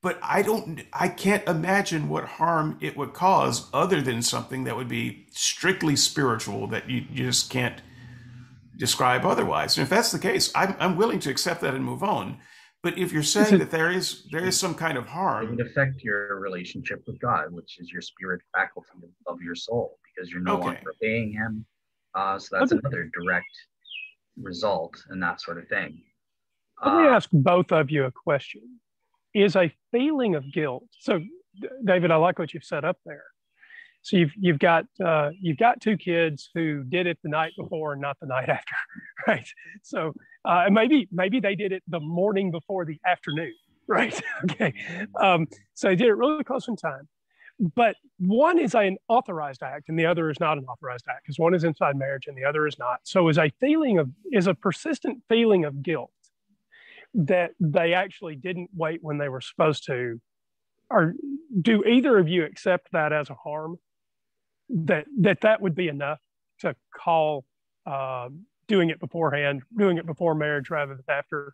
but 0.01 0.19
I 0.21 0.41
don't, 0.41 0.83
I 0.93 1.07
can't 1.07 1.45
imagine 1.47 2.07
what 2.07 2.25
harm 2.25 2.77
it 2.79 2.95
would 2.95 3.13
cause 3.13 3.67
other 3.73 4.01
than 4.01 4.21
something 4.21 4.63
that 4.65 4.77
would 4.77 4.87
be 4.87 5.25
strictly 5.31 5.95
spiritual 5.95 6.67
that 6.67 6.89
you, 6.89 7.03
you 7.11 7.25
just 7.25 7.49
can't 7.49 7.81
describe 8.77 9.25
otherwise. 9.25 9.77
And 9.77 9.83
if 9.83 9.89
that's 9.89 10.11
the 10.11 10.19
case, 10.19 10.51
I'm, 10.55 10.75
I'm 10.79 10.97
willing 10.97 11.19
to 11.19 11.29
accept 11.29 11.61
that 11.61 11.73
and 11.73 11.83
move 11.83 12.03
on. 12.03 12.37
But 12.83 12.97
if 12.97 13.11
you're 13.11 13.23
saying 13.23 13.57
that 13.57 13.71
there 13.71 13.91
is 13.91 14.27
there 14.31 14.45
is 14.45 14.57
some 14.57 14.75
kind 14.75 14.97
of 14.97 15.07
harm, 15.07 15.47
it 15.47 15.49
would 15.49 15.67
affect 15.67 16.03
your 16.03 16.39
relationship 16.39 17.03
with 17.07 17.19
God, 17.19 17.51
which 17.51 17.79
is 17.79 17.91
your 17.91 18.03
spirit 18.03 18.39
faculty 18.55 19.09
of 19.25 19.41
your 19.41 19.55
soul, 19.55 19.97
because 20.17 20.31
you're 20.31 20.41
no 20.41 20.55
okay. 20.55 20.65
longer 20.65 20.93
paying 21.01 21.31
Him. 21.31 21.65
Uh, 22.15 22.39
so 22.39 22.57
that's 22.57 22.71
another 22.71 23.09
direct 23.13 23.45
result 24.41 24.95
and 25.09 25.21
that 25.21 25.41
sort 25.41 25.57
of 25.57 25.67
thing. 25.67 26.01
Let 26.83 26.93
uh, 26.93 27.01
me 27.01 27.07
ask 27.07 27.29
both 27.31 27.71
of 27.71 27.91
you 27.91 28.05
a 28.05 28.11
question 28.11 28.79
is 29.33 29.55
a 29.55 29.71
feeling 29.91 30.35
of 30.35 30.51
guilt. 30.51 30.85
So, 30.99 31.19
David, 31.85 32.11
I 32.11 32.15
like 32.15 32.39
what 32.39 32.53
you've 32.53 32.63
set 32.63 32.83
up 32.83 32.97
there. 33.05 33.23
So 34.01 34.15
you've 34.15 34.31
you've 34.37 34.59
got 34.59 34.85
uh, 35.03 35.31
you've 35.39 35.57
got 35.57 35.81
two 35.81 35.97
kids 35.97 36.49
who 36.53 36.83
did 36.83 37.07
it 37.07 37.17
the 37.23 37.29
night 37.29 37.51
before 37.57 37.93
and 37.93 38.01
not 38.01 38.17
the 38.21 38.27
night 38.27 38.47
after, 38.49 38.75
right? 39.27 39.47
So 39.83 40.13
uh, 40.45 40.65
maybe 40.71 41.09
maybe 41.11 41.39
they 41.39 41.55
did 41.55 41.71
it 41.71 41.83
the 41.87 41.99
morning 41.99 42.51
before 42.51 42.85
the 42.85 42.99
afternoon, 43.05 43.53
right? 43.87 44.19
okay, 44.51 44.73
um, 45.19 45.47
so 45.73 45.89
they 45.89 45.95
did 45.95 46.07
it 46.07 46.13
really 46.13 46.43
close 46.43 46.67
in 46.67 46.75
time. 46.75 47.07
But 47.59 47.95
one 48.19 48.59
is 48.59 48.75
an 48.75 48.97
authorized 49.07 49.63
act 49.63 49.89
and 49.89 49.97
the 49.97 50.05
other 50.05 50.29
is 50.29 50.39
not 50.39 50.57
an 50.57 50.65
authorized 50.65 51.05
act 51.09 51.23
because 51.23 51.39
one 51.39 51.55
is 51.55 51.63
inside 51.63 51.95
marriage 51.95 52.27
and 52.27 52.37
the 52.37 52.45
other 52.45 52.67
is 52.67 52.77
not. 52.77 52.99
So 53.03 53.29
is 53.29 53.37
a 53.37 53.51
feeling 53.59 53.97
of 53.97 54.09
is 54.31 54.47
a 54.47 54.53
persistent 54.53 55.23
feeling 55.27 55.65
of 55.65 55.81
guilt 55.81 56.11
that 57.15 57.51
they 57.59 57.93
actually 57.93 58.35
didn't 58.35 58.69
wait 58.75 58.99
when 59.01 59.17
they 59.17 59.29
were 59.29 59.41
supposed 59.41 59.85
to 59.87 60.21
or 60.89 61.15
do 61.61 61.83
either 61.83 62.17
of 62.17 62.27
you 62.27 62.45
accept 62.45 62.91
that 62.91 63.11
as 63.11 63.29
a 63.29 63.33
harm? 63.33 63.77
That 64.69 65.05
that 65.21 65.41
that 65.41 65.61
would 65.61 65.75
be 65.75 65.87
enough 65.87 66.19
to 66.59 66.75
call 66.93 67.45
uh, 67.85 68.29
doing 68.67 68.89
it 68.89 68.99
beforehand 68.99 69.63
doing 69.77 69.97
it 69.97 70.05
before 70.05 70.35
marriage 70.35 70.69
rather 70.69 70.95
than 70.95 71.03
after? 71.07 71.53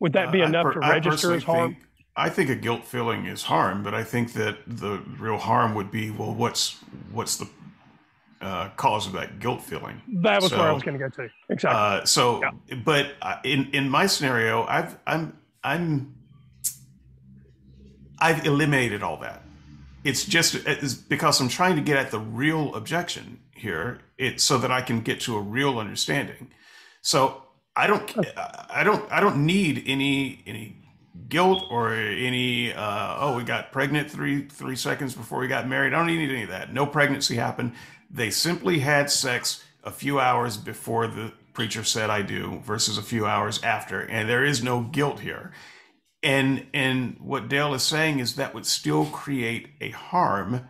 Would 0.00 0.12
that 0.12 0.32
be 0.32 0.42
uh, 0.42 0.46
enough 0.46 0.66
per, 0.66 0.72
to 0.74 0.80
register 0.80 1.34
as 1.34 1.42
harm? 1.42 1.74
think, 1.74 1.86
i 2.16 2.28
think 2.28 2.50
a 2.50 2.54
guilt 2.54 2.84
feeling 2.84 3.26
is 3.26 3.42
harm 3.44 3.82
but 3.82 3.94
i 3.94 4.04
think 4.04 4.32
that 4.32 4.58
the 4.66 5.00
real 5.18 5.38
harm 5.38 5.74
would 5.74 5.90
be 5.90 6.10
well 6.10 6.34
what's 6.34 6.76
what's 7.12 7.36
the 7.36 7.48
uh, 8.44 8.68
cause 8.76 9.06
of 9.06 9.14
that 9.14 9.38
guilt 9.38 9.62
feeling. 9.62 10.00
That 10.20 10.42
was 10.42 10.50
so, 10.50 10.58
where 10.58 10.68
I 10.68 10.72
was 10.72 10.82
going 10.82 10.98
to 10.98 11.02
go 11.02 11.08
to. 11.08 11.30
Exactly. 11.48 11.80
Uh, 11.80 12.04
so, 12.04 12.42
yeah. 12.42 12.76
but 12.84 13.14
uh, 13.22 13.36
in 13.42 13.70
in 13.72 13.88
my 13.88 14.06
scenario, 14.06 14.64
I've 14.64 14.98
I'm 15.06 15.38
I'm 15.62 16.14
I've 18.18 18.44
eliminated 18.46 19.02
all 19.02 19.16
that. 19.18 19.42
It's 20.04 20.24
just 20.24 20.54
it's 20.54 20.92
because 20.94 21.40
I'm 21.40 21.48
trying 21.48 21.76
to 21.76 21.82
get 21.82 21.96
at 21.96 22.10
the 22.10 22.18
real 22.18 22.74
objection 22.74 23.40
here, 23.54 24.00
it 24.18 24.40
so 24.40 24.58
that 24.58 24.70
I 24.70 24.82
can 24.82 25.00
get 25.00 25.20
to 25.22 25.36
a 25.36 25.40
real 25.40 25.78
understanding. 25.78 26.50
So 27.00 27.42
I 27.74 27.86
don't 27.86 28.14
I 28.70 28.84
don't 28.84 29.10
I 29.10 29.20
don't 29.20 29.46
need 29.46 29.84
any 29.86 30.42
any 30.46 30.83
guilt 31.28 31.64
or 31.70 31.94
any 31.94 32.72
uh, 32.72 33.16
oh 33.18 33.36
we 33.36 33.44
got 33.44 33.72
pregnant 33.72 34.10
three 34.10 34.46
three 34.48 34.76
seconds 34.76 35.14
before 35.14 35.38
we 35.38 35.48
got 35.48 35.68
married. 35.68 35.94
I 35.94 35.98
don't 35.98 36.06
need 36.06 36.30
any 36.30 36.42
of 36.42 36.48
that. 36.48 36.72
No 36.72 36.86
pregnancy 36.86 37.36
happened. 37.36 37.72
They 38.10 38.30
simply 38.30 38.80
had 38.80 39.10
sex 39.10 39.64
a 39.82 39.90
few 39.90 40.18
hours 40.18 40.56
before 40.56 41.06
the 41.06 41.32
preacher 41.52 41.84
said 41.84 42.10
I 42.10 42.22
do 42.22 42.60
versus 42.64 42.98
a 42.98 43.02
few 43.02 43.26
hours 43.26 43.62
after. 43.62 44.00
And 44.00 44.28
there 44.28 44.44
is 44.44 44.62
no 44.62 44.80
guilt 44.80 45.20
here. 45.20 45.52
And 46.22 46.66
and 46.74 47.16
what 47.20 47.48
Dale 47.48 47.74
is 47.74 47.82
saying 47.82 48.18
is 48.18 48.36
that 48.36 48.54
would 48.54 48.66
still 48.66 49.06
create 49.06 49.68
a 49.80 49.90
harm. 49.90 50.68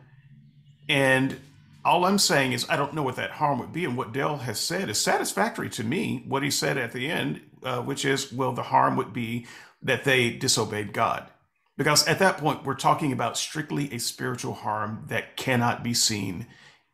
And 0.88 1.40
all 1.84 2.05
I'm 2.05 2.18
saying 2.18 2.53
is 2.53 2.66
I 2.68 2.76
don't 2.76 2.95
know 2.95 3.03
what 3.03 3.16
that 3.16 3.32
harm 3.32 3.59
would 3.61 3.72
be. 3.72 3.84
And 3.84 3.97
what 3.97 4.12
Dale 4.12 4.36
has 4.36 4.61
said 4.61 4.88
is 4.88 5.01
satisfactory 5.01 5.70
to 5.70 5.84
me. 5.84 6.24
What 6.26 6.42
he 6.42 6.51
said 6.51 6.76
at 6.76 6.92
the 6.92 7.11
end, 7.11 7.40
uh, 7.62 7.80
which 7.82 8.05
is, 8.05 8.32
well, 8.32 8.53
the 8.53 8.62
harm 8.62 8.97
would 8.97 9.12
be 9.12 9.47
that 9.85 10.05
they 10.05 10.30
disobeyed 10.30 10.93
God. 10.93 11.28
Because 11.76 12.07
at 12.07 12.18
that 12.20 12.39
point, 12.39 12.64
we're 12.64 12.74
talking 12.74 13.12
about 13.12 13.37
strictly 13.37 13.93
a 13.93 13.99
spiritual 13.99 14.55
harm 14.55 15.05
that 15.09 15.37
cannot 15.37 15.82
be 15.82 15.93
seen 15.93 16.47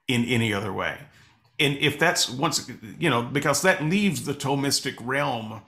in 0.08 0.24
any 0.24 0.52
other 0.52 0.72
way. 0.72 0.98
And 1.58 1.76
if 1.76 1.98
that's 1.98 2.28
once, 2.28 2.70
you 2.98 3.10
know, 3.10 3.22
because 3.22 3.62
that 3.62 3.84
leaves 3.84 4.24
the 4.24 4.32
Thomistic 4.32 4.96
realm 5.00 5.60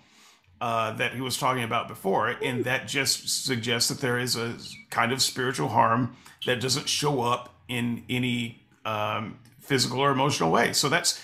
uh, 0.62 0.92
that 0.92 1.14
he 1.14 1.20
was 1.20 1.36
talking 1.36 1.62
about 1.62 1.88
before, 1.88 2.28
and 2.28 2.64
that 2.64 2.88
just 2.88 3.44
suggests 3.44 3.90
that 3.90 4.00
there 4.00 4.18
is 4.18 4.36
a 4.36 4.56
kind 4.90 5.12
of 5.12 5.20
spiritual 5.20 5.68
harm 5.68 6.16
that 6.46 6.60
doesn't 6.60 6.88
show 6.88 7.20
up 7.20 7.54
in 7.68 8.04
any 8.08 8.62
um, 8.84 9.38
physical 9.60 10.00
or 10.00 10.10
emotional 10.10 10.50
way. 10.50 10.72
So 10.72 10.88
that's 10.88 11.22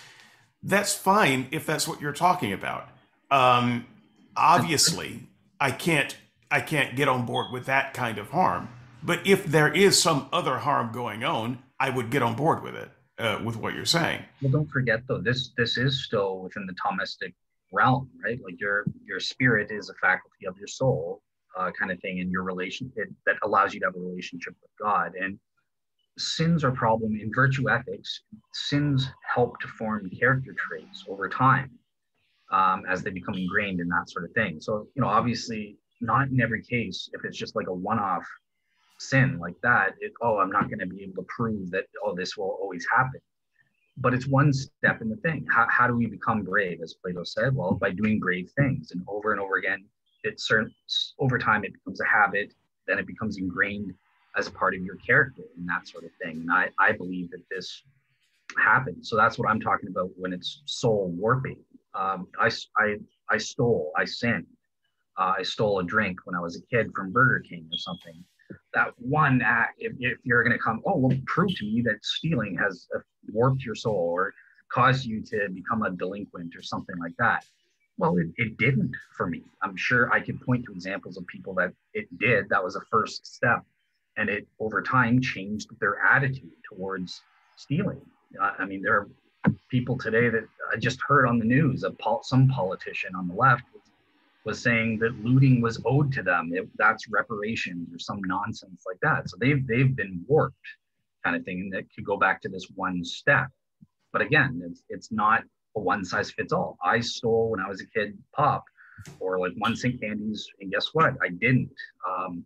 that's 0.62 0.92
fine 0.94 1.46
if 1.50 1.64
that's 1.64 1.88
what 1.88 2.00
you're 2.00 2.12
talking 2.12 2.52
about. 2.52 2.88
Um, 3.30 3.86
obviously, 4.36 5.27
I 5.60 5.70
can't 5.70 6.16
I 6.50 6.60
can't 6.60 6.96
get 6.96 7.08
on 7.08 7.26
board 7.26 7.52
with 7.52 7.66
that 7.66 7.94
kind 7.94 8.18
of 8.18 8.30
harm. 8.30 8.68
But 9.02 9.26
if 9.26 9.44
there 9.44 9.72
is 9.72 10.00
some 10.00 10.28
other 10.32 10.58
harm 10.58 10.92
going 10.92 11.22
on, 11.24 11.62
I 11.78 11.90
would 11.90 12.10
get 12.10 12.22
on 12.22 12.34
board 12.34 12.62
with 12.62 12.74
it 12.74 12.90
uh, 13.18 13.40
with 13.44 13.56
what 13.56 13.74
you're 13.74 13.84
saying. 13.84 14.24
Well, 14.42 14.52
don't 14.52 14.70
forget 14.70 15.02
though, 15.06 15.20
this 15.20 15.50
this 15.56 15.76
is 15.76 16.04
still 16.04 16.40
within 16.40 16.66
the 16.66 16.74
Thomistic 16.74 17.34
realm, 17.72 18.08
right? 18.24 18.38
Like 18.42 18.60
your 18.60 18.84
your 19.04 19.20
spirit 19.20 19.70
is 19.70 19.90
a 19.90 19.94
faculty 19.94 20.46
of 20.46 20.56
your 20.58 20.68
soul, 20.68 21.22
uh, 21.56 21.70
kind 21.78 21.92
of 21.92 22.00
thing, 22.00 22.20
and 22.20 22.30
your 22.30 22.42
relation 22.42 22.90
it, 22.96 23.08
that 23.26 23.36
allows 23.42 23.74
you 23.74 23.80
to 23.80 23.86
have 23.86 23.96
a 23.96 24.00
relationship 24.00 24.54
with 24.62 24.70
God. 24.80 25.12
And 25.20 25.38
sins 26.16 26.64
are 26.64 26.72
problem 26.72 27.16
in 27.20 27.30
virtue 27.32 27.70
ethics. 27.70 28.22
Sins 28.52 29.10
help 29.34 29.60
to 29.60 29.68
form 29.68 30.10
character 30.10 30.54
traits 30.58 31.04
over 31.08 31.28
time 31.28 31.77
um, 32.50 32.84
as 32.88 33.02
they 33.02 33.10
become 33.10 33.34
ingrained 33.34 33.80
in 33.80 33.88
that 33.88 34.08
sort 34.08 34.24
of 34.24 34.32
thing. 34.32 34.60
So 34.60 34.88
you 34.94 35.02
know, 35.02 35.08
obviously, 35.08 35.76
not 36.00 36.28
in 36.28 36.40
every 36.40 36.62
case, 36.62 37.10
if 37.12 37.24
it's 37.24 37.36
just 37.36 37.56
like 37.56 37.66
a 37.68 37.74
one-off 37.74 38.26
sin 38.98 39.38
like 39.38 39.54
that, 39.62 39.94
it, 40.00 40.12
oh, 40.22 40.38
I'm 40.38 40.50
not 40.50 40.68
going 40.68 40.80
to 40.80 40.86
be 40.86 41.02
able 41.02 41.22
to 41.22 41.26
prove 41.28 41.70
that, 41.70 41.84
oh, 42.04 42.14
this 42.14 42.36
will 42.36 42.58
always 42.60 42.86
happen. 42.94 43.20
But 43.96 44.14
it's 44.14 44.26
one 44.26 44.52
step 44.52 45.02
in 45.02 45.08
the 45.08 45.16
thing. 45.16 45.46
How, 45.50 45.66
how 45.68 45.86
do 45.88 45.96
we 45.96 46.06
become 46.06 46.42
brave, 46.42 46.80
as 46.82 46.94
Plato 46.94 47.24
said? 47.24 47.54
Well, 47.54 47.74
by 47.74 47.90
doing 47.90 48.20
brave 48.20 48.50
things 48.56 48.92
and 48.92 49.02
over 49.08 49.32
and 49.32 49.40
over 49.40 49.56
again. 49.56 49.84
It's 50.24 50.46
certain 50.46 50.72
over 51.18 51.38
time 51.38 51.64
it 51.64 51.72
becomes 51.72 52.00
a 52.00 52.06
habit, 52.06 52.52
then 52.86 52.98
it 52.98 53.06
becomes 53.06 53.38
ingrained 53.38 53.94
as 54.36 54.48
a 54.48 54.50
part 54.50 54.74
of 54.74 54.82
your 54.82 54.96
character 54.96 55.42
and 55.56 55.68
that 55.68 55.86
sort 55.88 56.04
of 56.04 56.10
thing. 56.22 56.40
And 56.40 56.50
I, 56.50 56.70
I 56.78 56.92
believe 56.92 57.30
that 57.30 57.42
this 57.50 57.82
happens. 58.56 59.08
So 59.08 59.16
that's 59.16 59.38
what 59.38 59.48
I'm 59.48 59.60
talking 59.60 59.88
about 59.88 60.10
when 60.16 60.32
it's 60.32 60.62
soul 60.66 61.12
warping. 61.16 61.58
Um, 61.94 62.28
I, 62.38 62.50
I, 62.76 62.96
I 63.30 63.38
stole, 63.38 63.92
I 63.96 64.04
sinned. 64.04 64.46
Uh, 65.18 65.34
I 65.38 65.42
stole 65.42 65.80
a 65.80 65.84
drink 65.84 66.20
when 66.24 66.36
I 66.36 66.40
was 66.40 66.56
a 66.56 66.62
kid 66.74 66.90
from 66.94 67.12
Burger 67.12 67.40
King 67.40 67.68
or 67.72 67.78
something 67.78 68.24
that 68.74 68.92
one 68.98 69.40
act, 69.42 69.74
if, 69.78 69.92
if 69.98 70.18
you're 70.22 70.42
going 70.42 70.56
to 70.56 70.62
come, 70.62 70.80
oh, 70.86 70.96
well, 70.96 71.16
prove 71.26 71.54
to 71.56 71.64
me 71.64 71.82
that 71.82 72.04
stealing 72.04 72.56
has 72.56 72.86
warped 73.32 73.62
your 73.64 73.74
soul 73.74 74.10
or 74.12 74.32
caused 74.70 75.04
you 75.04 75.22
to 75.22 75.48
become 75.52 75.82
a 75.82 75.90
delinquent 75.90 76.54
or 76.56 76.62
something 76.62 76.96
like 76.98 77.14
that. 77.18 77.44
Well, 77.96 78.16
it, 78.18 78.28
it 78.36 78.56
didn't 78.58 78.92
for 79.16 79.26
me. 79.26 79.42
I'm 79.62 79.76
sure 79.76 80.12
I 80.12 80.20
could 80.20 80.40
point 80.40 80.64
to 80.66 80.72
examples 80.72 81.16
of 81.16 81.26
people 81.26 81.54
that 81.54 81.72
it 81.94 82.06
did. 82.18 82.48
That 82.48 82.62
was 82.62 82.76
a 82.76 82.80
first 82.90 83.26
step. 83.26 83.64
And 84.16 84.28
it 84.28 84.46
over 84.60 84.82
time 84.82 85.20
changed 85.20 85.68
their 85.80 85.98
attitude 86.04 86.50
towards 86.68 87.22
stealing. 87.56 88.00
Uh, 88.40 88.52
I 88.58 88.64
mean, 88.66 88.82
there 88.82 88.94
are 88.94 89.08
people 89.68 89.98
today 89.98 90.28
that 90.28 90.44
I 90.72 90.76
just 90.76 91.00
heard 91.06 91.26
on 91.26 91.38
the 91.38 91.44
news, 91.44 91.84
a 91.84 91.90
pol- 91.92 92.22
some 92.22 92.48
politician 92.48 93.14
on 93.14 93.28
the 93.28 93.34
left 93.34 93.64
was 94.44 94.60
saying 94.60 94.98
that 94.98 95.14
looting 95.24 95.60
was 95.60 95.80
owed 95.84 96.12
to 96.12 96.22
them. 96.22 96.50
It, 96.52 96.68
that's 96.76 97.08
reparations 97.10 97.92
or 97.92 97.98
some 97.98 98.20
nonsense 98.24 98.84
like 98.86 98.98
that. 99.02 99.28
So 99.28 99.36
they've 99.40 99.66
they've 99.66 99.94
been 99.94 100.24
warped, 100.26 100.56
kind 101.24 101.36
of 101.36 101.44
thing. 101.44 101.70
that 101.70 101.84
could 101.94 102.04
go 102.04 102.16
back 102.16 102.40
to 102.42 102.48
this 102.48 102.66
one 102.74 103.04
step. 103.04 103.48
But 104.12 104.22
again, 104.22 104.62
it's 104.64 104.82
it's 104.88 105.12
not 105.12 105.42
a 105.76 105.80
one 105.80 106.04
size 106.04 106.30
fits 106.30 106.52
all. 106.52 106.78
I 106.82 107.00
stole 107.00 107.50
when 107.50 107.60
I 107.60 107.68
was 107.68 107.82
a 107.82 107.86
kid 107.86 108.16
pop, 108.34 108.64
or 109.20 109.38
like 109.38 109.52
one 109.58 109.76
cent 109.76 110.00
candies, 110.00 110.46
and 110.60 110.70
guess 110.70 110.88
what? 110.92 111.14
I 111.22 111.28
didn't 111.28 111.70
um, 112.08 112.44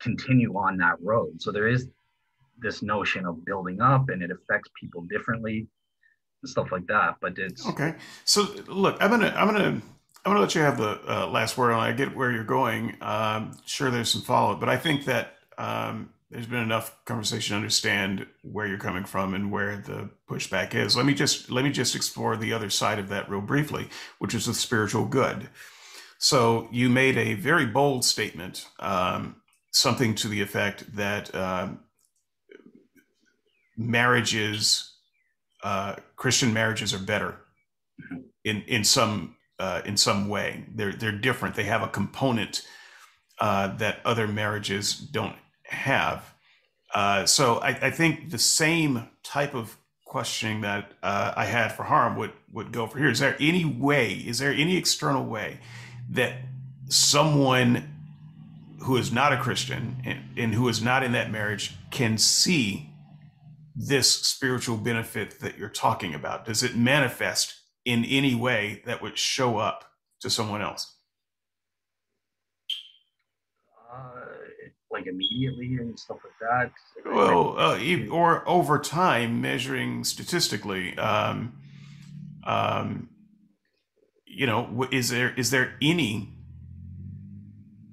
continue 0.00 0.52
on 0.56 0.76
that 0.78 0.96
road. 1.00 1.40
So 1.40 1.52
there 1.52 1.68
is 1.68 1.88
this 2.58 2.82
notion 2.82 3.26
of 3.26 3.44
building 3.44 3.80
up, 3.80 4.08
and 4.08 4.22
it 4.22 4.30
affects 4.30 4.70
people 4.80 5.02
differently 5.02 5.68
stuff 6.44 6.72
like 6.72 6.86
that. 6.86 7.16
But 7.20 7.38
it's 7.38 7.66
okay. 7.66 7.94
So 8.24 8.42
look, 8.66 8.96
I'm 9.00 9.10
gonna 9.10 9.34
I'm 9.36 9.46
gonna 9.46 9.82
I'm 10.24 10.34
to 10.34 10.40
let 10.40 10.54
you 10.54 10.60
have 10.60 10.78
the 10.78 11.00
uh, 11.08 11.26
last 11.26 11.58
word. 11.58 11.72
I 11.72 11.92
get 11.92 12.14
where 12.14 12.30
you're 12.30 12.44
going. 12.44 12.96
Um, 13.00 13.56
sure, 13.66 13.90
there's 13.90 14.10
some 14.10 14.22
follow 14.22 14.52
up, 14.52 14.60
but 14.60 14.68
I 14.68 14.76
think 14.76 15.04
that 15.06 15.34
um, 15.58 16.10
there's 16.30 16.46
been 16.46 16.62
enough 16.62 16.96
conversation 17.04 17.54
to 17.54 17.56
understand 17.56 18.26
where 18.42 18.66
you're 18.66 18.78
coming 18.78 19.04
from 19.04 19.34
and 19.34 19.50
where 19.50 19.76
the 19.78 20.10
pushback 20.30 20.74
is. 20.74 20.96
Let 20.96 21.06
me 21.06 21.14
just 21.14 21.50
let 21.50 21.64
me 21.64 21.72
just 21.72 21.96
explore 21.96 22.36
the 22.36 22.52
other 22.52 22.70
side 22.70 23.00
of 23.00 23.08
that 23.08 23.28
real 23.28 23.40
briefly, 23.40 23.88
which 24.20 24.32
is 24.32 24.46
the 24.46 24.54
spiritual 24.54 25.06
good. 25.06 25.48
So 26.18 26.68
you 26.70 26.88
made 26.88 27.18
a 27.18 27.34
very 27.34 27.66
bold 27.66 28.04
statement, 28.04 28.68
um, 28.78 29.42
something 29.72 30.14
to 30.16 30.28
the 30.28 30.40
effect 30.40 30.94
that 30.94 31.34
um, 31.34 31.80
marriages, 33.76 34.91
uh, 35.62 35.96
Christian 36.16 36.52
marriages, 36.52 36.92
are 36.94 36.98
better 36.98 37.36
in 38.44 38.62
in 38.62 38.84
some 38.84 39.36
uh, 39.58 39.82
in 39.84 39.96
some 39.96 40.28
way. 40.28 40.64
They're 40.74 40.92
they're 40.92 41.12
different. 41.12 41.54
They 41.54 41.64
have 41.64 41.82
a 41.82 41.88
component 41.88 42.66
uh, 43.38 43.76
that 43.76 44.00
other 44.04 44.26
marriages 44.26 44.94
don't 44.94 45.36
have. 45.64 46.34
Uh, 46.94 47.24
so 47.24 47.56
I, 47.56 47.68
I, 47.68 47.90
think 47.90 48.30
the 48.30 48.38
same 48.38 49.08
type 49.22 49.54
of 49.54 49.78
questioning 50.04 50.60
that 50.60 50.92
uh, 51.02 51.32
I 51.34 51.46
had 51.46 51.72
for 51.72 51.84
harm 51.84 52.16
would 52.16 52.32
would 52.52 52.70
go 52.70 52.86
for 52.86 52.98
here. 52.98 53.08
Is 53.08 53.18
there 53.18 53.36
any 53.40 53.64
way? 53.64 54.12
Is 54.12 54.38
there 54.38 54.52
any 54.52 54.76
external 54.76 55.24
way 55.24 55.58
that 56.10 56.34
someone 56.88 57.88
who 58.82 58.96
is 58.96 59.10
not 59.10 59.32
a 59.32 59.38
Christian 59.38 60.02
and, 60.04 60.18
and 60.36 60.54
who 60.54 60.68
is 60.68 60.82
not 60.82 61.02
in 61.02 61.12
that 61.12 61.30
marriage 61.30 61.74
can 61.90 62.18
see 62.18 62.91
this 63.74 64.10
spiritual 64.10 64.76
benefit 64.76 65.40
that 65.40 65.58
you're 65.58 65.68
talking 65.68 66.14
about? 66.14 66.44
Does 66.44 66.62
it 66.62 66.76
manifest 66.76 67.54
in 67.84 68.04
any 68.04 68.34
way 68.34 68.82
that 68.86 69.02
would 69.02 69.18
show 69.18 69.58
up 69.58 69.92
to 70.20 70.30
someone 70.30 70.62
else? 70.62 70.96
Uh, 73.92 74.20
like 74.90 75.06
immediately 75.06 75.76
and 75.76 75.98
stuff 75.98 76.18
like 76.24 76.32
that. 76.40 76.72
Well, 77.10 77.58
uh, 77.58 77.78
or 78.10 78.48
over 78.48 78.78
time, 78.78 79.40
measuring 79.40 80.04
statistically. 80.04 80.96
Um, 80.98 81.54
um, 82.44 83.08
you 84.26 84.46
know, 84.46 84.88
is 84.90 85.10
there 85.10 85.34
is 85.36 85.50
there 85.50 85.74
any 85.82 86.30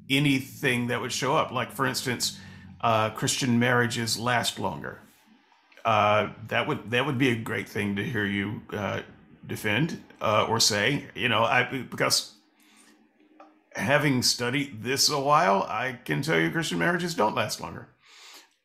anything 0.09 0.87
that 0.87 1.01
would 1.01 1.11
show 1.11 1.35
up? 1.35 1.51
Like, 1.51 1.71
for 1.71 1.85
instance, 1.85 2.39
uh, 2.81 3.09
Christian 3.11 3.59
marriages 3.59 4.17
last 4.17 4.59
longer. 4.59 5.01
Uh, 5.89 6.29
that 6.49 6.67
would 6.67 6.91
that 6.91 7.03
would 7.03 7.17
be 7.17 7.31
a 7.31 7.35
great 7.35 7.67
thing 7.67 7.95
to 7.95 8.03
hear 8.03 8.23
you 8.23 8.61
uh, 8.73 9.01
defend 9.47 9.99
uh, 10.21 10.45
or 10.47 10.59
say, 10.59 11.07
you 11.15 11.27
know, 11.27 11.43
I 11.43 11.63
because 11.63 12.35
having 13.73 14.21
studied 14.21 14.83
this 14.83 15.09
a 15.09 15.19
while, 15.19 15.63
I 15.63 15.97
can 16.05 16.21
tell 16.21 16.39
you 16.39 16.51
Christian 16.51 16.77
marriages 16.77 17.15
don't 17.15 17.33
last 17.33 17.59
longer. 17.59 17.87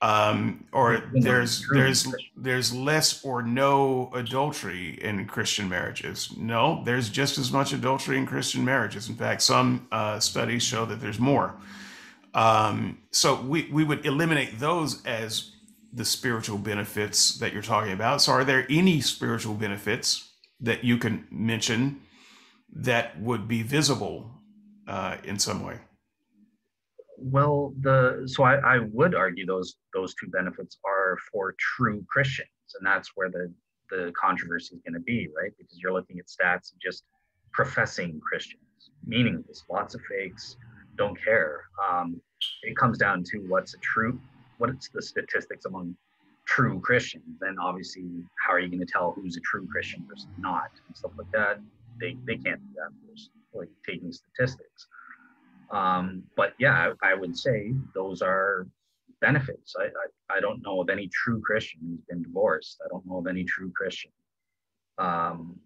Um, 0.03 0.67
or 0.71 1.03
there's 1.15 1.67
there's 1.73 2.07
there's 2.37 2.75
less 2.75 3.25
or 3.25 3.41
no 3.41 4.11
adultery 4.13 4.99
in 5.01 5.27
Christian 5.27 5.67
marriages. 5.67 6.31
No, 6.37 6.83
there's 6.85 7.09
just 7.09 7.39
as 7.39 7.51
much 7.51 7.73
adultery 7.73 8.19
in 8.19 8.27
Christian 8.27 8.67
marriages. 8.67 9.09
In 9.09 9.15
fact, 9.15 9.41
some 9.41 9.89
uh, 9.91 10.21
studies 10.21 10.63
show 10.63 10.85
that 10.85 11.01
there's 11.01 11.19
more. 11.19 11.55
Um, 12.35 12.99
so 13.13 13.41
we 13.41 13.71
we 13.73 13.83
would 13.83 14.05
eliminate 14.05 14.59
those 14.59 15.03
as 15.07 15.54
the 15.95 16.05
spiritual 16.05 16.59
benefits 16.59 17.39
that 17.39 17.53
you're 17.53 17.63
talking 17.63 17.93
about. 17.93 18.21
So, 18.21 18.33
are 18.33 18.45
there 18.45 18.67
any 18.69 19.01
spiritual 19.01 19.55
benefits 19.55 20.33
that 20.61 20.85
you 20.85 20.99
can 20.99 21.27
mention 21.31 22.03
that 22.75 23.21
would 23.21 23.47
be 23.47 23.63
visible 23.63 24.31
uh, 24.89 25.19
in 25.23 25.39
some 25.39 25.65
way? 25.65 25.79
Well, 27.17 27.73
the 27.81 28.25
so 28.27 28.43
I, 28.43 28.57
I 28.57 28.79
would 28.93 29.15
argue 29.15 29.47
those 29.47 29.77
those 29.95 30.15
two 30.15 30.29
benefits 30.29 30.79
are 30.85 31.17
for 31.31 31.55
true 31.59 32.05
Christians, 32.09 32.49
and 32.79 32.87
that's 32.87 33.11
where 33.15 33.31
the 33.31 33.53
the 33.91 34.13
controversy 34.21 34.75
is 34.75 34.83
going 34.83 34.95
to 34.95 35.01
be, 35.01 35.29
right? 35.37 35.53
Because 35.57 35.79
you're 35.81 35.93
looking 35.93 36.19
at 36.19 36.27
stats 36.27 36.73
of 36.73 36.81
just 36.83 37.05
professing 37.53 38.21
Christians, 38.21 38.91
meaningless, 39.07 39.63
lots 39.71 39.95
of 39.95 40.01
fakes, 40.11 40.57
don't 40.97 41.17
care. 41.23 41.65
Um, 41.89 42.21
it 42.63 42.77
comes 42.77 42.99
down 42.99 43.23
to 43.25 43.39
what's 43.49 43.75
a 43.75 43.79
true, 43.79 44.19
what's 44.59 44.89
the 44.89 45.03
statistics 45.03 45.65
among 45.65 45.97
true 46.47 46.81
Christians, 46.81 47.39
then 47.41 47.57
obviously, 47.61 48.05
how 48.45 48.53
are 48.53 48.61
you 48.61 48.69
going 48.69 48.85
to 48.85 48.91
tell 48.91 49.13
who's 49.13 49.37
a 49.37 49.41
true 49.41 49.67
Christian 49.71 50.05
versus 50.09 50.27
not 50.39 50.71
and 50.87 50.97
stuff 50.97 51.13
like 51.17 51.31
that? 51.33 51.61
They, 52.01 52.17
they 52.27 52.37
can't 52.37 52.61
do 52.61 52.75
that. 52.77 52.91
There's 53.07 53.31
like 53.53 53.69
taking 53.87 54.13
statistics. 54.13 54.89
Um, 55.71 56.23
but 56.37 56.55
yeah, 56.59 56.93
I, 57.03 57.13
I, 57.13 57.15
would 57.15 57.37
say 57.37 57.75
those 57.95 58.21
are 58.21 58.67
benefits. 59.21 59.75
I, 59.79 59.85
I, 59.85 60.37
I, 60.37 60.41
don't 60.41 60.63
know 60.63 60.81
of 60.81 60.91
any 60.91 61.09
true 61.09 61.41
Christian 61.41 61.81
who's 61.83 62.01
been 62.09 62.23
divorced. 62.23 62.81
I 62.85 62.89
don't 62.91 63.05
know 63.07 63.19
of 63.19 63.27
any 63.27 63.45
true 63.45 63.73
Christian 63.75 64.13
um, 64.99 65.59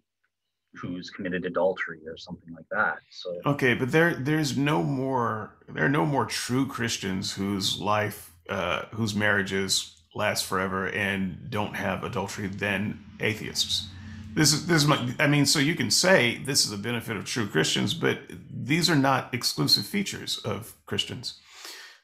who's 0.75 1.09
committed 1.09 1.45
adultery 1.45 1.99
or 2.07 2.17
something 2.17 2.53
like 2.53 2.65
that. 2.71 2.99
So 3.11 3.35
okay, 3.45 3.73
but 3.73 3.91
there 3.91 4.13
there's 4.15 4.57
no 4.57 4.83
more 4.83 5.57
there 5.67 5.85
are 5.85 5.89
no 5.89 6.05
more 6.05 6.25
true 6.25 6.65
Christians 6.65 7.33
whose 7.33 7.79
life 7.79 8.28
uh, 8.49 8.83
whose 8.91 9.15
marriages 9.15 10.01
last 10.15 10.45
forever 10.45 10.87
and 10.89 11.49
don't 11.49 11.75
have 11.75 12.03
adultery 12.03 12.47
than 12.47 12.99
atheists. 13.19 13.87
This 14.33 14.53
is 14.53 14.67
this 14.67 14.83
is 14.83 14.87
my, 14.87 15.13
I 15.19 15.27
mean, 15.27 15.45
so 15.45 15.59
you 15.59 15.75
can 15.75 15.91
say 15.91 16.41
this 16.45 16.65
is 16.65 16.71
a 16.71 16.77
benefit 16.77 17.17
of 17.17 17.25
true 17.25 17.47
Christians, 17.47 17.93
but 17.93 18.19
these 18.51 18.89
are 18.89 18.95
not 18.95 19.33
exclusive 19.33 19.85
features 19.85 20.37
of 20.39 20.75
Christians. 20.85 21.39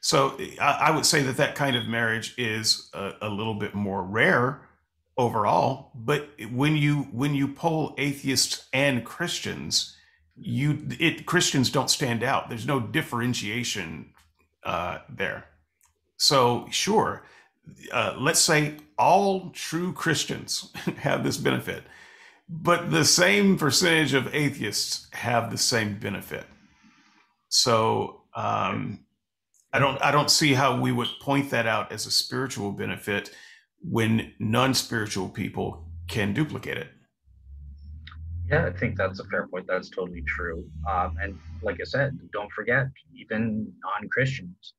So 0.00 0.38
I, 0.60 0.88
I 0.88 0.90
would 0.90 1.06
say 1.06 1.22
that 1.22 1.36
that 1.36 1.54
kind 1.54 1.76
of 1.76 1.86
marriage 1.86 2.34
is 2.38 2.90
a, 2.94 3.12
a 3.22 3.28
little 3.28 3.54
bit 3.54 3.74
more 3.74 4.02
rare 4.02 4.62
overall. 5.16 5.90
But 5.94 6.28
when 6.50 6.76
you 6.76 7.08
when 7.12 7.34
you 7.34 7.48
poll 7.48 7.94
atheists 7.98 8.68
and 8.72 9.04
Christians, 9.04 9.96
you 10.36 10.86
it 10.98 11.26
Christians 11.26 11.70
don't 11.70 11.90
stand 11.90 12.22
out. 12.22 12.48
There's 12.48 12.66
no 12.66 12.80
differentiation 12.80 14.12
uh, 14.64 14.98
there. 15.08 15.46
So 16.18 16.66
sure, 16.70 17.24
uh, 17.92 18.16
let's 18.18 18.40
say 18.40 18.76
all 18.98 19.50
true 19.50 19.92
Christians 19.92 20.72
have 20.98 21.24
this 21.24 21.36
benefit, 21.36 21.84
but 22.48 22.90
the 22.90 23.04
same 23.04 23.58
percentage 23.58 24.14
of 24.14 24.34
atheists 24.34 25.08
have 25.12 25.50
the 25.50 25.58
same 25.58 25.98
benefit. 25.98 26.46
So 27.48 28.22
Um, 28.36 29.06
I 29.72 29.78
don't 29.78 30.00
I 30.02 30.10
don't 30.10 30.30
see 30.30 30.54
how 30.54 30.80
we 30.80 30.92
would 30.92 31.08
point 31.20 31.50
that 31.50 31.66
out 31.66 31.92
as 31.92 32.06
a 32.06 32.10
spiritual 32.10 32.72
benefit 32.72 33.30
when 33.80 34.32
non-spiritual 34.38 35.28
people 35.30 35.88
can 36.08 36.32
duplicate 36.32 36.78
it. 36.78 36.88
Yeah, 38.50 38.66
I 38.66 38.72
think 38.72 38.96
that's 38.96 39.20
a 39.20 39.24
fair 39.24 39.48
point. 39.48 39.66
That's 39.66 39.90
totally 39.90 40.22
true. 40.22 40.64
Um, 40.88 41.16
and 41.20 41.38
like 41.62 41.78
I 41.80 41.84
said, 41.84 42.18
don't 42.32 42.50
forget, 42.52 42.86
even 43.14 43.72
non-Christians 43.84 44.74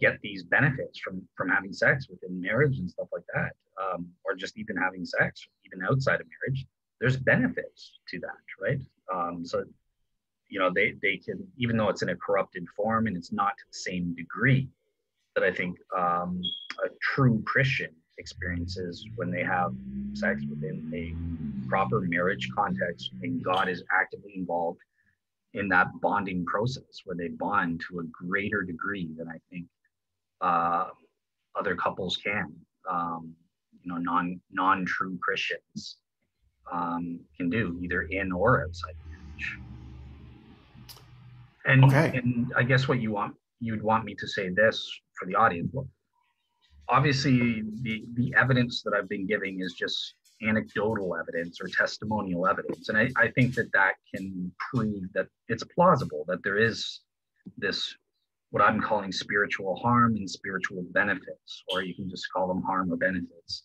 get 0.00 0.18
these 0.22 0.42
benefits 0.44 0.98
from 0.98 1.22
from 1.36 1.48
having 1.48 1.72
sex 1.72 2.08
within 2.08 2.40
marriage 2.40 2.78
and 2.78 2.90
stuff 2.90 3.08
like 3.12 3.24
that, 3.34 3.52
um, 3.82 4.08
or 4.24 4.34
just 4.34 4.58
even 4.58 4.76
having 4.76 5.04
sex, 5.04 5.46
even 5.64 5.84
outside 5.84 6.20
of 6.20 6.26
marriage. 6.40 6.66
There's 7.00 7.16
benefits 7.16 7.98
to 8.08 8.20
that, 8.20 8.44
right? 8.60 8.80
Um, 9.12 9.44
so, 9.44 9.64
you 10.48 10.58
know, 10.58 10.70
they 10.72 10.94
they 11.02 11.16
can, 11.16 11.46
even 11.56 11.76
though 11.76 11.88
it's 11.88 12.02
in 12.02 12.10
a 12.10 12.16
corrupted 12.16 12.66
form 12.76 13.06
and 13.06 13.16
it's 13.16 13.32
not 13.32 13.56
to 13.58 13.64
the 13.70 13.78
same 13.78 14.14
degree 14.14 14.68
that 15.34 15.44
I 15.44 15.52
think 15.52 15.78
um, 15.96 16.42
a 16.84 16.88
true 17.00 17.42
Christian 17.46 17.90
experiences 18.18 19.06
when 19.16 19.30
they 19.30 19.42
have 19.42 19.72
sex 20.12 20.42
within 20.50 20.90
a 20.94 21.68
proper 21.68 22.00
marriage 22.00 22.50
context 22.54 23.12
and 23.22 23.42
God 23.42 23.68
is 23.68 23.82
actively 23.98 24.32
involved 24.34 24.80
in 25.54 25.68
that 25.68 25.88
bonding 26.00 26.44
process 26.44 27.02
where 27.04 27.16
they 27.16 27.28
bond 27.28 27.82
to 27.88 28.00
a 28.00 28.04
greater 28.04 28.62
degree 28.62 29.10
than 29.16 29.28
I 29.28 29.38
think 29.50 29.66
uh, 30.40 30.88
other 31.58 31.74
couples 31.74 32.16
can. 32.16 32.54
Um, 32.88 33.34
you 33.82 33.92
know, 33.92 33.98
non 33.98 34.40
non 34.52 34.84
true 34.84 35.18
Christians 35.22 35.96
um, 36.70 37.20
can 37.36 37.50
do 37.50 37.78
either 37.82 38.02
in 38.02 38.32
or 38.32 38.62
outside 38.64 38.94
marriage. 39.08 39.58
And, 41.66 41.84
okay. 41.84 42.16
and 42.16 42.52
I 42.56 42.62
guess 42.62 42.88
what 42.88 43.00
you 43.00 43.12
want 43.12 43.34
you'd 43.60 43.82
want 43.82 44.04
me 44.04 44.14
to 44.14 44.26
say 44.26 44.48
this 44.48 44.90
for 45.18 45.26
the 45.26 45.34
audience. 45.34 45.70
Well, 45.72 45.88
obviously 46.88 47.62
the 47.82 48.04
the 48.14 48.34
evidence 48.36 48.82
that 48.82 48.92
I've 48.94 49.08
been 49.08 49.26
giving 49.26 49.60
is 49.60 49.74
just 49.74 50.14
anecdotal 50.42 51.16
evidence 51.16 51.60
or 51.60 51.68
testimonial 51.68 52.46
evidence, 52.46 52.88
and 52.88 52.98
I, 52.98 53.10
I 53.16 53.28
think 53.28 53.54
that 53.54 53.72
that 53.72 53.94
can 54.14 54.52
prove 54.58 55.04
that 55.14 55.26
it's 55.48 55.64
plausible 55.74 56.24
that 56.28 56.42
there 56.44 56.58
is 56.58 57.00
this 57.58 57.94
what 58.50 58.62
I'm 58.62 58.80
calling 58.80 59.12
spiritual 59.12 59.76
harm 59.76 60.16
and 60.16 60.28
spiritual 60.28 60.84
benefits, 60.92 61.62
or 61.68 61.82
you 61.82 61.94
can 61.94 62.10
just 62.10 62.26
call 62.34 62.48
them 62.48 62.62
harm 62.62 62.92
or 62.92 62.96
benefits 62.96 63.64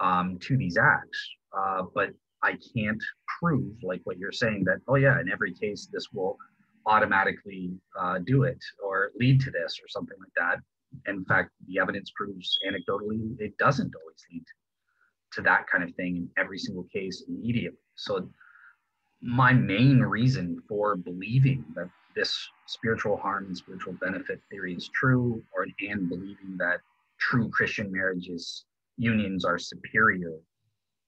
um, 0.00 0.38
to 0.42 0.56
these 0.58 0.76
acts. 0.76 1.30
Uh, 1.56 1.84
but 1.94 2.10
I 2.42 2.58
can't 2.76 3.02
prove, 3.40 3.72
like 3.82 4.02
what 4.04 4.18
you're 4.18 4.32
saying, 4.32 4.64
that, 4.64 4.80
oh, 4.88 4.96
yeah, 4.96 5.20
in 5.20 5.30
every 5.30 5.54
case, 5.54 5.88
this 5.90 6.06
will 6.12 6.36
automatically 6.84 7.70
uh, 7.98 8.18
do 8.18 8.42
it 8.42 8.58
or 8.84 9.10
lead 9.18 9.40
to 9.40 9.50
this 9.50 9.78
or 9.82 9.88
something 9.88 10.18
like 10.18 10.32
that 10.36 10.60
in 11.06 11.24
fact, 11.24 11.50
the 11.66 11.78
evidence 11.78 12.10
proves 12.14 12.58
anecdotally 12.66 13.36
it 13.38 13.56
doesn't 13.58 13.92
always 13.94 14.24
lead 14.32 14.40
to 14.40 14.52
that 15.42 15.66
kind 15.66 15.84
of 15.84 15.94
thing 15.94 16.16
in 16.16 16.30
every 16.36 16.58
single 16.58 16.84
case 16.92 17.24
immediately. 17.28 17.78
So, 17.94 18.28
my 19.22 19.52
main 19.52 20.00
reason 20.00 20.62
for 20.68 20.96
believing 20.96 21.64
that 21.74 21.90
this 22.16 22.36
spiritual 22.66 23.16
harm 23.16 23.46
and 23.46 23.56
spiritual 23.56 23.92
benefit 24.00 24.40
theory 24.50 24.74
is 24.74 24.88
true, 24.94 25.42
or 25.54 25.66
and 25.88 26.08
believing 26.08 26.56
that 26.58 26.80
true 27.18 27.48
Christian 27.50 27.92
marriages 27.92 28.64
unions 28.96 29.44
are 29.44 29.58
superior 29.58 30.32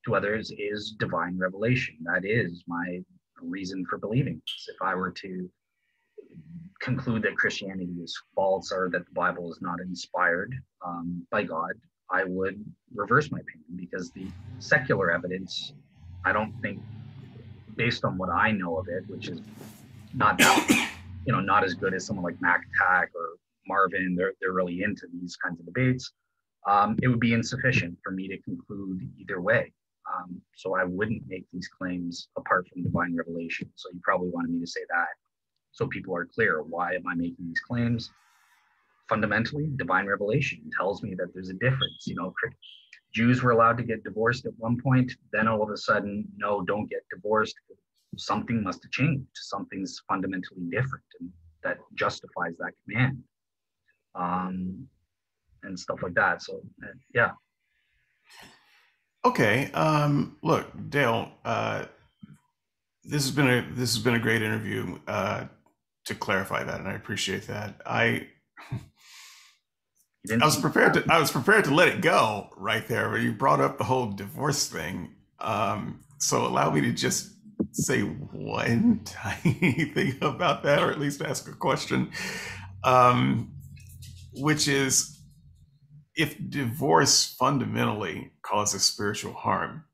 to 0.05 0.15
others, 0.15 0.53
is 0.59 0.95
divine 0.99 1.39
revelation. 1.39 1.97
That 2.03 2.25
is 2.25 2.65
my 2.67 3.01
reason 3.41 3.85
for 3.89 3.99
believing 3.99 4.41
this. 4.45 4.69
If 4.69 4.83
I 4.83 4.95
were 4.95 5.13
to 5.13 5.51
conclude 6.81 7.23
that 7.23 7.37
Christianity 7.37 7.93
is 8.03 8.17
false 8.35 8.73
or 8.73 8.89
that 8.91 9.07
the 9.07 9.13
Bible 9.13 9.51
is 9.53 9.61
not 9.61 9.81
inspired 9.81 10.55
um, 10.85 11.27
by 11.31 11.45
God, 11.45 11.73
I 12.13 12.25
would 12.25 12.65
reverse 12.95 13.31
my 13.31 13.41
opinion 13.41 13.77
because 13.77 14.11
the 14.11 14.27
secular 14.59 15.11
evidence, 15.11 15.73
I 16.25 16.33
don't 16.33 16.53
think, 16.61 16.81
based 17.77 18.05
on 18.05 18.19
what 18.19 18.31
I 18.31 18.51
know 18.51 18.77
of 18.77 18.89
it, 18.89 19.05
which 19.09 19.29
is 19.29 19.41
not 20.15 20.39
that, 20.39 20.91
you 21.27 21.33
know, 21.33 21.41
not 21.41 21.65
as 21.65 21.75
good 21.75 21.95
as 21.95 22.05
someone 22.05 22.25
like 22.25 22.41
Mac 22.41 22.63
Tack 22.79 23.11
or 23.15 23.31
Marvin, 23.67 24.15
they're, 24.17 24.33
they're 24.41 24.53
really 24.53 24.83
into 24.83 25.07
these 25.13 25.37
kinds 25.37 25.59
of 25.59 25.67
debates. 25.67 26.13
Um, 26.69 26.99
it 27.03 27.09
would 27.09 27.21
be 27.21 27.33
insufficient 27.33 27.99
for 28.05 28.11
me 28.13 28.29
to 28.29 28.39
conclude 28.43 29.01
either 29.19 29.41
way. 29.41 29.73
Um, 30.13 30.41
so 30.55 30.77
I 30.77 30.85
wouldn't 30.85 31.23
make 31.29 31.47
these 31.53 31.69
claims 31.69 32.29
apart 32.37 32.67
from 32.69 32.83
divine 32.83 33.17
revelation. 33.17 33.71
So 33.77 33.89
you 33.93 34.01
probably 34.03 34.29
wanted 34.29 34.51
me 34.51 34.61
to 34.61 34.67
say 34.67 34.81
that 34.91 35.09
so 35.73 35.87
people 35.87 36.15
are 36.15 36.27
clear 36.27 36.63
why 36.63 36.95
am 36.95 37.07
i 37.09 37.15
making 37.15 37.47
these 37.49 37.61
claims 37.61 38.11
fundamentally 39.13 39.67
divine 39.77 40.07
revelation 40.07 40.59
tells 40.79 41.03
me 41.03 41.11
that 41.19 41.29
there's 41.35 41.51
a 41.57 41.59
difference 41.67 42.01
you 42.07 42.17
know 42.19 42.33
jews 43.19 43.43
were 43.43 43.51
allowed 43.57 43.77
to 43.77 43.87
get 43.93 44.03
divorced 44.09 44.47
at 44.47 44.55
one 44.67 44.77
point 44.87 45.13
then 45.35 45.47
all 45.47 45.63
of 45.63 45.71
a 45.71 45.77
sudden 45.77 46.27
no 46.37 46.51
don't 46.63 46.89
get 46.89 47.03
divorced. 47.15 47.57
Something 48.19 48.63
must 48.63 48.83
have 48.85 48.93
changed. 48.93 49.35
Something's 49.35 50.03
fundamentally 50.07 50.65
different 50.71 51.05
and 51.19 51.31
that 51.65 51.79
justifies 51.95 52.55
that 52.59 52.73
command 52.85 53.17
um, 54.15 54.87
and 55.63 55.79
stuff 55.85 55.99
like 56.03 56.15
that. 56.15 56.43
So 56.43 56.63
uh, 56.83 56.97
yeah. 57.15 57.33
Okay 59.25 59.71
um, 59.73 60.37
look 60.43 60.67
dale 60.89 61.33
uh, 61.45 61.85
this 63.05 63.23
has 63.25 63.33
been 63.39 63.51
a 63.57 63.61
this 63.73 63.95
has 63.95 64.03
been 64.03 64.15
a 64.15 64.25
great 64.27 64.43
interview 64.43 64.99
uh, 65.07 65.45
to 66.05 66.15
clarify 66.15 66.65
that, 66.65 66.81
and 66.81 66.89
I 66.89 66.95
appreciate 66.95 67.47
that. 67.47 67.81
I 67.87 68.29
I 70.31 70.45
was 70.45 70.57
prepared 70.57 70.95
to 70.95 71.05
I 71.11 71.19
was 71.19 71.33
prepared 71.33 71.65
to 71.65 71.75
let 71.75 71.89
it 71.89 72.01
go 72.01 72.49
right 72.57 72.87
there, 72.87 73.09
but 73.11 73.23
you 73.23 73.33
brought 73.33 73.61
up 73.61 73.79
the 73.79 73.85
whole 73.85 74.07
divorce 74.13 74.69
thing. 74.69 75.15
Um, 75.41 76.05
so 76.19 76.47
allow 76.47 76.71
me 76.71 76.81
to 76.83 76.93
just 76.93 77.33
say 77.73 78.03
one 78.03 79.01
tiny 79.05 79.85
thing 79.87 80.19
about 80.23 80.63
that, 80.63 80.81
or 80.81 80.91
at 80.93 81.01
least 81.01 81.23
ask 81.23 81.49
a 81.49 81.53
question, 81.53 82.13
um, 82.85 83.53
which 84.35 84.69
is 84.69 85.19
if 86.15 86.37
divorce 86.51 87.35
fundamentally 87.39 88.31
causes 88.43 88.85
spiritual 88.85 89.33
harm, 89.33 89.85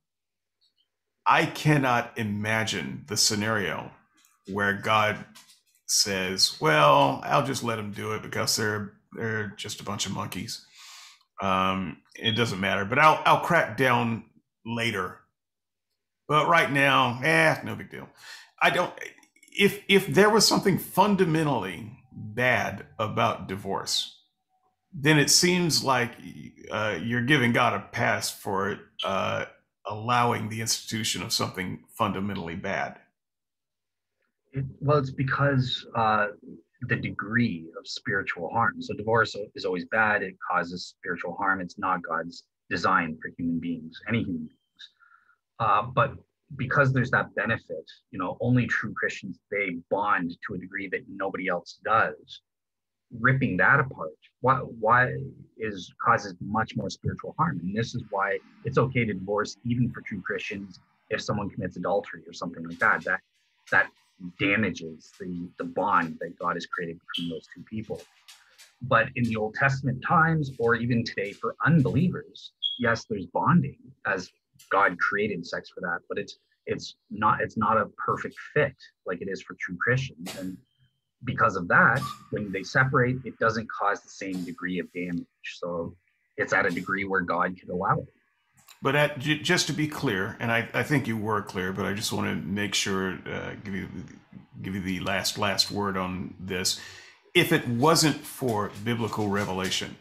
I 1.27 1.47
cannot 1.47 2.19
imagine 2.19 3.05
the 3.07 3.17
scenario 3.17 3.93
where 4.53 4.75
God 4.75 5.25
says, 5.87 6.59
"Well, 6.61 7.23
I'll 7.25 7.47
just 7.47 7.65
let 7.65 7.77
them 7.77 7.93
do 7.93 8.13
it 8.13 8.21
because 8.21 8.57
they're 8.57 8.93
they're 9.13 9.55
just 9.57 9.81
a 9.81 9.85
bunch 9.85 10.07
of 10.07 10.13
monkeys. 10.13 10.65
Um, 11.43 11.99
it 12.15 12.33
doesn't 12.33 12.61
matter, 12.61 12.85
but 12.85 12.99
I'll 12.99 13.23
I'll 13.25 13.41
crack 13.41 13.77
down 13.77 14.25
later. 14.67 15.19
But 16.27 16.49
right 16.49 16.71
now, 16.71 17.21
eh, 17.23 17.59
no 17.65 17.75
big 17.75 17.91
deal. 17.91 18.09
I 18.61 18.71
don't. 18.71 18.93
If 19.57 19.83
if 19.89 20.07
there 20.07 20.31
was 20.31 20.47
something 20.47 20.79
fundamentally 20.79 21.93
bad 22.13 22.87
about 22.99 23.49
divorce, 23.49 24.21
then 24.93 25.19
it 25.19 25.31
seems 25.31 25.85
like 25.85 26.13
uh, 26.71 26.99
you're 27.03 27.23
giving 27.23 27.53
God 27.53 27.75
a 27.75 27.81
pass 27.93 28.31
for 28.31 28.79
uh, 29.05 29.47
allowing 29.87 30.49
the 30.49 30.61
institution 30.61 31.23
of 31.23 31.33
something 31.33 31.85
fundamentally 31.97 32.57
bad. 32.57 32.99
Well, 34.81 34.99
it's 34.99 35.11
because 35.11 35.87
uh, 35.95 36.29
the 36.83 36.97
degree 36.97 37.67
of 37.79 37.87
spiritual 37.87 38.49
harm. 38.51 38.81
So 38.81 38.95
divorce 38.95 39.37
is 39.55 39.65
always 39.65 39.85
bad. 39.87 40.23
It 40.23 40.37
causes 40.51 40.95
spiritual 40.99 41.35
harm. 41.35 41.61
It's 41.61 41.79
not 41.79 42.03
God's 42.03 42.45
design 42.71 43.19
for 43.21 43.31
human 43.37 43.59
beings, 43.59 44.01
any 44.09 44.21
human 44.21 44.47
beings. 44.47 44.91
Uh, 45.59 45.83
but 45.83 46.13
because 46.57 46.93
there's 46.93 47.11
that 47.11 47.35
benefit, 47.35 47.85
you 48.11 48.19
know, 48.19 48.39
only 48.41 48.67
true 48.67 48.95
Christians 48.95 49.39
they 49.51 49.77
bond 49.91 50.37
to 50.47 50.55
a 50.55 50.59
degree 50.59 50.89
that 50.89 51.01
nobody 51.09 51.49
else 51.49 51.79
does. 51.85 52.41
Ripping 53.21 53.57
that 53.57 53.81
apart, 53.81 54.11
why 54.43 54.57
why 54.57 55.15
is 55.57 55.93
causes 56.05 56.35
much 56.41 56.77
more 56.77 56.91
spiritual 56.91 57.35
harm, 57.39 57.59
and 57.61 57.75
this 57.75 57.95
is 57.95 58.05
why 58.11 58.39
it's 58.67 58.77
okay 58.77 59.07
to 59.07 59.15
divorce 59.15 59.57
even 59.65 59.91
for 59.91 60.03
true 60.03 60.21
Christians 60.21 60.79
if 61.09 61.23
someone 61.23 61.49
commits 61.49 61.79
adultery 61.79 62.23
or 62.27 62.35
something 62.35 62.63
like 62.69 62.79
that. 62.81 63.03
That 63.05 63.21
that 63.71 63.91
damages 64.39 65.13
the, 65.21 65.49
the 65.59 65.65
bond 65.65 66.19
that 66.21 66.39
God 66.39 66.55
has 66.55 66.67
created 66.67 66.99
between 67.01 67.31
those 67.31 67.47
two 67.55 67.63
people. 67.63 68.03
But 68.83 69.09
in 69.17 69.25
the 69.25 69.37
Old 69.37 69.55
Testament 69.55 70.03
times, 70.07 70.53
or 70.59 70.75
even 70.77 71.05
today 71.05 71.33
for 71.33 71.57
unbelievers, 71.65 72.53
yes, 72.79 73.05
there's 73.09 73.27
bonding 73.27 73.79
as 74.07 74.31
God 74.71 74.99
created 74.99 75.47
sex 75.47 75.71
for 75.71 75.81
that, 75.81 76.01
but 76.09 76.19
it's 76.19 76.39
it's 76.67 76.97
not 77.11 77.41
it's 77.41 77.57
not 77.57 77.79
a 77.79 77.87
perfect 78.05 78.37
fit 78.55 78.75
like 79.07 79.21
it 79.23 79.29
is 79.29 79.43
for 79.43 79.57
true 79.59 79.77
Christians. 79.81 80.37
And 80.37 80.57
because 81.25 81.57
of 81.57 81.67
that, 81.69 82.01
when 82.31 82.53
they 82.53 82.63
separate, 82.63 83.17
it 83.25 83.39
doesn't 83.39 83.69
cause 83.71 84.01
the 84.01 84.11
same 84.11 84.45
degree 84.45 84.79
of 84.79 84.93
damage. 84.93 85.27
So 85.57 85.97
it's 86.37 86.53
at 86.53 86.67
a 86.67 86.71
degree 86.71 87.05
where 87.05 87.23
God 87.23 87.57
could 87.59 87.71
allow 87.71 87.99
it. 87.99 88.15
But 88.81 88.95
at, 88.97 89.19
just 89.19 89.67
to 89.69 89.73
be 89.73 89.89
clear, 89.89 90.37
and 90.41 90.53
I, 90.53 90.69
I 90.73 90.83
think 90.85 91.09
you 91.09 91.17
were 91.17 91.43
clear, 91.43 91.73
but 91.73 91.85
I 91.85 91.95
just 91.95 92.13
want 92.13 92.29
to 92.29 92.37
make 92.47 92.75
sure, 92.75 93.19
uh, 93.27 93.53
give 93.65 93.75
you 93.75 93.89
give 94.63 94.75
you 94.75 94.81
the 94.81 95.01
last 95.01 95.39
last 95.39 95.71
word 95.71 95.97
on 95.97 96.35
this. 96.41 96.81
if 97.35 97.53
it 97.53 97.67
wasn't 97.69 98.17
for 98.17 98.71
biblical 98.85 99.29
revelation, 99.29 99.97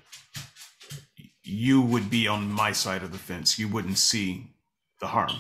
you 1.44 1.82
would 1.82 2.10
be 2.10 2.28
on 2.28 2.52
my 2.52 2.72
side 2.72 3.04
of 3.04 3.12
the 3.12 3.18
fence. 3.18 3.60
You 3.60 3.68
wouldn't 3.68 3.98
see 3.98 4.48
the 5.00 5.08
harm. 5.08 5.34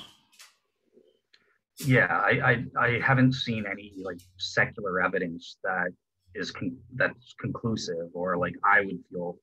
Yeah, 1.85 2.07
I 2.07 2.31
I, 2.79 2.85
I 2.87 2.99
haven't 3.03 3.33
seen 3.33 3.65
any 3.69 3.93
like 4.03 4.19
secular 4.37 5.01
evidence 5.01 5.57
that 5.63 5.89
is 6.35 6.51
con- 6.51 6.77
that's 6.95 7.35
conclusive 7.39 8.09
or 8.13 8.37
like 8.37 8.55
I 8.63 8.81
would 8.81 8.99
feel 9.11 9.37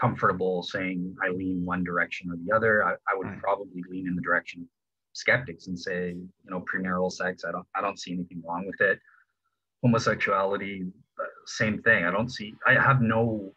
comfortable 0.00 0.62
saying 0.62 1.14
I 1.22 1.28
lean 1.30 1.64
one 1.64 1.84
direction 1.84 2.30
or 2.30 2.36
the 2.44 2.54
other. 2.54 2.84
I, 2.84 2.92
I 2.92 3.16
would 3.16 3.26
right. 3.26 3.40
probably 3.40 3.82
lean 3.90 4.08
in 4.08 4.16
the 4.16 4.22
direction 4.22 4.62
of 4.62 4.68
skeptics 5.12 5.66
and 5.66 5.78
say, 5.78 6.10
you 6.10 6.50
know, 6.50 6.64
premarital 6.72 7.12
sex, 7.12 7.44
I 7.46 7.52
don't 7.52 7.66
I 7.74 7.80
don't 7.80 7.98
see 7.98 8.12
anything 8.12 8.42
wrong 8.46 8.66
with 8.66 8.80
it. 8.80 8.98
Homosexuality, 9.82 10.86
uh, 11.20 11.24
same 11.46 11.82
thing. 11.82 12.04
I 12.04 12.10
don't 12.10 12.30
see 12.30 12.54
I 12.66 12.74
have 12.74 13.02
no 13.02 13.50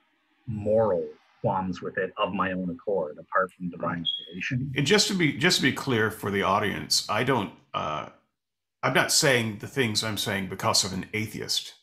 moral 0.48 1.06
qualms 1.42 1.82
with 1.82 1.98
it 1.98 2.14
of 2.18 2.34
my 2.34 2.54
own 2.54 2.70
accord, 2.70 3.18
apart 3.20 3.52
from 3.52 3.70
divine 3.70 4.06
creation. 4.26 4.72
And 4.76 4.86
just 4.86 5.08
to 5.10 5.14
be 5.14 5.34
just 5.34 5.58
to 5.58 5.64
be 5.64 5.74
clear 5.74 6.12
for 6.12 6.32
the 6.32 6.44
audience, 6.44 7.08
I 7.10 7.24
don't. 7.24 7.52
Uh, 7.74 8.10
I'm 8.82 8.94
not 8.94 9.14
saying 9.14 9.60
the 9.60 9.68
things 9.68 10.04
I'm 10.04 10.18
saying 10.18 10.50
because 10.50 10.84
of 10.84 10.92
an 10.92 11.06
atheist 11.14 11.74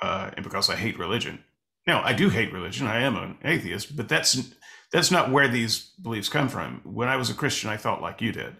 uh, 0.00 0.30
and 0.34 0.42
because 0.42 0.70
I 0.70 0.76
hate 0.76 0.98
religion. 0.98 1.44
Now, 1.86 2.02
I 2.02 2.12
do 2.12 2.28
hate 2.28 2.52
religion. 2.52 2.86
I 2.86 3.00
am 3.00 3.16
an 3.16 3.38
atheist, 3.44 3.96
but 3.96 4.08
that's 4.08 4.52
that's 4.92 5.10
not 5.10 5.30
where 5.30 5.48
these 5.48 5.90
beliefs 6.02 6.28
come 6.28 6.48
from. 6.48 6.80
When 6.84 7.08
I 7.08 7.16
was 7.16 7.30
a 7.30 7.34
Christian, 7.34 7.70
I 7.70 7.76
felt 7.76 8.02
like 8.02 8.20
you 8.20 8.32
did, 8.32 8.56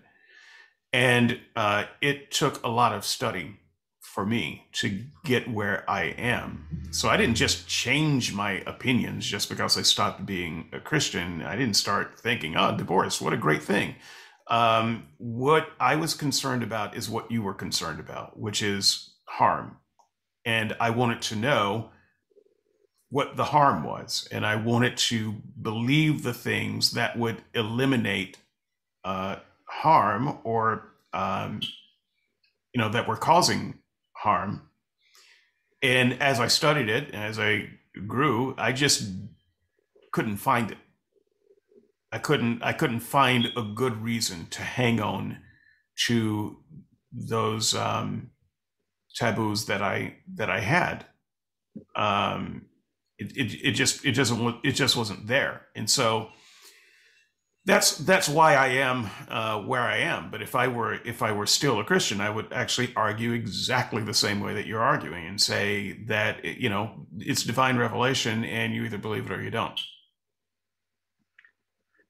and 0.92 1.38
uh, 1.56 1.84
it 2.00 2.30
took 2.30 2.62
a 2.64 2.68
lot 2.68 2.92
of 2.92 3.04
study 3.04 3.60
for 4.00 4.26
me 4.26 4.66
to 4.72 5.04
get 5.24 5.48
where 5.48 5.88
I 5.88 6.06
am. 6.18 6.88
So 6.90 7.08
I 7.08 7.16
didn't 7.16 7.36
just 7.36 7.68
change 7.68 8.34
my 8.34 8.62
opinions 8.66 9.24
just 9.24 9.48
because 9.48 9.78
I 9.78 9.82
stopped 9.82 10.26
being 10.26 10.68
a 10.72 10.80
Christian. 10.80 11.42
I 11.42 11.54
didn't 11.54 11.76
start 11.76 12.18
thinking, 12.18 12.56
oh, 12.56 12.76
divorce, 12.76 13.20
what 13.20 13.32
a 13.32 13.36
great 13.36 13.62
thing. 13.62 13.94
Um, 14.48 15.06
what 15.18 15.68
I 15.78 15.94
was 15.94 16.14
concerned 16.14 16.64
about 16.64 16.96
is 16.96 17.08
what 17.08 17.30
you 17.30 17.40
were 17.42 17.54
concerned 17.54 18.00
about, 18.00 18.36
which 18.36 18.62
is 18.62 19.14
harm. 19.26 19.76
And 20.44 20.74
I 20.80 20.90
wanted 20.90 21.22
to 21.22 21.36
know 21.36 21.90
what 23.10 23.36
the 23.36 23.44
harm 23.44 23.82
was. 23.84 24.28
And 24.30 24.46
I 24.46 24.56
wanted 24.56 24.96
to 24.96 25.32
believe 25.60 26.22
the 26.22 26.32
things 26.32 26.92
that 26.92 27.18
would 27.18 27.42
eliminate 27.54 28.38
uh, 29.04 29.36
harm 29.68 30.38
or, 30.44 30.92
um, 31.12 31.60
you 32.72 32.80
know, 32.80 32.88
that 32.88 33.08
were 33.08 33.16
causing 33.16 33.78
harm. 34.12 34.68
And 35.82 36.22
as 36.22 36.38
I 36.38 36.46
studied 36.46 36.88
it, 36.88 37.06
and 37.12 37.22
as 37.22 37.38
I 37.38 37.70
grew, 38.06 38.54
I 38.56 38.72
just 38.72 39.10
couldn't 40.12 40.36
find 40.36 40.70
it. 40.70 40.78
I 42.12 42.18
couldn't 42.18 42.62
I 42.62 42.72
couldn't 42.72 43.00
find 43.00 43.48
a 43.56 43.62
good 43.62 44.02
reason 44.02 44.46
to 44.50 44.62
hang 44.62 45.00
on 45.00 45.38
to 46.06 46.58
those 47.12 47.74
um, 47.74 48.30
taboos 49.14 49.66
that 49.66 49.80
I 49.80 50.16
that 50.34 50.50
I 50.50 50.60
had. 50.60 51.06
Um, 51.94 52.66
it, 53.20 53.36
it, 53.36 53.68
it 53.68 53.72
just 53.72 54.04
it 54.04 54.12
just 54.12 54.32
it 54.64 54.72
just 54.72 54.96
wasn't 54.96 55.26
there, 55.26 55.66
and 55.76 55.88
so 55.88 56.30
that's 57.66 57.98
that's 57.98 58.28
why 58.28 58.54
I 58.54 58.68
am 58.68 59.10
uh, 59.28 59.60
where 59.60 59.82
I 59.82 59.98
am. 59.98 60.30
But 60.30 60.40
if 60.40 60.54
I 60.54 60.68
were 60.68 60.94
if 61.04 61.22
I 61.22 61.32
were 61.32 61.46
still 61.46 61.78
a 61.78 61.84
Christian, 61.84 62.20
I 62.20 62.30
would 62.30 62.50
actually 62.52 62.92
argue 62.96 63.32
exactly 63.32 64.02
the 64.02 64.14
same 64.14 64.40
way 64.40 64.54
that 64.54 64.66
you're 64.66 64.80
arguing 64.80 65.26
and 65.26 65.40
say 65.40 65.92
that 66.06 66.44
you 66.44 66.70
know 66.70 67.06
it's 67.18 67.42
divine 67.42 67.76
revelation, 67.76 68.44
and 68.44 68.74
you 68.74 68.84
either 68.84 68.98
believe 68.98 69.30
it 69.30 69.32
or 69.32 69.42
you 69.42 69.50
don't. 69.50 69.78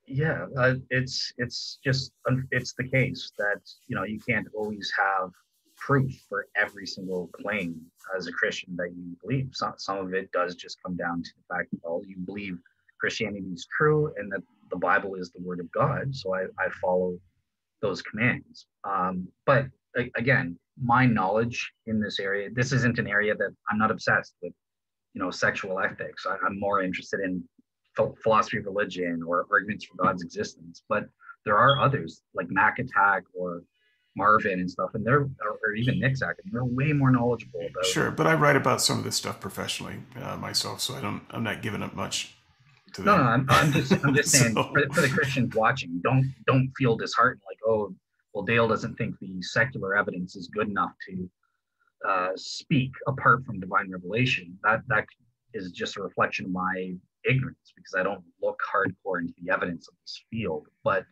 Yeah, 0.06 0.46
uh, 0.56 0.74
it's 0.90 1.32
it's 1.38 1.78
just 1.84 2.12
it's 2.52 2.74
the 2.74 2.88
case 2.88 3.32
that 3.38 3.61
you 3.88 3.96
know 3.96 4.04
you 4.04 4.20
can't 4.20 4.46
always 4.54 4.92
have 4.96 5.30
proof 5.81 6.12
for 6.28 6.47
every 6.57 6.87
single 6.87 7.28
claim 7.41 7.81
as 8.16 8.26
a 8.26 8.33
Christian 8.33 8.76
that 8.76 8.93
you 8.95 9.16
believe. 9.22 9.51
Some 9.53 9.74
some 9.78 9.99
of 9.99 10.14
it 10.14 10.31
does 10.33 10.55
just 10.55 10.78
come 10.85 10.97
down 10.97 11.22
to 11.22 11.31
the 11.37 11.55
fact 11.55 11.70
that 11.72 11.81
well, 11.83 12.03
you 12.07 12.16
believe 12.18 12.59
Christianity 13.01 13.49
is 13.53 13.66
true 13.76 14.12
and 14.16 14.31
that 14.33 14.43
the 14.70 14.76
Bible 14.76 15.14
is 15.14 15.31
the 15.31 15.43
word 15.43 15.61
of 15.61 15.70
God. 15.72 16.14
So 16.14 16.35
I, 16.35 16.43
I 16.59 16.68
follow 16.81 17.18
those 17.83 18.03
commands. 18.03 18.66
Um, 18.85 19.26
but 19.47 19.66
again, 20.16 20.59
my 20.81 21.07
knowledge 21.07 21.72
in 21.87 22.01
this 22.01 22.20
area, 22.20 22.49
this 22.53 22.72
isn't 22.72 22.99
an 22.99 23.07
area 23.07 23.35
that 23.35 23.55
I'm 23.70 23.78
not 23.78 23.91
obsessed 23.91 24.35
with, 24.43 24.53
you 25.14 25.22
know, 25.22 25.31
sexual 25.31 25.81
ethics. 25.81 26.26
I, 26.26 26.35
am 26.47 26.61
more 26.61 26.83
interested 26.83 27.20
in 27.20 27.43
philosophy 28.22 28.59
of 28.59 28.66
religion 28.66 29.22
or 29.26 29.47
arguments 29.51 29.87
for 29.87 29.97
God's 29.97 30.22
existence. 30.22 30.83
But 30.89 31.07
there 31.45 31.59
are 31.59 31.81
others 31.81 32.22
like 32.35 32.47
Mac 32.51 32.78
Attack 32.78 33.24
or 33.35 33.62
Marvin 34.16 34.61
and 34.61 34.70
stuff, 34.70 34.90
and 34.94 35.04
they're 35.04 35.20
or 35.20 35.74
even 35.76 36.00
Nick 36.00 36.16
Zack, 36.16 36.36
and 36.44 36.52
they're 36.52 36.64
way 36.64 36.92
more 36.92 37.11
knowledgeable 37.11 37.61
about. 37.61 37.84
Sure, 37.86 38.11
but 38.11 38.26
I 38.26 38.34
write 38.34 38.56
about 38.56 38.80
some 38.80 38.98
of 38.98 39.04
this 39.04 39.16
stuff 39.16 39.40
professionally 39.40 39.96
uh, 40.22 40.36
myself, 40.36 40.80
so 40.80 40.94
I 40.94 41.00
don't. 41.00 41.22
I'm 41.30 41.42
not 41.42 41.62
giving 41.62 41.82
up 41.82 41.94
much 41.94 42.34
to 42.94 43.02
no, 43.02 43.16
no, 43.16 43.22
I'm, 43.22 43.46
I'm 43.48 43.72
just 43.72 43.92
I'm 44.04 44.14
just 44.14 44.30
saying 44.32 44.54
so. 44.54 44.64
for, 44.64 44.82
for, 44.92 45.00
the 45.00 45.08
Christians 45.08 45.54
watching, 45.54 46.00
don't 46.02 46.32
don't 46.46 46.70
feel 46.76 46.96
disheartened 46.96 47.42
like 47.48 47.58
oh 47.66 47.94
well 48.34 48.44
Dale 48.44 48.68
doesn't 48.68 48.96
think 48.96 49.18
the 49.20 49.40
secular 49.42 49.96
evidence 49.96 50.36
is 50.36 50.48
good 50.48 50.68
enough 50.68 50.92
to 51.08 51.30
uh, 52.08 52.30
speak 52.36 52.90
apart 53.06 53.44
from 53.44 53.61
divine 53.61 53.90
revelation. 53.90 54.58
That 54.64 54.82
that 54.88 55.04
is 55.54 55.70
just 55.72 55.96
a 55.96 56.02
reflection 56.02 56.46
of 56.46 56.52
my 56.52 56.94
ignorance 57.28 57.72
because 57.76 57.94
I 57.96 58.02
don't 58.02 58.22
look 58.42 58.58
hardcore 58.72 59.20
into 59.20 59.34
the 59.42 59.52
evidence 59.52 59.88
of 59.88 59.94
this 60.02 60.22
field. 60.30 60.66
But 60.84 61.04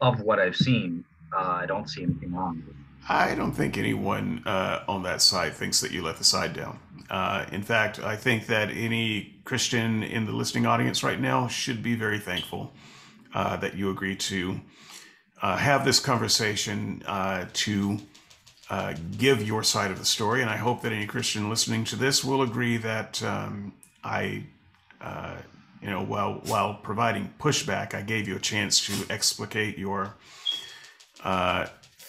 of 0.00 0.22
what 0.22 0.38
I've 0.38 0.56
seen, 0.56 1.04
uh, 1.36 1.60
I 1.62 1.66
don't 1.66 1.88
see 1.88 2.02
anything 2.02 2.32
wrong 2.32 2.62
I 3.08 3.34
don't 3.34 3.52
think 3.52 3.78
anyone 3.78 4.42
uh, 4.46 4.84
on 4.86 5.02
that 5.04 5.22
side 5.22 5.54
thinks 5.54 5.80
that 5.80 5.90
you 5.90 6.02
let 6.02 6.18
the 6.18 6.24
side 6.24 6.52
down. 6.52 6.78
Uh, 7.08 7.44
in 7.50 7.62
fact, 7.62 7.98
I 7.98 8.14
think 8.14 8.46
that 8.46 8.70
any 8.70 9.34
Christian 9.44 10.02
in 10.02 10.26
the 10.26 10.32
listening 10.32 10.66
audience 10.66 11.02
right 11.02 11.20
now 11.20 11.48
should 11.48 11.82
be 11.82 11.94
very 11.94 12.18
thankful 12.18 12.72
uh, 13.34 13.56
that 13.56 13.74
you 13.74 13.90
agree 13.90 14.14
to 14.14 14.60
uh, 15.42 15.56
have 15.56 15.84
this 15.84 15.98
conversation 15.98 17.02
uh, 17.06 17.46
to 17.52 17.98
give 19.18 19.44
your 19.44 19.64
side 19.64 19.90
of 19.90 19.98
the 19.98 20.04
story. 20.04 20.42
And 20.42 20.48
I 20.48 20.56
hope 20.56 20.82
that 20.82 20.92
any 20.92 21.06
Christian 21.06 21.50
listening 21.50 21.82
to 21.86 21.96
this 21.96 22.22
will 22.22 22.42
agree 22.42 22.76
that 22.76 23.20
um, 23.24 23.72
I, 24.04 24.44
you 25.82 25.90
know, 25.90 26.04
while 26.04 26.34
while 26.44 26.74
providing 26.74 27.34
pushback, 27.40 27.94
I 27.94 28.02
gave 28.02 28.28
you 28.28 28.36
a 28.36 28.40
chance 28.40 28.86
to 28.86 29.12
explicate 29.12 29.76
your 29.76 30.14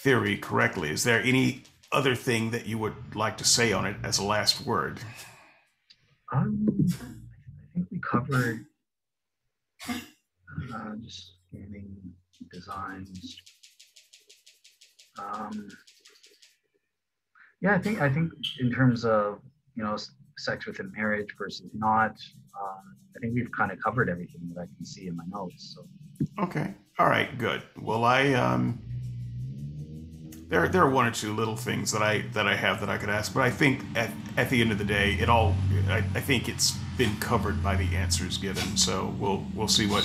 theory 0.02 0.36
correctly. 0.36 0.90
Is 0.90 1.04
there 1.04 1.22
any 1.22 1.62
other 1.92 2.14
thing 2.14 2.50
that 2.50 2.66
you 2.66 2.78
would 2.78 3.14
like 3.14 3.36
to 3.38 3.44
say 3.44 3.72
on 3.72 3.86
it 3.86 3.96
as 4.02 4.18
a 4.18 4.24
last 4.24 4.66
word? 4.66 5.00
Um, 6.32 6.66
I 6.70 7.74
think 7.74 7.88
we 7.90 8.00
covered 8.00 8.64
uh, 9.88 10.92
just 11.02 11.32
scanning 11.48 11.96
designs. 12.50 13.36
Um, 15.18 15.68
yeah, 17.60 17.74
I 17.74 17.78
think 17.78 18.00
I 18.00 18.08
think 18.08 18.32
in 18.60 18.72
terms 18.72 19.04
of 19.04 19.40
you 19.76 19.84
know 19.84 19.96
sex 20.38 20.66
within 20.66 20.90
marriage 20.96 21.28
versus 21.38 21.70
not, 21.74 22.16
um, 22.60 22.96
I 23.16 23.20
think 23.20 23.34
we've 23.34 23.52
kind 23.56 23.70
of 23.70 23.78
covered 23.78 24.08
everything 24.08 24.40
that 24.54 24.62
I 24.62 24.66
can 24.76 24.84
see 24.84 25.06
in 25.06 25.16
my 25.16 25.24
notes. 25.28 25.76
So. 25.76 25.86
Okay. 26.42 26.74
All 26.98 27.08
right. 27.08 27.36
Good. 27.38 27.62
Well, 27.80 28.04
I 28.04 28.32
um, 28.32 28.80
there 30.52 30.68
there 30.68 30.82
are 30.82 30.90
one 30.90 31.06
or 31.06 31.10
two 31.10 31.34
little 31.34 31.56
things 31.56 31.90
that 31.92 32.02
I 32.02 32.24
that 32.34 32.46
I 32.46 32.54
have 32.54 32.78
that 32.80 32.90
I 32.90 32.98
could 32.98 33.08
ask, 33.08 33.32
but 33.32 33.40
I 33.40 33.50
think 33.50 33.82
at, 33.96 34.10
at 34.36 34.50
the 34.50 34.60
end 34.60 34.70
of 34.70 34.76
the 34.76 34.84
day, 34.84 35.14
it 35.14 35.30
all 35.30 35.54
I, 35.88 36.04
I 36.14 36.20
think 36.20 36.46
it's 36.46 36.72
been 36.98 37.16
covered 37.20 37.62
by 37.62 37.74
the 37.74 37.96
answers 37.96 38.36
given. 38.36 38.76
So 38.76 39.16
we'll 39.18 39.46
we'll 39.54 39.66
see 39.66 39.86
what 39.86 40.04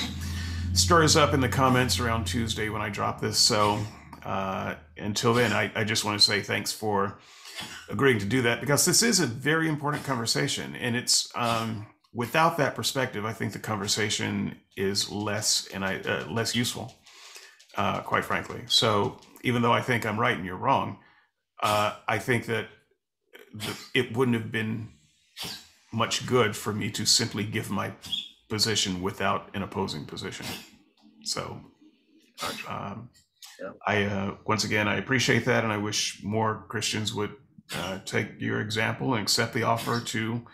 stirs 0.73 1.17
up 1.17 1.33
in 1.33 1.41
the 1.41 1.49
comments 1.49 1.99
around 1.99 2.25
Tuesday 2.27 2.69
when 2.69 2.81
I 2.81 2.87
drop 2.87 3.19
this. 3.19 3.37
So 3.37 3.77
uh, 4.23 4.75
until 4.95 5.33
then, 5.33 5.51
I, 5.51 5.69
I 5.75 5.83
just 5.83 6.05
want 6.05 6.17
to 6.17 6.25
say 6.25 6.39
thanks 6.39 6.71
for 6.71 7.19
agreeing 7.89 8.19
to 8.19 8.25
do 8.25 8.41
that 8.43 8.61
because 8.61 8.85
this 8.85 9.03
is 9.03 9.19
a 9.19 9.27
very 9.27 9.67
important 9.67 10.05
conversation, 10.05 10.77
and 10.77 10.95
it's 10.95 11.29
um, 11.35 11.87
without 12.13 12.55
that 12.55 12.73
perspective, 12.73 13.25
I 13.25 13.33
think 13.33 13.51
the 13.51 13.59
conversation 13.59 14.55
is 14.77 15.11
less 15.11 15.67
and 15.73 15.83
I 15.83 15.97
uh, 15.97 16.25
less 16.29 16.55
useful, 16.55 16.95
uh, 17.75 17.99
quite 17.99 18.23
frankly. 18.23 18.61
So 18.67 19.19
even 19.41 19.61
though 19.61 19.73
I 19.73 19.81
think 19.81 20.05
I'm 20.05 20.19
right 20.19 20.35
and 20.35 20.45
you're 20.45 20.57
wrong, 20.57 20.99
uh, 21.61 21.95
I 22.07 22.19
think 22.19 22.45
that 22.45 22.67
the, 23.53 23.77
it 23.93 24.15
wouldn't 24.15 24.37
have 24.37 24.51
been 24.51 24.89
much 25.91 26.25
good 26.25 26.55
for 26.55 26.73
me 26.73 26.91
to 26.91 27.05
simply 27.05 27.43
give 27.43 27.69
my 27.69 27.93
position 28.49 29.01
without 29.01 29.49
an 29.53 29.63
opposing 29.63 30.05
position. 30.05 30.45
So, 31.23 31.59
um, 32.67 33.09
yeah. 33.59 33.71
I 33.85 34.03
uh, 34.03 34.35
once 34.45 34.63
again 34.63 34.87
I 34.87 34.97
appreciate 34.97 35.45
that, 35.45 35.63
and 35.63 35.73
I 35.73 35.77
wish 35.77 36.21
more 36.23 36.65
Christians 36.69 37.13
would 37.13 37.33
uh, 37.75 37.99
take 38.05 38.39
your 38.39 38.61
example 38.61 39.13
and 39.13 39.23
accept 39.23 39.53
the 39.53 39.63
offer 39.63 39.99
to 39.99 40.45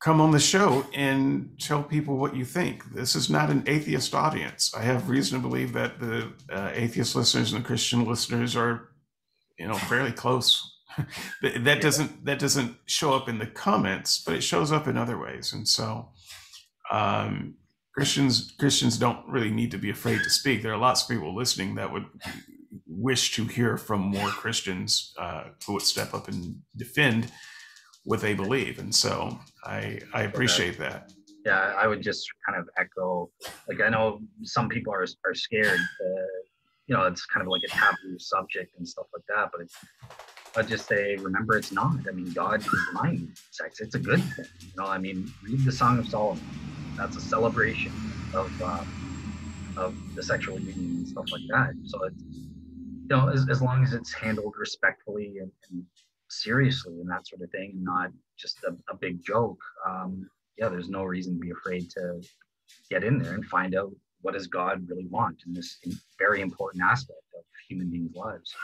come 0.00 0.20
on 0.20 0.30
the 0.30 0.40
show 0.40 0.86
and 0.94 1.50
tell 1.58 1.82
people 1.82 2.16
what 2.16 2.34
you 2.34 2.44
think. 2.44 2.92
This 2.94 3.14
is 3.14 3.28
not 3.28 3.50
an 3.50 3.62
atheist 3.66 4.14
audience. 4.14 4.72
I 4.74 4.82
have 4.82 5.10
reason 5.10 5.40
to 5.40 5.46
believe 5.46 5.74
that 5.74 6.00
the 6.00 6.32
uh, 6.50 6.70
atheist 6.72 7.14
listeners 7.14 7.52
and 7.52 7.62
the 7.62 7.66
Christian 7.66 8.06
listeners 8.06 8.56
are, 8.56 8.88
you 9.58 9.68
know, 9.68 9.74
fairly 9.74 10.12
close. 10.12 10.66
that 11.42 11.80
doesn't 11.80 12.24
that 12.24 12.38
doesn't 12.38 12.76
show 12.86 13.12
up 13.12 13.28
in 13.28 13.38
the 13.38 13.46
comments, 13.46 14.22
but 14.24 14.34
it 14.34 14.42
shows 14.42 14.72
up 14.72 14.88
in 14.88 14.96
other 14.96 15.18
ways. 15.18 15.52
And 15.52 15.68
so, 15.68 16.08
um, 16.90 17.54
Christians 17.94 18.52
Christians 18.58 18.98
don't 18.98 19.24
really 19.28 19.50
need 19.50 19.70
to 19.70 19.78
be 19.78 19.90
afraid 19.90 20.22
to 20.22 20.30
speak. 20.30 20.62
There 20.62 20.72
are 20.72 20.78
lots 20.78 21.02
of 21.02 21.08
people 21.08 21.36
listening 21.36 21.74
that 21.76 21.92
would 21.92 22.06
wish 22.86 23.34
to 23.34 23.44
hear 23.44 23.76
from 23.76 24.00
more 24.00 24.28
Christians 24.28 25.14
uh, 25.18 25.44
who 25.66 25.74
would 25.74 25.82
step 25.82 26.12
up 26.14 26.26
and 26.28 26.56
defend 26.76 27.30
what 28.10 28.20
they 28.20 28.34
believe. 28.34 28.80
And 28.80 28.92
so 28.92 29.38
I 29.64 30.00
I 30.12 30.22
appreciate 30.22 30.76
that. 30.78 31.12
Yeah, 31.46 31.74
I 31.78 31.86
would 31.86 32.02
just 32.02 32.28
kind 32.44 32.58
of 32.58 32.68
echo. 32.76 33.30
Like 33.68 33.80
I 33.80 33.88
know 33.88 34.20
some 34.42 34.68
people 34.68 34.92
are 34.92 35.06
are 35.24 35.34
scared. 35.34 35.78
Uh, 35.78 36.36
you 36.88 36.96
know, 36.96 37.04
it's 37.04 37.24
kind 37.26 37.42
of 37.46 37.48
like 37.48 37.62
a 37.68 37.70
taboo 37.70 38.18
subject 38.18 38.74
and 38.78 38.86
stuff 38.86 39.06
like 39.14 39.22
that. 39.28 39.50
But 39.52 39.60
I'd 40.56 40.66
just 40.66 40.88
say, 40.88 41.14
remember, 41.18 41.56
it's 41.56 41.70
not. 41.70 41.94
I 42.08 42.10
mean, 42.10 42.32
God 42.32 42.60
is 42.60 42.80
mind 42.92 43.38
sex. 43.52 43.80
It's 43.80 43.94
a 43.94 44.00
good 44.00 44.22
thing. 44.34 44.46
You 44.60 44.76
know, 44.76 44.86
I 44.86 44.98
mean, 44.98 45.32
read 45.44 45.64
the 45.64 45.70
Song 45.70 46.00
of 46.00 46.08
Solomon. 46.08 46.44
That's 46.96 47.16
a 47.16 47.20
celebration 47.20 47.92
of 48.34 48.50
uh, 48.60 48.84
of 49.76 49.94
the 50.16 50.22
sexual 50.24 50.58
union 50.58 50.96
and 50.96 51.08
stuff 51.08 51.26
like 51.30 51.46
that. 51.50 51.74
So 51.84 52.02
it's 52.02 52.24
you 52.24 53.16
know, 53.16 53.28
as, 53.28 53.48
as 53.48 53.62
long 53.62 53.84
as 53.84 53.92
it's 53.92 54.12
handled 54.12 54.54
respectfully 54.58 55.38
and, 55.38 55.52
and 55.70 55.84
seriously 56.32 56.94
and 57.00 57.10
that 57.10 57.26
sort 57.26 57.42
of 57.42 57.50
thing, 57.50 57.72
and 57.74 57.84
not 57.84 58.10
just 58.38 58.58
a, 58.64 58.72
a 58.92 58.96
big 58.96 59.24
joke. 59.24 59.60
Um, 59.88 60.28
yeah, 60.58 60.68
there's 60.68 60.88
no 60.88 61.04
reason 61.04 61.34
to 61.34 61.40
be 61.40 61.50
afraid 61.50 61.90
to 61.90 62.20
get 62.90 63.04
in 63.04 63.18
there 63.18 63.34
and 63.34 63.44
find 63.44 63.74
out 63.74 63.92
what 64.22 64.34
does 64.34 64.46
God 64.46 64.86
really 64.88 65.06
want 65.06 65.42
in 65.46 65.54
this 65.54 65.78
very 66.18 66.40
important 66.40 66.82
aspect 66.84 67.20
of 67.36 67.42
human 67.68 67.88
beings' 67.90 68.14
lives. 68.14 68.54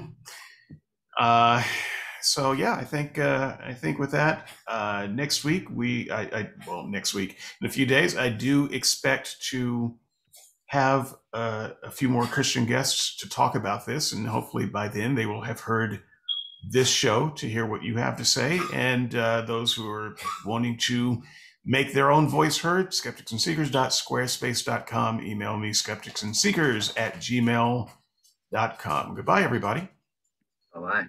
So 2.24 2.52
yeah, 2.52 2.76
I 2.76 2.84
think 2.84 3.18
uh, 3.18 3.58
I 3.64 3.74
think 3.74 4.00
with 4.00 4.12
that, 4.12 4.48
uh, 4.68 5.08
next 5.12 5.44
week 5.44 5.70
we 5.70 6.10
I, 6.10 6.22
I, 6.22 6.50
well 6.68 6.88
next 6.88 7.14
week 7.14 7.38
in 7.62 7.68
a 7.68 7.72
few 7.72 7.86
days 7.86 8.18
I 8.18 8.30
do 8.30 8.66
expect 8.68 9.42
to 9.50 9.96
have 10.68 11.16
uh, 11.34 11.72
a 11.84 11.92
few 11.92 12.08
more 12.08 12.26
Christian 12.26 12.66
guests 12.66 13.18
to 13.18 13.28
talk 13.28 13.56
about 13.56 13.86
this, 13.86 14.14
and 14.14 14.28
hopefully 14.28 14.66
by 14.66 14.88
then 14.88 15.16
they 15.16 15.26
will 15.26 15.42
have 15.42 15.60
heard 15.62 16.02
this 16.70 16.90
show 16.90 17.30
to 17.30 17.50
hear 17.50 17.66
what 17.66 17.82
you 17.84 17.98
have 17.98 18.16
to 18.18 18.26
say, 18.26 18.60
and 18.74 19.16
uh, 19.16 19.42
those 19.42 19.74
who 19.74 19.90
are 19.90 20.16
wanting 20.46 20.78
to 20.78 21.22
make 21.66 21.94
their 21.94 22.12
own 22.12 22.28
voice 22.28 22.60
heard, 22.60 22.92
skepticsandseekers.squarespace.com. 22.92 25.22
Email 25.22 25.58
me, 25.58 25.72
skepticsandseekers 25.72 26.94
at 26.98 27.16
gmail.com. 27.16 29.16
Goodbye, 29.16 29.44
everybody. 29.44 29.88
Bye-bye. 30.74 31.06